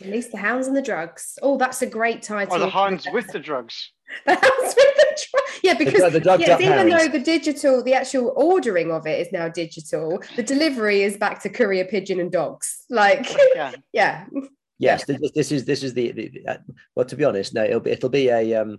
release 0.00 0.28
the 0.28 0.38
hounds 0.38 0.66
and 0.66 0.76
the 0.76 0.82
drugs. 0.82 1.38
Oh, 1.42 1.56
that's 1.58 1.82
a 1.82 1.86
great 1.86 2.22
title. 2.22 2.56
or 2.56 2.58
the 2.66 2.68
hounds 2.70 3.06
with 3.12 3.28
the 3.32 3.38
drugs. 3.38 3.92
the 4.26 4.34
hounds 4.34 4.74
with 4.76 4.96
the 4.96 5.26
drugs. 5.30 5.60
Yeah, 5.62 5.74
because 5.74 6.00
the, 6.02 6.10
the 6.10 6.20
drugged 6.20 6.42
yes, 6.42 6.60
even 6.60 6.88
hounds. 6.90 7.06
though 7.06 7.12
the 7.12 7.24
digital, 7.24 7.82
the 7.82 7.94
actual 7.94 8.32
ordering 8.36 8.90
of 8.90 9.06
it 9.06 9.20
is 9.20 9.30
now 9.32 9.48
digital, 9.48 10.20
the 10.36 10.42
delivery 10.42 11.02
is 11.02 11.16
back 11.16 11.40
to 11.42 11.48
courier 11.48 11.84
pigeon 11.84 12.18
and 12.20 12.32
dogs. 12.32 12.84
Like, 12.90 13.28
Yeah. 13.54 13.72
yeah, 13.92 14.24
Yes, 14.78 15.04
this, 15.04 15.18
this 15.34 15.52
is 15.52 15.64
this 15.64 15.82
is 15.82 15.92
the, 15.94 16.12
the, 16.12 16.28
the- 16.28 16.46
uh, 16.46 16.58
well. 16.94 17.06
To 17.06 17.16
be 17.16 17.24
honest, 17.24 17.54
no, 17.54 17.64
it'll 17.64 17.80
be 17.80 17.90
it'll 17.90 18.08
be 18.10 18.28
a 18.28 18.54
um, 18.62 18.78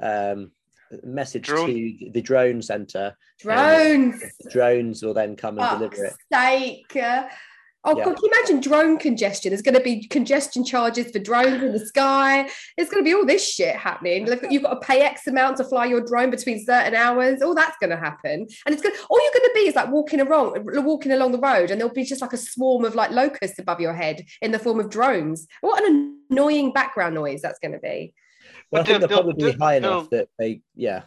um, 0.00 0.50
message 1.04 1.46
Drone. 1.46 1.66
to 1.68 2.10
the 2.10 2.20
drone 2.22 2.62
center. 2.62 3.16
drones. 3.38 4.20
Drones 4.50 5.02
will 5.02 5.14
then 5.14 5.36
come 5.36 5.58
and 5.58 5.68
Fuck's 5.68 5.96
deliver 5.96 6.04
it. 6.06 6.14
sake. 6.32 6.96
Oh 7.84 7.96
yeah. 7.96 8.04
God, 8.04 8.16
can 8.16 8.24
you 8.24 8.30
imagine 8.32 8.60
drone 8.60 8.98
congestion? 8.98 9.50
There's 9.50 9.62
going 9.62 9.76
to 9.76 9.82
be 9.82 10.06
congestion 10.08 10.64
charges 10.64 11.10
for 11.10 11.18
drones 11.18 11.62
in 11.62 11.72
the 11.72 11.86
sky. 11.86 12.48
There's 12.76 12.90
going 12.90 13.02
to 13.02 13.08
be 13.08 13.14
all 13.14 13.24
this 13.24 13.48
shit 13.48 13.74
happening. 13.74 14.26
Look, 14.26 14.44
you've 14.50 14.64
got 14.64 14.74
to 14.74 14.86
pay 14.86 15.00
X 15.00 15.26
amount 15.26 15.56
to 15.58 15.64
fly 15.64 15.86
your 15.86 16.04
drone 16.04 16.30
between 16.30 16.62
certain 16.64 16.94
hours. 16.94 17.40
All 17.40 17.54
that's 17.54 17.78
going 17.78 17.90
to 17.90 17.96
happen, 17.96 18.46
and 18.66 18.72
it's 18.72 18.82
going. 18.82 18.94
To, 18.94 19.02
All 19.08 19.22
you're 19.22 19.32
going 19.32 19.48
to 19.48 19.54
be 19.54 19.68
is 19.68 19.74
like 19.74 19.90
walking 19.90 20.20
along, 20.20 20.56
walking 20.84 21.12
along 21.12 21.32
the 21.32 21.38
road, 21.38 21.70
and 21.70 21.80
there'll 21.80 21.94
be 21.94 22.04
just 22.04 22.20
like 22.20 22.34
a 22.34 22.38
swarm 22.38 22.84
of 22.84 22.94
like 22.94 23.12
locusts 23.12 23.58
above 23.58 23.80
your 23.80 23.94
head 23.94 24.24
in 24.42 24.52
the 24.52 24.58
form 24.58 24.78
of 24.78 24.90
drones. 24.90 25.46
What 25.62 25.82
an 25.82 26.18
annoying 26.30 26.72
background 26.72 27.14
noise 27.14 27.40
that's 27.40 27.58
going 27.58 27.72
to 27.72 27.78
be. 27.78 28.12
Well, 28.70 28.82
I 28.82 28.84
think 28.84 29.00
they're 29.00 29.08
probably 29.08 29.52
high 29.52 29.76
enough 29.76 30.10
that 30.10 30.28
they, 30.38 30.60
yeah. 30.74 31.02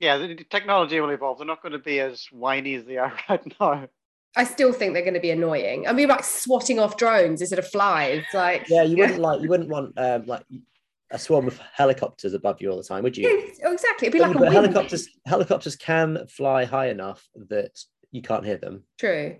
Yeah, 0.00 0.18
the 0.18 0.34
technology 0.50 1.00
will 1.00 1.10
evolve. 1.10 1.38
They're 1.38 1.46
not 1.46 1.62
going 1.62 1.72
to 1.72 1.78
be 1.78 2.00
as 2.00 2.26
whiny 2.30 2.74
as 2.74 2.84
they 2.84 2.98
are 2.98 3.12
right 3.28 3.60
now. 3.60 3.88
I 4.36 4.44
still 4.44 4.72
think 4.72 4.94
they're 4.94 5.02
going 5.02 5.14
to 5.14 5.20
be 5.20 5.30
annoying. 5.30 5.86
I 5.86 5.92
mean, 5.92 6.08
like 6.08 6.24
swatting 6.24 6.78
off 6.78 6.96
drones 6.96 7.40
instead 7.40 7.58
of 7.58 7.68
flies. 7.68 8.24
Like, 8.32 8.68
yeah, 8.68 8.82
you 8.82 8.96
wouldn't 8.96 9.18
like 9.20 9.40
you 9.42 9.48
wouldn't 9.48 9.68
want 9.68 9.98
um, 9.98 10.26
like 10.26 10.44
a 11.10 11.18
swarm 11.18 11.46
of 11.46 11.60
helicopters 11.72 12.34
above 12.34 12.60
you 12.60 12.70
all 12.70 12.76
the 12.76 12.82
time, 12.82 13.04
would 13.04 13.16
you? 13.16 13.28
Yeah, 13.28 13.70
exactly. 13.70 14.08
It'd 14.08 14.12
be 14.12 14.20
like 14.20 14.34
but 14.34 14.48
a 14.48 14.50
helicopters. 14.50 15.08
Helicopters 15.26 15.76
can 15.76 16.26
fly 16.26 16.64
high 16.64 16.88
enough 16.88 17.24
that 17.48 17.78
you 18.10 18.22
can't 18.22 18.44
hear 18.44 18.56
them. 18.56 18.84
True. 18.98 19.36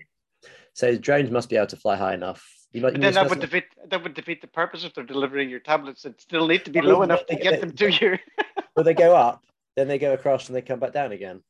So 0.74 0.96
drones 0.96 1.30
must 1.30 1.48
be 1.48 1.56
able 1.56 1.68
to 1.68 1.76
fly 1.76 1.96
high 1.96 2.14
enough. 2.14 2.44
You 2.72 2.82
might, 2.82 2.94
you 2.94 3.00
then 3.00 3.14
that 3.14 3.28
would 3.28 3.40
defeat 3.40 3.64
that 3.88 4.02
would 4.02 4.14
defeat 4.14 4.40
the 4.40 4.48
purpose 4.48 4.84
if 4.84 4.94
they're 4.94 5.04
delivering 5.04 5.48
your 5.48 5.60
tablets. 5.60 6.04
It 6.04 6.20
still 6.20 6.46
need 6.46 6.64
to 6.64 6.70
be 6.70 6.80
low 6.80 7.02
enough 7.02 7.26
to 7.26 7.36
get 7.36 7.60
them 7.60 7.72
to 7.72 7.90
you. 7.90 8.18
well, 8.76 8.84
they 8.84 8.94
go 8.94 9.14
up, 9.14 9.44
then 9.76 9.88
they 9.88 9.98
go 9.98 10.12
across, 10.12 10.48
and 10.48 10.56
they 10.56 10.62
come 10.62 10.80
back 10.80 10.92
down 10.92 11.12
again. 11.12 11.42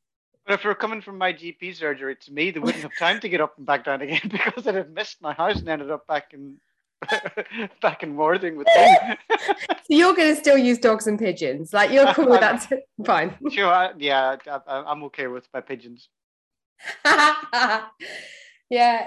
But 0.47 0.55
if 0.55 0.63
they 0.63 0.69
are 0.69 0.75
coming 0.75 1.01
from 1.01 1.17
my 1.17 1.33
GP 1.33 1.75
surgery 1.75 2.17
to 2.17 2.33
me, 2.33 2.51
they 2.51 2.61
wouldn't 2.61 2.83
have 2.83 2.97
time 2.99 3.19
to 3.21 3.29
get 3.29 3.41
up 3.41 3.55
and 3.57 3.65
back 3.65 3.85
down 3.85 4.03
again 4.03 4.21
because 4.31 4.67
I'd 4.67 4.75
have 4.75 4.91
missed 4.91 5.23
my 5.23 5.33
house 5.33 5.59
and 5.59 5.69
ended 5.69 5.91
up 5.91 6.07
back 6.07 6.35
in 6.35 6.57
back 7.83 8.03
in 8.03 8.17
Worthing 8.17 8.57
with 8.57 8.67
them. 8.75 9.17
so 9.41 9.77
you're 9.89 10.15
going 10.15 10.35
to 10.35 10.41
still 10.41 10.59
use 10.59 10.79
dogs 10.79 11.07
and 11.07 11.19
pigeons? 11.19 11.73
Like 11.73 11.91
you're 11.91 12.13
cool 12.15 12.29
with 12.29 12.41
that? 12.41 12.71
Fine. 13.07 13.37
Sure. 13.51 13.73
I, 13.73 13.93
yeah, 13.99 14.37
I, 14.47 14.93
am 14.93 15.03
okay 15.05 15.27
with 15.27 15.49
my 15.53 15.61
pigeons. 15.61 16.09
yeah, 17.05 17.87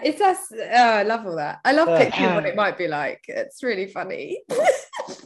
it's 0.04 0.22
us. 0.22 0.52
Oh, 0.52 0.92
I 0.94 1.04
love 1.04 1.26
all 1.26 1.36
that. 1.36 1.60
I 1.66 1.72
love 1.72 1.88
uh, 1.88 1.98
picturing 1.98 2.36
what 2.36 2.46
it 2.46 2.56
might 2.56 2.78
be 2.78 2.88
like. 2.88 3.24
It's 3.28 3.64
really 3.64 3.88
funny. 3.88 4.42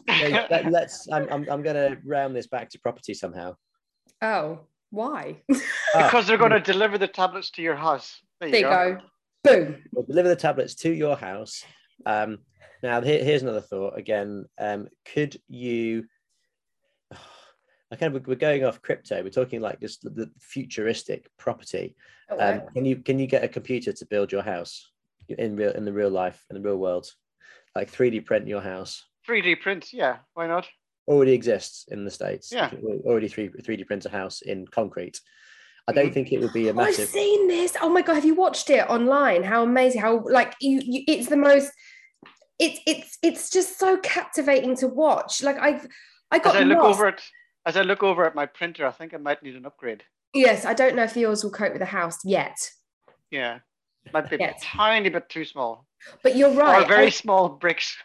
let, 0.08 0.76
us 0.76 1.08
I'm, 1.12 1.28
I'm, 1.32 1.50
I'm 1.50 1.64
going 1.64 1.76
to 1.76 1.98
round 2.06 2.36
this 2.36 2.48
back 2.48 2.70
to 2.72 2.80
property 2.80 3.14
somehow. 3.14 3.56
Oh. 4.22 4.60
Why? 4.92 5.42
because 5.96 6.28
they're 6.28 6.38
going 6.38 6.52
to 6.52 6.60
deliver 6.60 6.98
the 6.98 7.08
tablets 7.08 7.50
to 7.52 7.62
your 7.62 7.76
house. 7.76 8.22
There 8.40 8.50
you, 8.50 8.62
go. 8.62 8.70
go. 8.70 9.02
Boom. 9.44 9.84
We'll 9.94 10.06
deliver 10.06 10.30
the 10.30 10.36
tablets 10.36 10.76
to 10.76 10.92
your 10.92 11.16
house. 11.16 11.64
Um, 12.06 12.40
now, 12.84 13.02
here, 13.02 13.24
here's 13.24 13.42
another 13.42 13.62
thought. 13.62 13.98
Again, 13.98 14.46
um, 14.60 14.88
could 15.06 15.40
you? 15.48 16.06
I 17.92 17.98
kind 17.98 18.16
of 18.16 18.26
we're 18.26 18.36
going 18.36 18.64
off 18.64 18.82
crypto. 18.82 19.22
We're 19.22 19.30
talking 19.30 19.60
like 19.60 19.82
just 19.82 20.04
the 20.04 20.32
futuristic 20.40 21.30
property. 21.38 21.96
Oh, 22.30 22.40
um, 22.40 22.62
can 22.74 22.86
you 22.86 22.98
can 22.98 23.20
you 23.20 23.28
get 23.28 23.44
a 23.44 23.50
computer 23.50 23.92
to 23.92 24.06
build 24.06 24.32
your 24.32 24.44
house 24.44 24.90
in 25.28 25.58
real 25.58 25.72
in 25.72 25.84
the 25.84 25.92
real 25.92 26.10
life 26.10 26.42
in 26.50 26.56
the 26.56 26.62
real 26.62 26.78
world, 26.78 27.12
like 27.76 27.92
3D 27.92 28.26
print 28.26 28.48
your 28.48 28.62
house? 28.62 29.06
3D 29.28 29.60
print, 29.60 29.92
yeah. 29.92 30.20
Why 30.34 30.48
not? 30.48 30.68
Already 31.08 31.34
exists 31.34 31.86
in 31.90 32.06
the 32.06 32.12
states. 32.12 32.52
Yeah, 32.52 32.72
already 33.06 33.28
three 33.28 33.50
three 33.64 33.78
D 33.78 33.84
print 33.84 34.06
a 34.06 34.10
house 34.10 34.42
in 34.42 34.68
concrete. 34.68 35.20
I 35.88 35.94
don't 35.94 36.06
mm-hmm. 36.06 36.14
think 36.14 36.32
it 36.32 36.40
would 36.40 36.54
be 36.54 36.70
a 36.70 36.74
massive. 36.74 37.06
I've 37.06 37.10
seen 37.10 37.48
this. 37.48 37.76
Oh 37.82 37.90
my 37.90 38.02
god, 38.02 38.16
have 38.16 38.26
you 38.26 38.36
watched 38.36 38.70
it 38.70 38.88
online? 38.90 39.44
How 39.44 39.64
amazing! 39.64 40.02
How 40.02 40.24
like 40.26 40.56
you, 40.62 40.82
you 40.84 41.04
it's 41.08 41.28
the 41.28 41.38
most. 41.38 41.72
It's 42.60 42.80
it's 42.86 43.18
it's 43.24 43.50
just 43.50 43.80
so 43.80 43.98
captivating 43.98 44.76
to 44.78 44.88
watch. 44.88 45.42
Like 45.42 45.58
I've 45.58 45.88
I 46.30 46.40
got. 46.40 46.56
As 46.56 46.62
I 46.62 46.66
look 46.66 46.78
lost. 46.78 47.00
over 47.00 47.08
it, 47.08 47.22
as 47.66 47.78
I 47.78 47.82
look 47.82 48.04
over 48.04 48.26
at 48.26 48.36
my 48.36 48.46
printer, 48.46 48.86
I 48.86 48.92
think 48.92 49.14
I 49.14 49.18
might 49.18 49.42
need 49.42 49.56
an 49.56 49.66
upgrade. 49.66 50.04
Yes, 50.34 50.66
I 50.66 50.74
don't 50.74 50.96
know 50.96 51.04
if 51.04 51.18
yours 51.18 51.44
will 51.44 51.52
cope 51.52 51.74
with 51.74 51.82
the 51.82 51.86
house 51.86 52.20
yet. 52.24 52.72
Yeah, 53.32 53.60
might 54.14 54.30
be 54.30 54.36
a 54.38 54.56
tiny 54.62 55.10
bit 55.10 55.30
too 55.30 55.46
small. 55.46 55.86
But 56.24 56.36
you're 56.36 56.54
right. 56.54 56.84
Or 56.84 56.88
very 56.88 57.08
I, 57.08 57.10
small 57.10 57.50
bricks. 57.50 57.98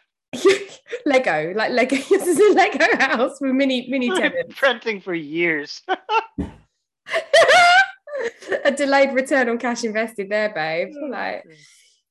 Lego, 1.06 1.52
like 1.54 1.72
Lego. 1.72 1.96
This 2.08 2.26
is 2.26 2.38
a 2.38 2.54
Lego 2.54 2.96
house 2.98 3.40
with 3.40 3.52
mini 3.52 3.86
mini 3.88 4.10
tenants. 4.10 4.54
Printing 4.56 5.00
for 5.00 5.14
years. 5.14 5.82
a 8.64 8.70
delayed 8.74 9.12
return 9.12 9.48
on 9.48 9.58
cash 9.58 9.84
invested 9.84 10.28
there, 10.30 10.52
babe. 10.52 10.92
Oh, 10.96 11.06
like, 11.06 11.44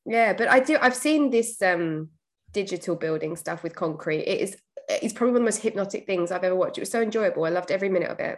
yeah, 0.06 0.34
but 0.34 0.48
I 0.48 0.60
do. 0.60 0.78
I've 0.82 0.96
seen 0.96 1.30
this 1.30 1.62
um 1.62 2.10
digital 2.52 2.96
building 2.96 3.36
stuff 3.36 3.64
with 3.64 3.76
concrete. 3.76 4.24
It 4.24 4.42
is. 4.42 4.58
It's 4.88 5.14
probably 5.14 5.34
one 5.34 5.38
of 5.38 5.42
the 5.42 5.46
most 5.46 5.62
hypnotic 5.62 6.06
things 6.06 6.32
I've 6.32 6.44
ever 6.44 6.56
watched. 6.56 6.78
It 6.78 6.82
was 6.82 6.92
so 6.92 7.02
enjoyable. 7.02 7.46
I 7.46 7.50
loved 7.50 7.72
every 7.72 7.90
minute 7.90 8.12
of 8.12 8.20
it. 8.20 8.38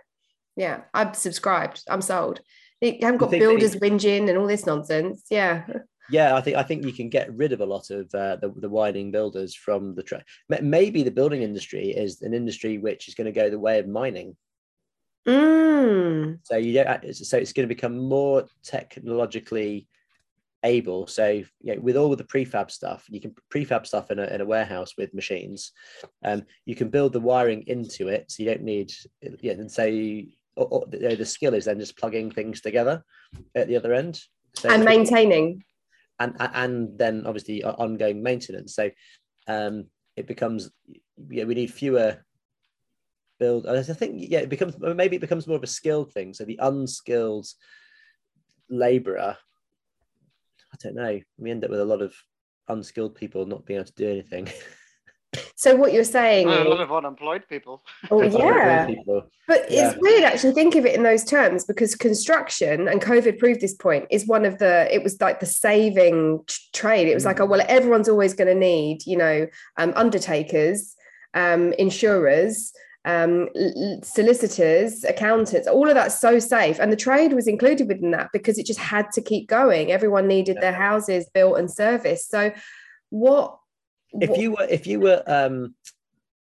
Yeah, 0.56 0.82
I'm 0.93 1.13
subscribed. 1.13 1.84
I'm 1.89 2.02
sold. 2.02 2.41
They 2.82 3.00
haven't 3.02 3.17
got 3.17 3.32
builders 3.32 3.76
whinging 3.76 4.30
and 4.30 4.38
all 4.38 4.47
this 4.47 4.65
nonsense. 4.65 5.26
Yeah. 5.30 5.65
Yeah, 6.10 6.36
I 6.36 6.41
think 6.41 6.58
I 6.58 6.63
think 6.63 6.86
you 6.86 6.93
can 6.93 7.10
get 7.10 7.34
rid 7.36 7.52
of 7.52 7.62
a 7.62 7.65
lot 7.65 7.89
of 7.89 8.13
uh, 8.13 8.38
the 8.38 8.54
the 8.56 8.70
widening 8.70 9.12
builders 9.12 9.54
from 9.56 9.96
the 9.96 10.04
track. 10.04 10.26
Maybe 10.50 11.04
the 11.04 11.12
building 11.12 11.41
industry 11.41 11.89
is 11.89 12.22
an 12.22 12.34
industry 12.34 12.78
which 12.78 13.08
is 13.08 13.15
going 13.15 13.26
to 13.26 13.32
go 13.32 13.50
the 13.50 13.60
way 13.60 13.80
of 13.80 13.88
mining. 13.88 14.36
Mm. 15.28 16.39
So 16.43 16.56
you 16.58 16.74
don't. 16.74 17.15
So 17.15 17.38
it's 17.38 17.54
going 17.54 17.67
to 17.67 17.74
become 17.74 17.98
more 17.98 18.46
technologically 18.63 19.88
able. 20.63 21.08
So 21.08 21.28
you 21.28 21.76
know, 21.76 21.80
with 21.82 21.98
all 21.98 22.15
the 22.15 22.24
prefab 22.24 22.72
stuff, 22.72 23.06
you 23.10 23.20
can 23.20 23.36
prefab 23.50 23.86
stuff 23.86 24.12
in 24.12 24.20
a, 24.20 24.26
in 24.26 24.41
a 24.41 24.46
warehouse 24.46 24.93
with 24.98 25.13
machines. 25.13 25.72
Um, 26.24 26.43
you 26.65 26.76
can 26.76 26.89
build 26.89 27.13
the 27.13 27.20
wiring 27.20 27.63
into 27.67 28.08
it, 28.08 28.32
so 28.32 28.43
you 28.43 28.50
don't 28.50 28.63
need. 28.63 28.93
Yeah, 29.41 29.54
and 29.54 29.72
so 29.72 29.86
you, 29.86 30.28
or, 30.56 30.67
or, 30.67 30.86
the, 30.88 31.15
the 31.15 31.26
skill 31.26 31.54
is 31.54 31.65
then 31.65 31.80
just 31.80 31.98
plugging 31.98 32.32
things 32.32 32.62
together 32.62 33.04
at 33.56 33.67
the 33.67 33.76
other 33.76 33.93
end. 33.93 34.22
So 34.56 34.70
and 34.70 34.84
maintaining 34.84 35.63
and 36.19 36.36
and 36.39 36.97
then 36.97 37.25
obviously 37.25 37.63
ongoing 37.63 38.21
maintenance. 38.23 38.75
So 38.75 38.89
um, 39.47 39.86
it 40.15 40.27
becomes 40.27 40.69
yeah 41.30 41.45
we 41.45 41.56
need 41.56 41.73
fewer 41.73 42.23
build. 43.39 43.67
I 43.67 43.82
think 43.84 44.15
yeah 44.17 44.39
it 44.39 44.49
becomes 44.49 44.75
maybe 44.80 45.15
it 45.15 45.21
becomes 45.21 45.47
more 45.47 45.58
of 45.58 45.63
a 45.63 45.67
skilled 45.67 46.13
thing. 46.13 46.34
So 46.34 46.45
the 46.45 46.60
unskilled 46.62 47.47
labourer, 48.69 49.38
I 50.73 50.77
don't 50.82 50.95
know. 50.95 51.19
We 51.38 51.51
end 51.51 51.63
up 51.63 51.69
with 51.69 51.80
a 51.80 51.86
lot 51.86 52.01
of 52.01 52.13
unskilled 52.67 53.15
people 53.15 53.45
not 53.45 53.65
being 53.65 53.80
able 53.80 53.88
to 53.88 53.93
do 53.93 54.10
anything. 54.10 54.49
So 55.58 55.76
what 55.76 55.91
you're 55.91 56.04
saying? 56.04 56.46
Well, 56.46 56.67
a 56.67 56.70
lot 56.70 56.82
of 56.82 56.91
unemployed 56.91 57.43
people. 57.50 57.82
Oh 58.12 58.22
yeah, 58.22 58.86
people. 58.86 59.28
but 59.48 59.72
yeah. 59.72 59.89
it's 59.89 60.00
weird 60.00 60.24
actually 60.24 60.52
think 60.54 60.76
of 60.76 60.86
it 60.86 60.93
in 60.93 61.02
those 61.02 61.24
terms 61.24 61.65
because 61.65 61.96
construction 61.96 62.88
and 62.88 63.02
COVID 63.02 63.39
proved 63.39 63.60
this 63.60 63.74
point 63.74 64.06
is 64.12 64.28
one 64.28 64.46
of 64.46 64.60
the. 64.60 64.88
It 64.93 65.02
was 65.02 65.20
like 65.20 65.39
the 65.39 65.48
saving 65.48 66.41
trade. 66.74 67.08
It 67.08 67.15
was 67.15 67.26
like 67.26 67.39
oh 67.39 67.46
well 67.48 67.65
everyone's 67.67 68.08
always 68.08 68.36
going 68.36 68.50
to 68.50 68.56
need 68.56 69.04
you 69.08 69.17
know 69.17 69.48
um, 69.78 69.93
undertakers, 69.96 70.96
um, 71.34 71.74
insurers. 71.74 72.72
Um, 73.06 73.48
solicitors, 74.04 75.06
accountants, 75.06 75.65
all 75.65 75.88
of 75.88 75.96
that's 75.96 76.20
so 76.20 76.39
safe. 76.39 76.78
And 76.78 76.91
the 76.91 76.98
trade 76.98 77.32
was 77.32 77.48
included 77.48 77.88
within 77.88 78.12
that 78.12 78.32
because 78.34 78.58
it 78.58 78.65
just 78.65 78.82
had 78.82 79.13
to 79.13 79.22
keep 79.22 79.48
going. 79.48 79.93
Everyone 79.93 80.28
needed 80.28 80.56
yeah. 80.56 80.62
their 80.62 80.74
houses 80.74 81.26
built 81.34 81.58
and 81.58 81.72
serviced. 81.72 82.30
So, 82.30 82.52
what 83.10 83.60
if 84.21 84.38
you 84.38 84.51
were 84.51 84.67
if 84.69 84.88
you 84.88 84.99
were 84.99 85.23
um 85.27 85.75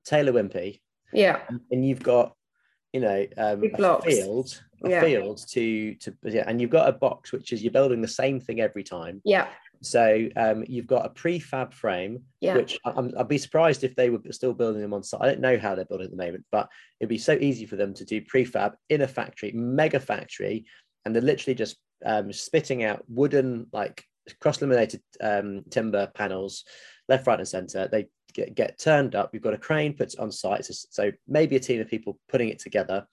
Taylor 0.05 0.33
Wimpey, 0.33 0.79
yeah, 1.13 1.41
and 1.71 1.85
you've 1.85 2.03
got 2.03 2.35
you 2.93 2.99
know 2.99 3.25
um, 3.37 3.63
a 3.63 4.01
field, 4.01 4.61
a 4.83 4.89
yeah. 4.89 5.01
field 5.01 5.41
to 5.51 5.95
to 5.95 6.13
yeah, 6.23 6.43
and 6.47 6.59
you've 6.59 6.69
got 6.69 6.89
a 6.89 6.93
box 6.93 7.31
which 7.31 7.53
is 7.53 7.63
you're 7.63 7.71
building 7.71 8.01
the 8.01 8.07
same 8.07 8.39
thing 8.39 8.59
every 8.59 8.83
time. 8.83 9.21
Yeah. 9.23 9.47
So 9.83 10.29
um, 10.35 10.63
you've 10.67 10.87
got 10.87 11.07
a 11.07 11.09
prefab 11.09 11.73
frame, 11.73 12.21
yeah. 12.39 12.55
which 12.55 12.77
i 12.85 12.91
would 12.99 13.27
be 13.27 13.39
surprised 13.39 13.83
if 13.83 13.95
they 13.95 14.11
were 14.11 14.19
still 14.29 14.53
building 14.53 14.81
them 14.81 14.93
on 14.93 15.01
site. 15.01 15.21
I 15.21 15.25
don't 15.25 15.39
know 15.39 15.57
how 15.57 15.73
they're 15.73 15.85
building 15.85 16.05
at 16.05 16.11
the 16.11 16.23
moment, 16.23 16.45
but 16.51 16.69
it'd 16.99 17.09
be 17.09 17.17
so 17.17 17.33
easy 17.33 17.65
for 17.65 17.77
them 17.77 17.93
to 17.95 18.05
do 18.05 18.21
prefab 18.21 18.73
in 18.89 19.01
a 19.01 19.07
factory, 19.07 19.51
mega 19.53 19.99
factory, 19.99 20.65
and 21.03 21.15
they're 21.15 21.23
literally 21.23 21.55
just 21.55 21.77
um, 22.05 22.31
spitting 22.31 22.83
out 22.83 23.03
wooden 23.07 23.67
like 23.73 24.05
cross-laminated 24.39 25.01
um, 25.19 25.63
timber 25.71 26.07
panels 26.13 26.63
left, 27.11 27.27
right, 27.27 27.39
and 27.39 27.47
center. 27.47 27.87
They 27.87 28.07
get, 28.33 28.55
get 28.55 28.79
turned 28.79 29.13
up. 29.15 29.29
You've 29.31 29.43
got 29.43 29.53
a 29.53 29.57
crane 29.57 29.93
put 29.93 30.17
on 30.17 30.31
site. 30.31 30.65
So, 30.65 30.73
so 30.89 31.11
maybe 31.27 31.55
a 31.55 31.59
team 31.59 31.81
of 31.81 31.87
people 31.87 32.17
putting 32.29 32.49
it 32.49 32.59
together. 32.59 33.05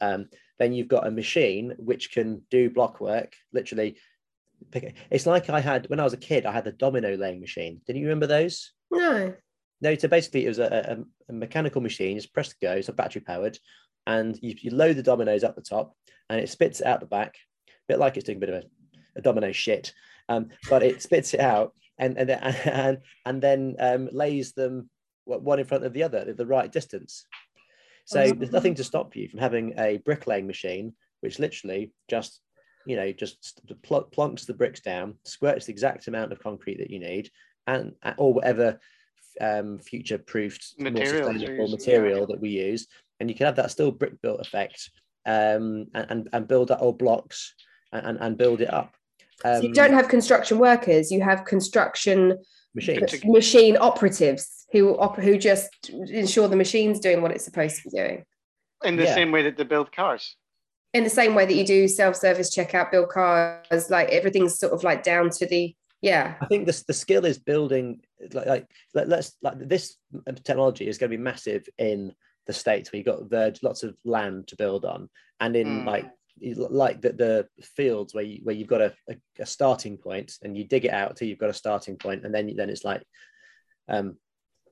Um, 0.00 0.28
then 0.58 0.72
you've 0.72 0.88
got 0.88 1.06
a 1.06 1.10
machine 1.10 1.74
which 1.78 2.12
can 2.12 2.42
do 2.50 2.68
block 2.70 3.00
work, 3.00 3.34
literally. 3.52 3.96
Pick 4.70 4.82
it. 4.84 4.94
It's 5.10 5.26
like 5.26 5.48
I 5.50 5.60
had 5.60 5.88
when 5.88 6.00
I 6.00 6.04
was 6.04 6.12
a 6.12 6.18
kid, 6.18 6.46
I 6.46 6.52
had 6.52 6.64
the 6.64 6.72
domino 6.72 7.16
laying 7.16 7.40
machine. 7.40 7.80
Didn't 7.86 8.00
you 8.00 8.08
remember 8.08 8.26
those? 8.26 8.72
No. 8.90 9.34
No, 9.82 9.94
so 9.94 10.08
basically 10.08 10.46
it 10.46 10.48
was 10.48 10.58
a, 10.58 10.96
a, 10.98 11.30
a 11.30 11.32
mechanical 11.32 11.82
machine, 11.82 12.16
just 12.16 12.32
press 12.32 12.54
go, 12.54 12.80
so 12.80 12.94
battery 12.94 13.20
powered, 13.20 13.58
and 14.06 14.38
you, 14.40 14.54
you 14.58 14.70
load 14.70 14.96
the 14.96 15.02
dominoes 15.02 15.44
up 15.44 15.54
the 15.54 15.60
top 15.60 15.94
and 16.30 16.40
it 16.40 16.48
spits 16.48 16.80
it 16.80 16.86
out 16.86 17.00
the 17.00 17.06
back, 17.06 17.36
a 17.68 17.70
bit 17.86 17.98
like 17.98 18.16
it's 18.16 18.24
doing 18.24 18.38
a 18.38 18.40
bit 18.40 18.48
of 18.48 18.54
a, 18.54 18.64
a 19.16 19.20
domino 19.20 19.52
shit. 19.52 19.92
Um, 20.30 20.48
but 20.70 20.82
it 20.82 21.02
spits 21.02 21.34
it 21.34 21.40
out 21.40 21.74
and 21.98 22.18
and 22.18 22.30
and, 22.30 22.98
and 23.24 23.42
then 23.42 23.76
um, 23.78 24.08
lays 24.12 24.52
them 24.52 24.90
one 25.24 25.58
in 25.58 25.66
front 25.66 25.84
of 25.84 25.92
the 25.92 26.02
other 26.02 26.18
at 26.18 26.36
the 26.36 26.46
right 26.46 26.70
distance. 26.70 27.26
So 28.04 28.20
oh. 28.20 28.32
there's 28.32 28.52
nothing 28.52 28.76
to 28.76 28.84
stop 28.84 29.16
you 29.16 29.28
from 29.28 29.40
having 29.40 29.74
a 29.78 29.98
bricklaying 29.98 30.46
machine, 30.46 30.94
which 31.20 31.38
literally 31.38 31.92
just 32.08 32.40
you 32.86 32.96
know 32.96 33.12
just 33.12 33.60
pl- 33.82 34.08
plonks 34.16 34.46
the 34.46 34.54
bricks 34.54 34.80
down, 34.80 35.14
squirts 35.24 35.66
the 35.66 35.72
exact 35.72 36.06
amount 36.06 36.32
of 36.32 36.40
concrete 36.40 36.78
that 36.78 36.90
you 36.90 37.00
need, 37.00 37.30
and 37.66 37.92
or 38.18 38.32
whatever 38.32 38.78
um, 39.40 39.78
future-proofed, 39.78 40.74
material, 40.78 41.32
more 41.56 41.68
material 41.68 42.20
yeah. 42.20 42.26
that 42.26 42.40
we 42.40 42.50
use, 42.50 42.86
and 43.18 43.28
you 43.28 43.36
can 43.36 43.46
have 43.46 43.56
that 43.56 43.70
still 43.70 43.90
brick 43.90 44.20
built 44.22 44.40
effect, 44.40 44.90
um, 45.26 45.86
and 45.94 46.28
and 46.32 46.48
build 46.48 46.70
up 46.70 46.80
old 46.80 46.98
blocks 46.98 47.54
and, 47.92 48.18
and 48.20 48.38
build 48.38 48.60
it 48.60 48.72
up. 48.72 48.94
Um, 49.44 49.56
so 49.56 49.62
you 49.62 49.68
um, 49.68 49.74
don't 49.74 49.92
have 49.92 50.08
construction 50.08 50.58
workers; 50.58 51.10
you 51.10 51.22
have 51.22 51.44
construction 51.44 52.38
machines, 52.74 53.24
machine 53.24 53.76
operatives 53.76 54.66
who 54.72 54.96
who 54.96 55.38
just 55.38 55.90
ensure 55.90 56.48
the 56.48 56.56
machine's 56.56 57.00
doing 57.00 57.22
what 57.22 57.30
it's 57.30 57.44
supposed 57.44 57.76
to 57.76 57.82
be 57.84 57.96
doing. 57.96 58.24
In 58.84 58.96
the 58.96 59.04
yeah. 59.04 59.14
same 59.14 59.32
way 59.32 59.42
that 59.42 59.56
they 59.56 59.64
build 59.64 59.92
cars. 59.92 60.36
In 60.92 61.04
the 61.04 61.10
same 61.10 61.34
way 61.34 61.44
that 61.44 61.54
you 61.54 61.64
do 61.64 61.88
self-service 61.88 62.54
checkout, 62.54 62.90
build 62.90 63.08
cars, 63.10 63.90
like 63.90 64.08
everything's 64.08 64.58
sort 64.58 64.72
of 64.72 64.82
like 64.82 65.02
down 65.02 65.30
to 65.30 65.46
the 65.46 65.74
yeah. 66.02 66.34
I 66.40 66.46
think 66.46 66.66
this 66.66 66.82
the 66.82 66.92
skill 66.92 67.24
is 67.24 67.38
building 67.38 68.00
like, 68.32 68.46
like 68.46 68.66
let, 68.94 69.12
us 69.12 69.32
like 69.42 69.58
this 69.58 69.96
technology 70.44 70.86
is 70.86 70.98
going 70.98 71.10
to 71.10 71.16
be 71.16 71.22
massive 71.22 71.66
in 71.78 72.14
the 72.46 72.52
states 72.52 72.92
where 72.92 72.98
you've 72.98 73.06
got 73.06 73.28
verge 73.28 73.62
lots 73.62 73.82
of 73.82 73.96
land 74.04 74.46
to 74.48 74.56
build 74.56 74.84
on, 74.84 75.08
and 75.40 75.56
in 75.56 75.82
mm. 75.82 75.84
like 75.84 76.08
like 76.42 77.00
the, 77.00 77.12
the 77.12 77.48
fields 77.62 78.14
where 78.14 78.24
you 78.24 78.40
where 78.42 78.54
you've 78.54 78.68
got 78.68 78.82
a, 78.82 78.94
a, 79.08 79.16
a, 79.40 79.46
starting 79.46 79.96
point 79.96 80.34
and 80.42 80.56
you 80.56 80.64
dig 80.64 80.84
it 80.84 80.92
out 80.92 81.16
till 81.16 81.28
you've 81.28 81.38
got 81.38 81.50
a 81.50 81.54
starting 81.54 81.96
point 81.96 82.24
and 82.24 82.34
then 82.34 82.52
then 82.56 82.68
it's 82.68 82.84
like 82.84 83.02
um 83.88 84.16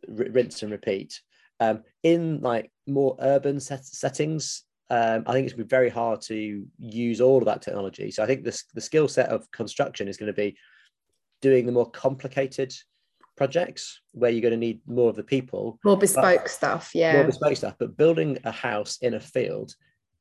r- 0.09 0.27
rinse 0.31 0.63
and 0.63 0.71
repeat 0.73 1.21
um 1.61 1.83
in 2.03 2.41
like 2.41 2.71
more 2.87 3.17
urban 3.21 3.61
set- 3.61 3.87
settings 3.87 4.65
um, 4.91 5.25
I 5.27 5.33
think 5.33 5.47
it's 5.47 5.55
going 5.55 5.65
to 5.65 5.65
be 5.65 5.77
very 5.77 5.89
hard 5.89 6.21
to 6.23 6.67
use 6.79 7.21
all 7.21 7.39
of 7.39 7.47
that 7.47 7.63
technology. 7.63 8.11
So 8.11 8.23
I 8.23 8.27
think 8.27 8.45
the, 8.45 8.63
the 8.75 8.83
skill 8.83 9.09
set 9.09 9.31
of 9.31 9.51
construction 9.51 10.09
is 10.09 10.19
going 10.19 10.27
to 10.27 10.35
be 10.35 10.57
doing 11.41 11.65
the 11.65 11.73
more 11.73 11.91
complicated 11.91 12.73
projects 13.37 14.01
where 14.13 14.31
you're 14.31 14.43
going 14.43 14.53
to 14.53 14.59
need 14.59 14.81
more 14.87 15.09
of 15.09 15.17
the 15.17 15.25
people. 15.25 15.79
More 15.85 15.97
bespoke 15.97 16.49
stuff, 16.49 16.91
yeah. 16.95 17.15
More 17.15 17.25
bespoke 17.25 17.57
stuff. 17.57 17.75
But 17.79 17.97
building 17.97 18.39
a 18.45 18.53
house 18.53 18.99
in 19.01 19.15
a 19.15 19.21
field 19.21 19.75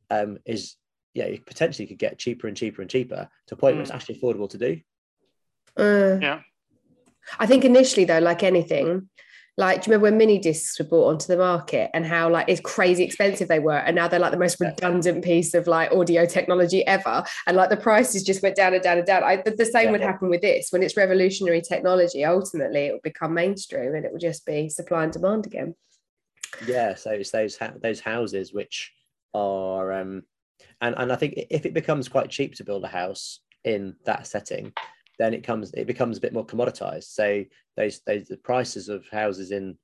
um, 0.10 0.38
is 0.46 0.76
yeah, 1.14 1.28
you 1.28 1.41
potentially 1.45 1.88
could 1.88 1.99
get 1.99 2.18
cheaper 2.18 2.47
and 2.47 2.57
cheaper 2.57 2.82
and 2.82 2.89
cheaper 2.89 3.30
to 3.47 3.53
a 3.53 3.57
point 3.57 3.74
mm. 3.74 3.78
where 3.78 3.82
it's 3.84 3.91
mm. 3.91 3.95
actually 3.95 4.16
affordable 4.16 4.49
to 4.49 4.57
do. 4.57 4.80
Uh, 5.78 6.18
yeah. 6.22 6.39
I 7.39 7.45
think 7.45 7.66
initially 7.66 8.05
though, 8.05 8.20
like 8.20 8.43
anything, 8.43 9.09
like 9.55 9.82
do 9.82 9.86
you 9.86 9.91
remember 9.91 10.03
when 10.03 10.18
mini 10.18 10.39
discs 10.39 10.80
were 10.80 10.86
brought 10.86 11.09
onto 11.09 11.28
the 11.28 11.38
market 11.38 11.91
and 11.93 12.05
how 12.05 12.30
like 12.30 12.49
it's 12.49 12.61
crazy 12.61 13.03
expensive 13.03 13.47
they 13.47 13.59
were 13.59 13.78
and 13.78 13.95
now 13.95 14.07
they're 14.07 14.20
like 14.20 14.32
the 14.32 14.38
most 14.38 14.59
redundant 14.59 15.24
piece 15.24 15.53
of 15.53 15.68
like 15.68 15.91
audio 15.91 16.26
technology 16.26 16.86
ever 16.88 17.24
and 17.45 17.55
like 17.55 17.70
the 17.70 17.78
prices 17.78 18.24
just 18.24 18.41
went 18.41 18.55
down 18.55 18.74
and 18.74 18.82
down 18.82 18.97
and 18.97 19.05
down 19.05 19.24
I, 19.24 19.36
the 19.36 19.66
same 19.66 19.86
yeah. 19.86 19.91
would 19.91 20.01
happen 20.01 20.30
with 20.30 20.41
this 20.41 20.70
when 20.72 20.82
it's 20.82 20.97
revolutionary 20.97 21.61
technology 21.61 22.26
ultimately 22.26 22.88
it 22.88 22.93
will 22.93 22.99
become 23.03 23.34
mainstream 23.34 23.93
and 23.93 24.05
it 24.05 24.11
will 24.11 24.20
just 24.20 24.45
be 24.45 24.70
supply 24.70 25.03
and 25.03 25.14
demand 25.14 25.45
again 25.45 25.76
yeah 26.66 26.95
so 26.95 27.11
it's 27.11 27.32
those 27.32 27.59
those 27.82 27.99
houses 27.99 28.53
which 28.53 28.91
are 29.36 29.93
um 29.93 30.24
and 30.84 30.95
and 30.97 31.11
I 31.11 31.15
think 31.15 31.34
if 31.49 31.65
it 31.65 31.73
becomes 31.73 32.09
quite 32.09 32.29
cheap 32.29 32.55
to 32.55 32.63
build 32.63 32.84
a 32.84 32.88
house 32.88 33.39
in 33.63 33.95
that 34.05 34.27
setting, 34.27 34.73
then 35.17 35.34
it 35.34 35.43
comes 35.43 35.71
it 35.73 35.88
becomes 35.88 36.17
a 36.17 36.21
bit 36.21 36.34
more 36.34 36.45
commoditized. 36.45 37.05
So 37.05 37.43
those 37.77 38.01
those 38.05 38.27
the 38.27 38.38
prices 38.38 38.89
of 38.89 39.07
houses 39.09 39.51
in 39.51 39.77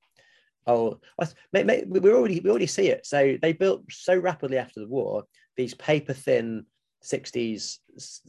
oh 0.68 1.00
we 1.48 2.12
already 2.12 2.42
we 2.42 2.50
already 2.50 2.68
see 2.68 2.90
it. 2.90 3.06
So 3.06 3.38
they 3.42 3.54
built 3.54 3.84
so 3.90 4.16
rapidly 4.18 4.58
after 4.58 4.82
the 4.82 4.88
war 4.88 5.24
these 5.56 5.74
paper 5.74 6.14
thin 6.14 6.66
60s 7.02 7.78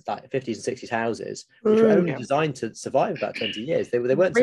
like 0.07 0.31
50s 0.31 0.67
and 0.67 0.79
60s 0.79 0.91
houses 0.91 1.47
which 1.63 1.79
mm, 1.79 1.83
were 1.83 1.91
only 1.91 2.13
yeah. 2.13 2.17
designed 2.17 2.55
to 2.55 2.73
survive 2.73 3.17
about 3.17 3.35
20 3.35 3.61
years 3.61 3.89
they, 3.89 3.99
they 3.99 4.15
weren't 4.15 4.37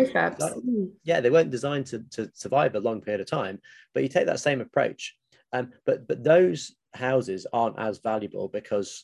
yeah 1.05 1.21
they 1.21 1.29
weren't 1.29 1.49
designed 1.49 1.85
to, 1.85 1.99
to 2.11 2.29
survive 2.33 2.75
a 2.75 2.79
long 2.79 2.99
period 2.99 3.21
of 3.21 3.27
time 3.27 3.57
but 3.93 4.03
you 4.03 4.09
take 4.09 4.25
that 4.25 4.41
same 4.41 4.59
approach 4.59 5.15
um, 5.53 5.71
but 5.85 6.07
but 6.07 6.23
those 6.23 6.75
houses 6.93 7.47
aren't 7.53 7.79
as 7.79 7.99
valuable 7.99 8.47
because 8.47 9.03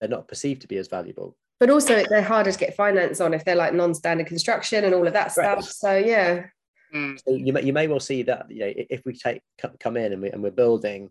they're 0.00 0.08
not 0.08 0.28
perceived 0.28 0.62
to 0.62 0.68
be 0.68 0.78
as 0.78 0.88
valuable. 0.88 1.36
But 1.58 1.70
also, 1.70 2.04
they're 2.08 2.22
harder 2.22 2.52
to 2.52 2.58
get 2.58 2.76
finance 2.76 3.20
on 3.20 3.32
if 3.32 3.44
they're 3.44 3.56
like 3.56 3.72
non-standard 3.72 4.26
construction 4.26 4.84
and 4.84 4.94
all 4.94 5.06
of 5.06 5.12
that 5.14 5.32
stuff. 5.32 5.64
So 5.64 5.96
yeah. 5.96 6.46
Mm. 6.94 7.18
So 7.26 7.34
you 7.34 7.52
may 7.52 7.62
you 7.62 7.72
may 7.72 7.88
well 7.88 8.00
see 8.00 8.22
that 8.22 8.50
you 8.50 8.60
know 8.60 8.72
if 8.76 9.02
we 9.04 9.14
take 9.14 9.40
come 9.80 9.96
in 9.96 10.12
and, 10.12 10.22
we, 10.22 10.30
and 10.30 10.42
we're 10.42 10.50
building 10.50 11.10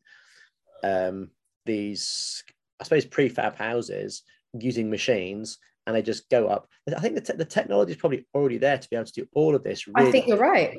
um, 0.84 1.32
these 1.66 2.44
I 2.80 2.84
suppose 2.84 3.06
prefab 3.06 3.56
houses 3.56 4.24
using 4.54 4.90
machines 4.90 5.58
and 5.86 5.96
they 5.96 6.02
just 6.02 6.30
go 6.30 6.48
up. 6.48 6.68
I 6.88 7.00
think 7.00 7.16
the, 7.16 7.22
te- 7.22 7.38
the 7.38 7.46
technology 7.46 7.92
is 7.92 7.98
probably 7.98 8.26
already 8.34 8.58
there 8.58 8.78
to 8.78 8.90
be 8.90 8.96
able 8.96 9.06
to 9.06 9.14
do 9.14 9.28
all 9.34 9.56
of 9.56 9.64
this. 9.64 9.88
Really 9.88 10.08
I 10.08 10.12
think 10.12 10.28
you're 10.28 10.38
right. 10.38 10.78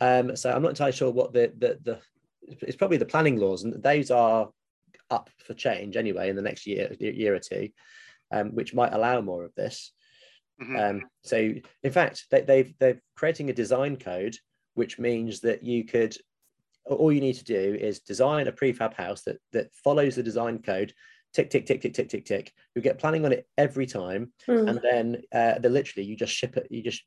Um, 0.00 0.36
so 0.36 0.52
I'm 0.52 0.62
not 0.62 0.70
entirely 0.70 0.92
sure 0.92 1.10
what 1.10 1.32
the, 1.32 1.52
the 1.56 1.78
the 1.82 2.00
it's 2.42 2.76
probably 2.76 2.96
the 2.96 3.04
planning 3.06 3.36
laws, 3.36 3.64
and 3.64 3.82
those 3.82 4.10
are 4.10 4.48
up 5.10 5.30
for 5.38 5.54
change 5.54 5.96
anyway 5.96 6.28
in 6.28 6.36
the 6.36 6.42
next 6.42 6.66
year 6.66 6.94
year 7.00 7.34
or 7.34 7.40
two, 7.40 7.70
um, 8.30 8.54
which 8.54 8.74
might 8.74 8.92
allow 8.92 9.20
more 9.20 9.44
of 9.44 9.54
this. 9.54 9.92
Mm-hmm. 10.60 10.76
Um, 10.76 11.02
so, 11.22 11.52
in 11.82 11.92
fact, 11.92 12.26
they, 12.30 12.42
they've 12.42 12.74
they're 12.78 13.02
creating 13.16 13.50
a 13.50 13.54
design 13.54 13.96
code, 13.96 14.36
which 14.74 14.98
means 14.98 15.40
that 15.40 15.64
you 15.64 15.84
could 15.84 16.16
all 16.84 17.12
you 17.12 17.20
need 17.20 17.34
to 17.34 17.44
do 17.44 17.76
is 17.78 18.00
design 18.00 18.48
a 18.48 18.52
prefab 18.52 18.94
house 18.94 19.22
that 19.22 19.38
that 19.52 19.74
follows 19.74 20.14
the 20.14 20.22
design 20.22 20.58
code 20.60 20.92
tick 21.32 21.50
tick 21.50 21.66
tick 21.66 21.80
tick 21.80 21.92
tick 21.92 22.08
tick 22.08 22.24
tick 22.24 22.52
you 22.74 22.82
get 22.82 22.98
planning 22.98 23.24
on 23.24 23.32
it 23.32 23.46
every 23.58 23.86
time 23.86 24.32
mm. 24.48 24.68
and 24.68 24.80
then 24.82 25.22
uh, 25.32 25.58
they 25.58 25.68
literally 25.68 26.06
you 26.06 26.16
just 26.16 26.32
ship 26.32 26.56
it 26.56 26.66
you 26.70 26.82
just 26.82 27.02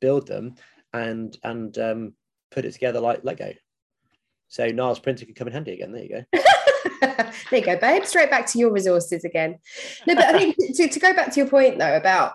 build 0.00 0.26
them 0.26 0.54
and 0.92 1.36
and 1.42 1.78
um, 1.78 2.14
put 2.50 2.64
it 2.64 2.72
together 2.72 3.00
like 3.00 3.24
lego 3.24 3.52
so 4.48 4.70
Niall's 4.70 4.98
printer 4.98 5.24
can 5.24 5.34
come 5.34 5.48
in 5.48 5.52
handy 5.52 5.72
again. 5.72 5.92
There 5.92 6.02
you 6.02 6.08
go. 6.08 6.24
there 7.50 7.60
you 7.60 7.64
go, 7.64 7.76
babe. 7.76 8.04
Straight 8.04 8.30
back 8.30 8.46
to 8.48 8.58
your 8.58 8.70
resources 8.70 9.24
again. 9.24 9.58
No, 10.06 10.14
but 10.14 10.24
I 10.24 10.38
think 10.38 10.56
to, 10.74 10.88
to 10.88 11.00
go 11.00 11.14
back 11.14 11.32
to 11.32 11.40
your 11.40 11.48
point 11.48 11.78
though 11.78 11.96
about 11.96 12.34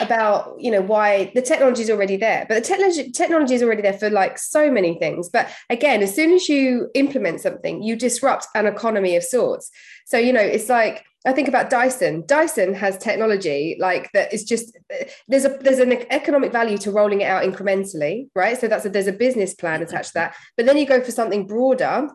about 0.00 0.54
you 0.58 0.70
know 0.70 0.80
why 0.80 1.30
the 1.34 1.42
technology 1.42 1.82
is 1.82 1.90
already 1.90 2.16
there 2.16 2.46
but 2.48 2.54
the 2.54 2.60
technology 2.60 3.10
technology 3.10 3.54
is 3.54 3.62
already 3.62 3.82
there 3.82 3.92
for 3.92 4.10
like 4.10 4.38
so 4.38 4.70
many 4.70 4.98
things 4.98 5.28
but 5.28 5.48
again 5.68 6.02
as 6.02 6.14
soon 6.14 6.32
as 6.32 6.48
you 6.48 6.90
implement 6.94 7.40
something 7.40 7.82
you 7.82 7.94
disrupt 7.94 8.46
an 8.54 8.66
economy 8.66 9.14
of 9.14 9.22
sorts 9.22 9.70
so 10.06 10.16
you 10.18 10.32
know 10.32 10.40
it's 10.40 10.68
like 10.68 11.04
I 11.26 11.32
think 11.32 11.48
about 11.48 11.68
Dyson. 11.68 12.24
Dyson 12.26 12.72
has 12.72 12.96
technology 12.96 13.76
like 13.78 14.10
that 14.12 14.32
is 14.32 14.42
just 14.42 14.74
there's 15.28 15.44
a 15.44 15.50
there's 15.60 15.78
an 15.78 15.92
economic 16.10 16.50
value 16.50 16.78
to 16.78 16.90
rolling 16.90 17.20
it 17.20 17.24
out 17.24 17.44
incrementally, 17.44 18.30
right? 18.34 18.58
So 18.58 18.68
that's 18.68 18.86
a, 18.86 18.88
there's 18.88 19.06
a 19.06 19.12
business 19.12 19.52
plan 19.52 19.82
attached 19.82 20.08
to 20.08 20.14
that. 20.14 20.36
But 20.56 20.64
then 20.64 20.78
you 20.78 20.86
go 20.86 21.02
for 21.02 21.10
something 21.10 21.46
broader. 21.46 22.08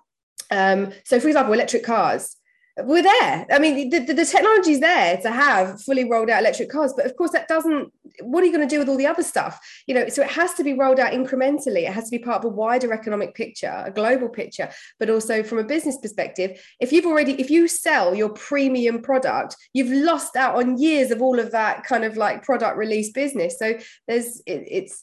Um, 0.49 0.91
so, 1.03 1.19
for 1.19 1.27
example, 1.27 1.53
electric 1.53 1.83
cars 1.83 2.36
we're 2.84 3.03
there. 3.03 3.45
I 3.49 3.57
mean, 3.57 3.89
the, 3.89 3.99
the, 3.99 4.26
technology 4.26 4.73
is 4.73 4.82
there 4.82 5.15
to 5.21 5.32
have 5.32 5.82
fully 5.82 6.03
rolled 6.03 6.30
out 6.30 6.41
electric 6.41 6.69
cars, 6.69 6.93
but 6.95 7.05
of 7.05 7.15
course, 7.15 7.32
that 7.32 7.47
doesn't. 7.47 7.93
What 8.19 8.43
are 8.43 8.45
you 8.45 8.51
going 8.51 8.67
to 8.67 8.73
do 8.73 8.80
with 8.80 8.89
all 8.89 8.97
the 8.97 9.07
other 9.07 9.23
stuff? 9.23 9.59
You 9.88 9.95
know, 9.95 10.09
so 10.09 10.21
it 10.21 10.30
has 10.32 10.53
to 10.55 10.63
be 10.63 10.73
rolled 10.73 10.99
out 10.99 11.13
incrementally. 11.13 11.88
It 11.88 11.93
has 11.93 12.05
to 12.05 12.17
be 12.17 12.23
part 12.23 12.39
of 12.39 12.45
a 12.45 12.53
wider 12.53 12.91
economic 12.91 13.34
picture, 13.34 13.84
a 13.86 13.91
global 13.91 14.28
picture, 14.28 14.69
but 14.99 15.09
also 15.09 15.41
from 15.41 15.59
a 15.59 15.63
business 15.63 15.97
perspective. 15.97 16.61
If 16.82 16.91
you've 16.91 17.05
already, 17.05 17.39
if 17.39 17.49
you 17.49 17.69
sell 17.69 18.13
your 18.13 18.30
premium 18.30 19.01
product, 19.01 19.55
you've 19.73 19.91
lost 19.91 20.36
out 20.36 20.55
on 20.55 20.78
years 20.78 21.11
of 21.11 21.21
all 21.21 21.39
of 21.39 21.51
that 21.51 21.86
kind 21.86 22.03
of 22.03 22.17
like 22.17 22.43
product 22.43 22.78
release 22.78 23.11
business. 23.11 23.57
So 23.57 23.78
there's, 24.07 24.41
it, 24.45 24.67
it's. 24.69 25.01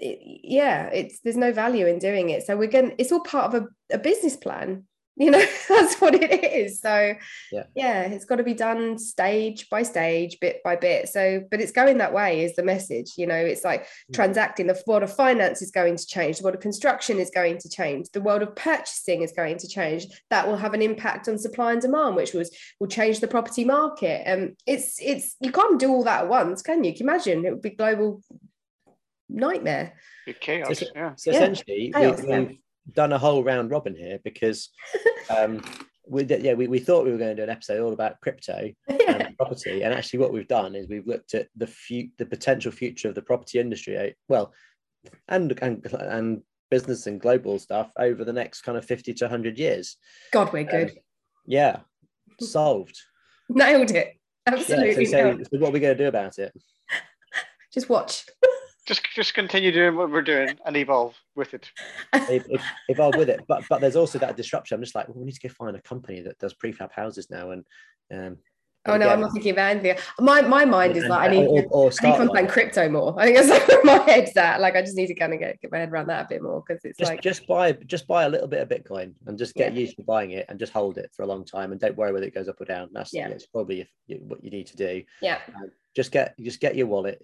It, 0.00 0.20
yeah, 0.44 0.90
it's 0.92 1.18
there's 1.24 1.36
no 1.36 1.52
value 1.52 1.84
in 1.88 1.98
doing 1.98 2.30
it. 2.30 2.46
So 2.46 2.56
we're 2.56 2.68
going. 2.68 2.94
It's 2.98 3.10
all 3.10 3.18
part 3.18 3.52
of 3.52 3.64
a, 3.64 3.94
a 3.96 3.98
business 3.98 4.36
plan 4.36 4.84
you 5.18 5.30
know 5.30 5.44
that's 5.68 6.00
what 6.00 6.14
it 6.14 6.44
is. 6.44 6.80
So 6.80 7.14
yeah. 7.52 7.64
yeah 7.74 8.02
it's 8.02 8.24
got 8.24 8.36
to 8.36 8.44
be 8.44 8.54
done 8.54 8.98
stage 8.98 9.68
by 9.68 9.82
stage 9.82 10.38
bit 10.40 10.62
by 10.62 10.76
bit. 10.76 11.08
So 11.08 11.44
but 11.50 11.60
it's 11.60 11.72
going 11.72 11.98
that 11.98 12.12
way 12.12 12.44
is 12.44 12.56
the 12.56 12.62
message 12.62 13.12
you 13.16 13.26
know? 13.26 13.34
It's 13.34 13.64
like 13.64 13.84
mm. 13.84 14.14
transacting 14.14 14.66
the 14.66 14.80
world 14.86 15.02
of 15.02 15.14
finance 15.14 15.62
is 15.62 15.70
going 15.70 15.96
to 15.96 16.06
change 16.06 16.38
the 16.38 16.44
world 16.44 16.54
of 16.54 16.60
construction 16.60 17.18
is 17.18 17.30
going 17.30 17.58
to 17.58 17.68
change 17.68 18.08
the 18.12 18.20
world 18.20 18.42
of 18.42 18.54
purchasing 18.54 19.22
is 19.22 19.32
going 19.32 19.58
to 19.58 19.68
change. 19.68 20.06
That 20.30 20.46
will 20.46 20.56
have 20.56 20.74
an 20.74 20.82
impact 20.82 21.28
on 21.28 21.38
supply 21.38 21.72
and 21.72 21.82
demand 21.82 22.16
which 22.16 22.34
was 22.34 22.50
will 22.78 22.88
change 22.88 23.20
the 23.20 23.28
property 23.28 23.64
market. 23.64 24.22
And 24.26 24.42
um, 24.42 24.56
it's 24.66 24.98
it's 25.00 25.36
you 25.40 25.52
can't 25.52 25.80
do 25.80 25.90
all 25.90 26.04
that 26.04 26.22
at 26.22 26.28
once 26.28 26.62
can 26.62 26.84
you? 26.84 26.92
Can 26.92 27.06
you 27.06 27.12
imagine? 27.12 27.44
It 27.44 27.50
would 27.50 27.62
be 27.62 27.70
global 27.70 28.22
nightmare. 29.28 29.94
Chaos 30.40 30.78
so, 30.78 30.86
yeah. 30.94 31.12
so 31.16 31.30
essentially 31.30 31.90
yeah. 31.90 31.98
Chaos, 31.98 32.22
we, 32.22 32.30
have 32.30 32.52
done 32.92 33.12
a 33.12 33.18
whole 33.18 33.42
round 33.44 33.70
robin 33.70 33.94
here 33.94 34.18
because 34.24 34.70
um, 35.36 35.62
we 36.10 36.24
did, 36.24 36.42
yeah, 36.42 36.54
we, 36.54 36.66
we 36.68 36.78
thought 36.78 37.04
we 37.04 37.12
were 37.12 37.18
going 37.18 37.36
to 37.36 37.36
do 37.36 37.42
an 37.42 37.50
episode 37.50 37.82
all 37.82 37.92
about 37.92 38.18
crypto 38.22 38.70
Yeah. 38.88 39.12
and 39.26 39.36
property, 39.36 39.82
and 39.82 39.92
actually, 39.92 40.20
what 40.20 40.32
we've 40.32 40.48
done 40.48 40.74
is 40.74 40.88
we've 40.88 41.06
looked 41.06 41.34
at 41.34 41.48
the 41.56 41.66
fu- 41.66 42.08
the 42.16 42.24
potential 42.24 42.72
future 42.72 43.08
of 43.08 43.14
the 43.14 43.20
property 43.22 43.58
industry. 43.58 43.96
eh, 43.96 44.10
Well, 44.28 44.54
and 45.28 45.52
and 45.60 45.84
and 45.92 46.42
business 46.70 47.06
and 47.06 47.20
global 47.20 47.58
stuff 47.58 47.90
over 47.98 48.24
the 48.24 48.32
next 48.32 48.62
kind 48.62 48.78
of 48.78 48.86
fifty 48.86 49.12
to 49.14 49.28
hundred 49.28 49.58
years. 49.58 49.96
God, 50.32 50.50
we're 50.52 50.64
good. 50.64 50.98
Yeah, 51.46 51.80
solved. 52.40 52.98
Nailed 53.50 53.90
it. 53.90 54.16
Yeah. 54.46 54.54
Absolutely. 54.54 55.04
So, 55.04 55.32
so, 55.36 55.42
so 55.42 55.58
what 55.58 55.68
are 55.68 55.72
we 55.72 55.80
going 55.80 55.96
to 55.96 56.02
do 56.04 56.08
about 56.08 56.38
it? 56.38 56.52
Just 57.72 57.90
watch. 57.90 58.24
Just 58.88 59.02
just 59.14 59.34
continue 59.34 59.70
doing 59.70 59.96
what 59.96 60.10
we're 60.10 60.22
doing 60.22 60.58
and 60.64 60.76
evolve 60.76 61.14
with 61.36 61.52
it. 61.54 61.70
Ev- 62.14 62.46
ev- 62.52 62.62
Evolve 62.88 63.16
with 63.16 63.28
it, 63.28 63.40
but 63.46 63.62
but 63.68 63.80
there's 63.80 63.96
also 63.96 64.18
that 64.18 64.36
disruption. 64.36 64.74
I'm 64.76 64.82
just 64.82 64.94
like, 64.94 65.06
well, 65.08 65.18
we 65.18 65.26
need 65.26 65.34
to 65.34 65.46
go 65.46 65.52
find 65.52 65.76
a 65.76 65.82
company 65.82 66.22
that 66.22 66.38
does 66.38 66.54
prefab 66.54 66.90
houses 66.90 67.28
now, 67.30 67.50
and 67.50 67.64
um, 68.12 68.38
Oh 68.86 68.96
no, 68.96 69.10
I'm 69.10 69.20
not 69.20 69.32
thinking 69.34 69.52
about 69.52 69.72
anything. 69.72 69.98
My 70.18 70.40
my 70.40 70.64
mind 70.64 70.96
is 70.96 71.04
like 71.04 71.28
I 71.28 71.32
need 71.34 71.46
or, 71.46 71.60
to, 71.62 71.68
or 71.68 71.82
I 71.82 71.84
need 71.84 71.90
to 71.90 71.96
start 71.96 72.12
one. 72.12 72.20
understand 72.22 72.48
crypto 72.48 72.88
more. 72.88 73.20
I 73.20 73.24
think 73.26 73.36
that's 73.36 73.50
like 73.50 73.68
where 73.84 73.84
my 73.84 74.10
head's 74.10 74.34
at. 74.38 74.60
Like 74.62 74.76
I 74.76 74.80
just 74.80 74.96
need 74.96 75.08
to 75.08 75.14
kind 75.14 75.34
of 75.34 75.40
get, 75.40 75.60
get 75.60 75.70
my 75.70 75.78
head 75.78 75.90
around 75.92 76.06
that 76.06 76.24
a 76.24 76.28
bit 76.30 76.42
more 76.42 76.64
because 76.66 76.82
it's 76.86 76.96
just 76.96 77.10
like 77.10 77.20
just 77.20 77.46
buy 77.46 77.72
just 77.72 78.06
buy 78.06 78.22
a 78.24 78.28
little 78.30 78.48
bit 78.48 78.62
of 78.62 78.68
Bitcoin 78.70 79.12
and 79.26 79.36
just 79.36 79.54
get 79.54 79.74
Yeah. 79.74 79.80
used 79.80 79.96
to 79.96 80.02
buying 80.04 80.30
it 80.30 80.46
and 80.48 80.58
just 80.58 80.72
hold 80.72 80.96
it 80.96 81.10
for 81.14 81.22
a 81.22 81.26
long 81.26 81.44
time 81.44 81.72
and 81.72 81.80
don't 81.80 81.96
worry 81.98 82.12
whether 82.12 82.24
it 82.24 82.34
goes 82.34 82.48
up 82.48 82.58
or 82.62 82.64
down. 82.64 82.88
That's 82.92 83.12
Yeah. 83.12 83.28
it's 83.28 83.44
probably 83.44 83.82
if 83.82 83.90
you, 84.06 84.20
what 84.22 84.42
you 84.42 84.50
need 84.50 84.68
to 84.68 84.76
do. 84.76 85.02
yeah, 85.20 85.40
Just 85.94 86.10
get 86.10 86.34
just 86.40 86.60
get 86.60 86.74
your 86.74 86.86
wallet, 86.86 87.20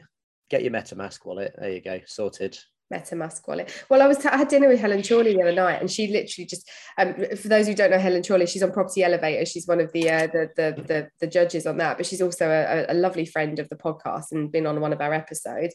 get 0.50 0.62
your 0.62 0.72
MetaMask 0.72 1.24
wallet. 1.24 1.54
There 1.58 1.70
you 1.70 1.80
go, 1.80 2.00
sorted. 2.06 2.58
MetaMask 2.92 3.46
wallet. 3.48 3.72
Well, 3.88 4.02
I 4.02 4.06
was 4.06 4.18
t- 4.18 4.28
I 4.28 4.36
had 4.36 4.48
dinner 4.48 4.68
with 4.68 4.80
Helen 4.80 5.02
Chorley 5.02 5.34
the 5.34 5.42
other 5.42 5.54
night, 5.54 5.80
and 5.80 5.90
she 5.90 6.06
literally 6.08 6.46
just 6.46 6.70
um, 6.98 7.14
for 7.36 7.48
those 7.48 7.66
who 7.66 7.74
don't 7.74 7.90
know 7.90 7.98
Helen 7.98 8.22
Chorley, 8.22 8.46
she's 8.46 8.62
on 8.62 8.72
Property 8.72 9.02
Elevator. 9.02 9.46
She's 9.46 9.66
one 9.66 9.80
of 9.80 9.90
the 9.92 10.10
uh, 10.10 10.26
the, 10.26 10.50
the 10.56 10.82
the 10.82 11.08
the 11.20 11.26
judges 11.26 11.66
on 11.66 11.78
that, 11.78 11.96
but 11.96 12.06
she's 12.06 12.20
also 12.22 12.48
a, 12.48 12.92
a 12.92 12.94
lovely 12.94 13.24
friend 13.24 13.58
of 13.58 13.68
the 13.68 13.76
podcast 13.76 14.32
and 14.32 14.52
been 14.52 14.66
on 14.66 14.80
one 14.80 14.92
of 14.92 15.00
our 15.00 15.14
episodes. 15.14 15.74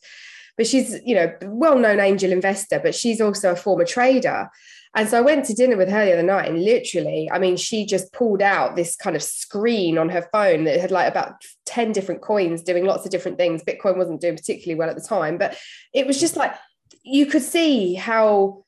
But 0.56 0.68
she's 0.68 1.00
you 1.04 1.16
know 1.16 1.34
well-known 1.44 2.00
angel 2.00 2.32
investor, 2.32 2.80
but 2.80 2.94
she's 2.94 3.22
also 3.22 3.52
a 3.52 3.56
former 3.56 3.86
trader. 3.86 4.50
And 4.96 5.08
so 5.08 5.20
I 5.20 5.22
went 5.22 5.46
to 5.46 5.54
dinner 5.54 5.78
with 5.78 5.90
her 5.90 6.04
the 6.04 6.14
other 6.14 6.24
night, 6.24 6.50
and 6.50 6.64
literally, 6.64 7.30
I 7.32 7.38
mean, 7.38 7.58
she 7.58 7.86
just 7.86 8.12
pulled 8.12 8.42
out 8.42 8.76
this 8.76 8.96
kind 8.96 9.16
of 9.16 9.22
screen 9.22 9.98
on 9.98 10.10
her 10.10 10.28
phone 10.32 10.64
that 10.64 10.80
had 10.80 10.90
like 10.90 11.08
about 11.08 11.34
10 11.68 11.92
different 11.92 12.22
coins 12.22 12.64
doing 12.64 12.86
lots 12.86 13.06
of 13.06 13.12
different 13.12 13.38
things. 13.38 13.64
Bitcoin 13.64 13.98
wasn't 13.98 14.22
doing 14.22 14.36
particularly 14.36 14.78
well 14.78 14.90
at 14.90 14.96
the 14.96 15.08
time, 15.08 15.38
but 15.38 15.58
it 15.94 16.08
was 16.08 16.20
just 16.20 16.36
like 16.36 16.56
you 17.04 17.26
could 17.28 17.44
see 17.44 17.94
how 17.94 18.64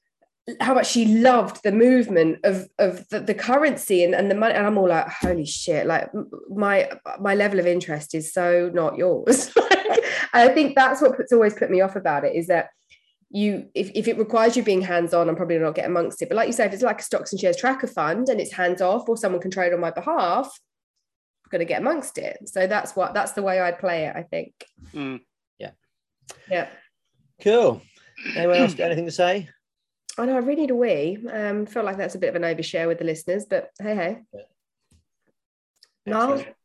how 0.60 0.74
much 0.74 0.88
she 0.88 1.06
loved 1.06 1.62
the 1.64 1.72
movement 1.72 2.40
of 2.44 2.68
of 2.80 3.08
the, 3.10 3.20
the 3.20 3.34
currency 3.34 4.04
and, 4.04 4.16
and 4.16 4.30
the 4.30 4.36
money 4.36 4.56
and 4.56 4.66
i'm 4.66 4.78
all 4.78 4.90
like 4.90 5.08
holy 5.08 5.46
shit 5.46 5.86
like 5.86 6.10
my 6.50 6.90
my 7.20 7.36
level 7.36 7.60
of 7.60 7.68
interest 7.68 8.16
is 8.16 8.34
so 8.34 8.70
not 8.74 8.98
yours 8.98 9.54
i 10.34 10.48
think 10.48 10.76
that's 10.76 11.00
what 11.00 11.16
puts 11.16 11.32
always 11.32 11.54
put 11.54 11.70
me 11.70 11.80
off 11.80 11.96
about 11.96 12.26
it 12.26 12.36
is 12.36 12.48
that 12.48 12.70
you 13.34 13.68
if, 13.74 13.90
if 13.96 14.08
it 14.08 14.18
requires 14.18 14.58
you 14.58 14.64
being 14.64 14.82
hands-on 14.82 15.30
i'm 15.30 15.36
probably 15.36 15.58
not 15.58 15.74
get 15.76 15.86
amongst 15.86 16.22
it 16.22 16.28
but 16.30 16.36
like 16.36 16.48
you 16.48 16.54
say 16.54 16.66
if 16.66 16.74
it's 16.74 16.84
like 16.84 17.00
a 17.00 17.04
stocks 17.04 17.32
and 17.32 17.40
shares 17.40 17.56
tracker 17.56 17.88
fund 17.88 18.28
and 18.30 18.42
it's 18.42 18.52
hands-off 18.52 19.08
or 19.08 19.16
someone 19.16 19.42
can 19.42 19.50
trade 19.52 19.74
on 19.74 19.80
my 19.80 19.90
behalf 19.92 20.48
i'm 21.46 21.50
going 21.50 21.60
to 21.60 21.66
get 21.66 21.80
amongst 21.82 22.18
it 22.18 22.38
so 22.46 22.68
that's 22.68 22.96
what 22.96 23.14
that's 23.14 23.32
the 23.32 23.42
way 23.42 23.60
i'd 23.62 23.80
play 23.80 24.06
it 24.06 24.16
i 24.16 24.24
think 24.24 24.54
Mm. 24.94 25.22
yeah 26.50 26.68
Cool. 27.42 27.82
Anyone 28.36 28.58
else 28.58 28.76
got 28.76 28.86
anything 28.86 29.06
to 29.06 29.12
say? 29.12 29.50
I 30.18 30.26
know 30.26 30.36
I 30.36 30.40
really 30.40 30.62
need 30.62 30.72
a 30.72 30.76
wee. 30.76 31.18
Um, 31.32 31.66
feel 31.66 31.84
like 31.84 31.98
that's 31.98 32.14
a 32.14 32.20
bit 32.20 32.30
of 32.30 32.36
an 32.36 32.44
overshare 32.44 32.88
with 32.88 33.00
the 33.00 33.04
listeners, 33.04 33.46
but 33.50 33.70
hey, 33.82 33.96
hey. 33.96 34.18
No, 36.06 36.34
Excellent. 36.34 36.56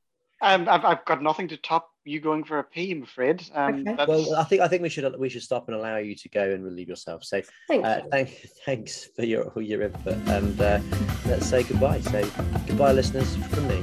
Um, 0.42 0.68
I've, 0.68 0.84
I've 0.84 1.04
got 1.04 1.22
nothing 1.22 1.48
to 1.48 1.56
top 1.56 1.90
you 2.04 2.20
going 2.20 2.44
for 2.44 2.58
a 2.58 2.64
pee, 2.64 2.92
I'm 2.92 3.02
afraid. 3.02 3.42
Um, 3.54 3.86
Okay. 3.86 4.04
Well, 4.06 4.34
I 4.36 4.44
think 4.44 4.62
I 4.62 4.68
think 4.68 4.82
we 4.82 4.88
should 4.88 5.18
we 5.18 5.28
should 5.28 5.42
stop 5.42 5.68
and 5.68 5.76
allow 5.76 5.96
you 5.96 6.14
to 6.14 6.28
go 6.28 6.52
and 6.52 6.64
relieve 6.64 6.88
yourself. 6.88 7.24
So 7.24 7.42
thank 7.68 7.84
uh, 7.84 8.02
thank 8.10 8.28
thanks 8.66 9.08
for 9.16 9.24
your 9.24 9.52
your 9.60 9.82
input 9.82 10.16
and 10.28 10.60
uh, 10.60 10.80
let's 11.26 11.46
say 11.46 11.62
goodbye. 11.62 12.00
So 12.00 12.22
goodbye, 12.66 12.92
listeners, 12.92 13.34
from 13.36 13.66
me. 13.68 13.82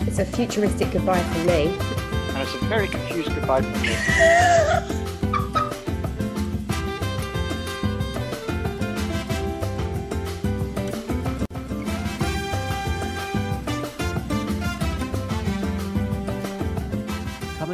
It's 0.00 0.18
a 0.18 0.24
futuristic 0.24 0.90
goodbye 0.90 1.22
from 1.22 1.46
me. 1.46 1.76
and 1.78 2.38
it's 2.38 2.54
a 2.54 2.58
very 2.66 2.88
confused 2.88 3.34
goodbye 3.34 3.62
from 3.62 3.82
me. 3.82 4.98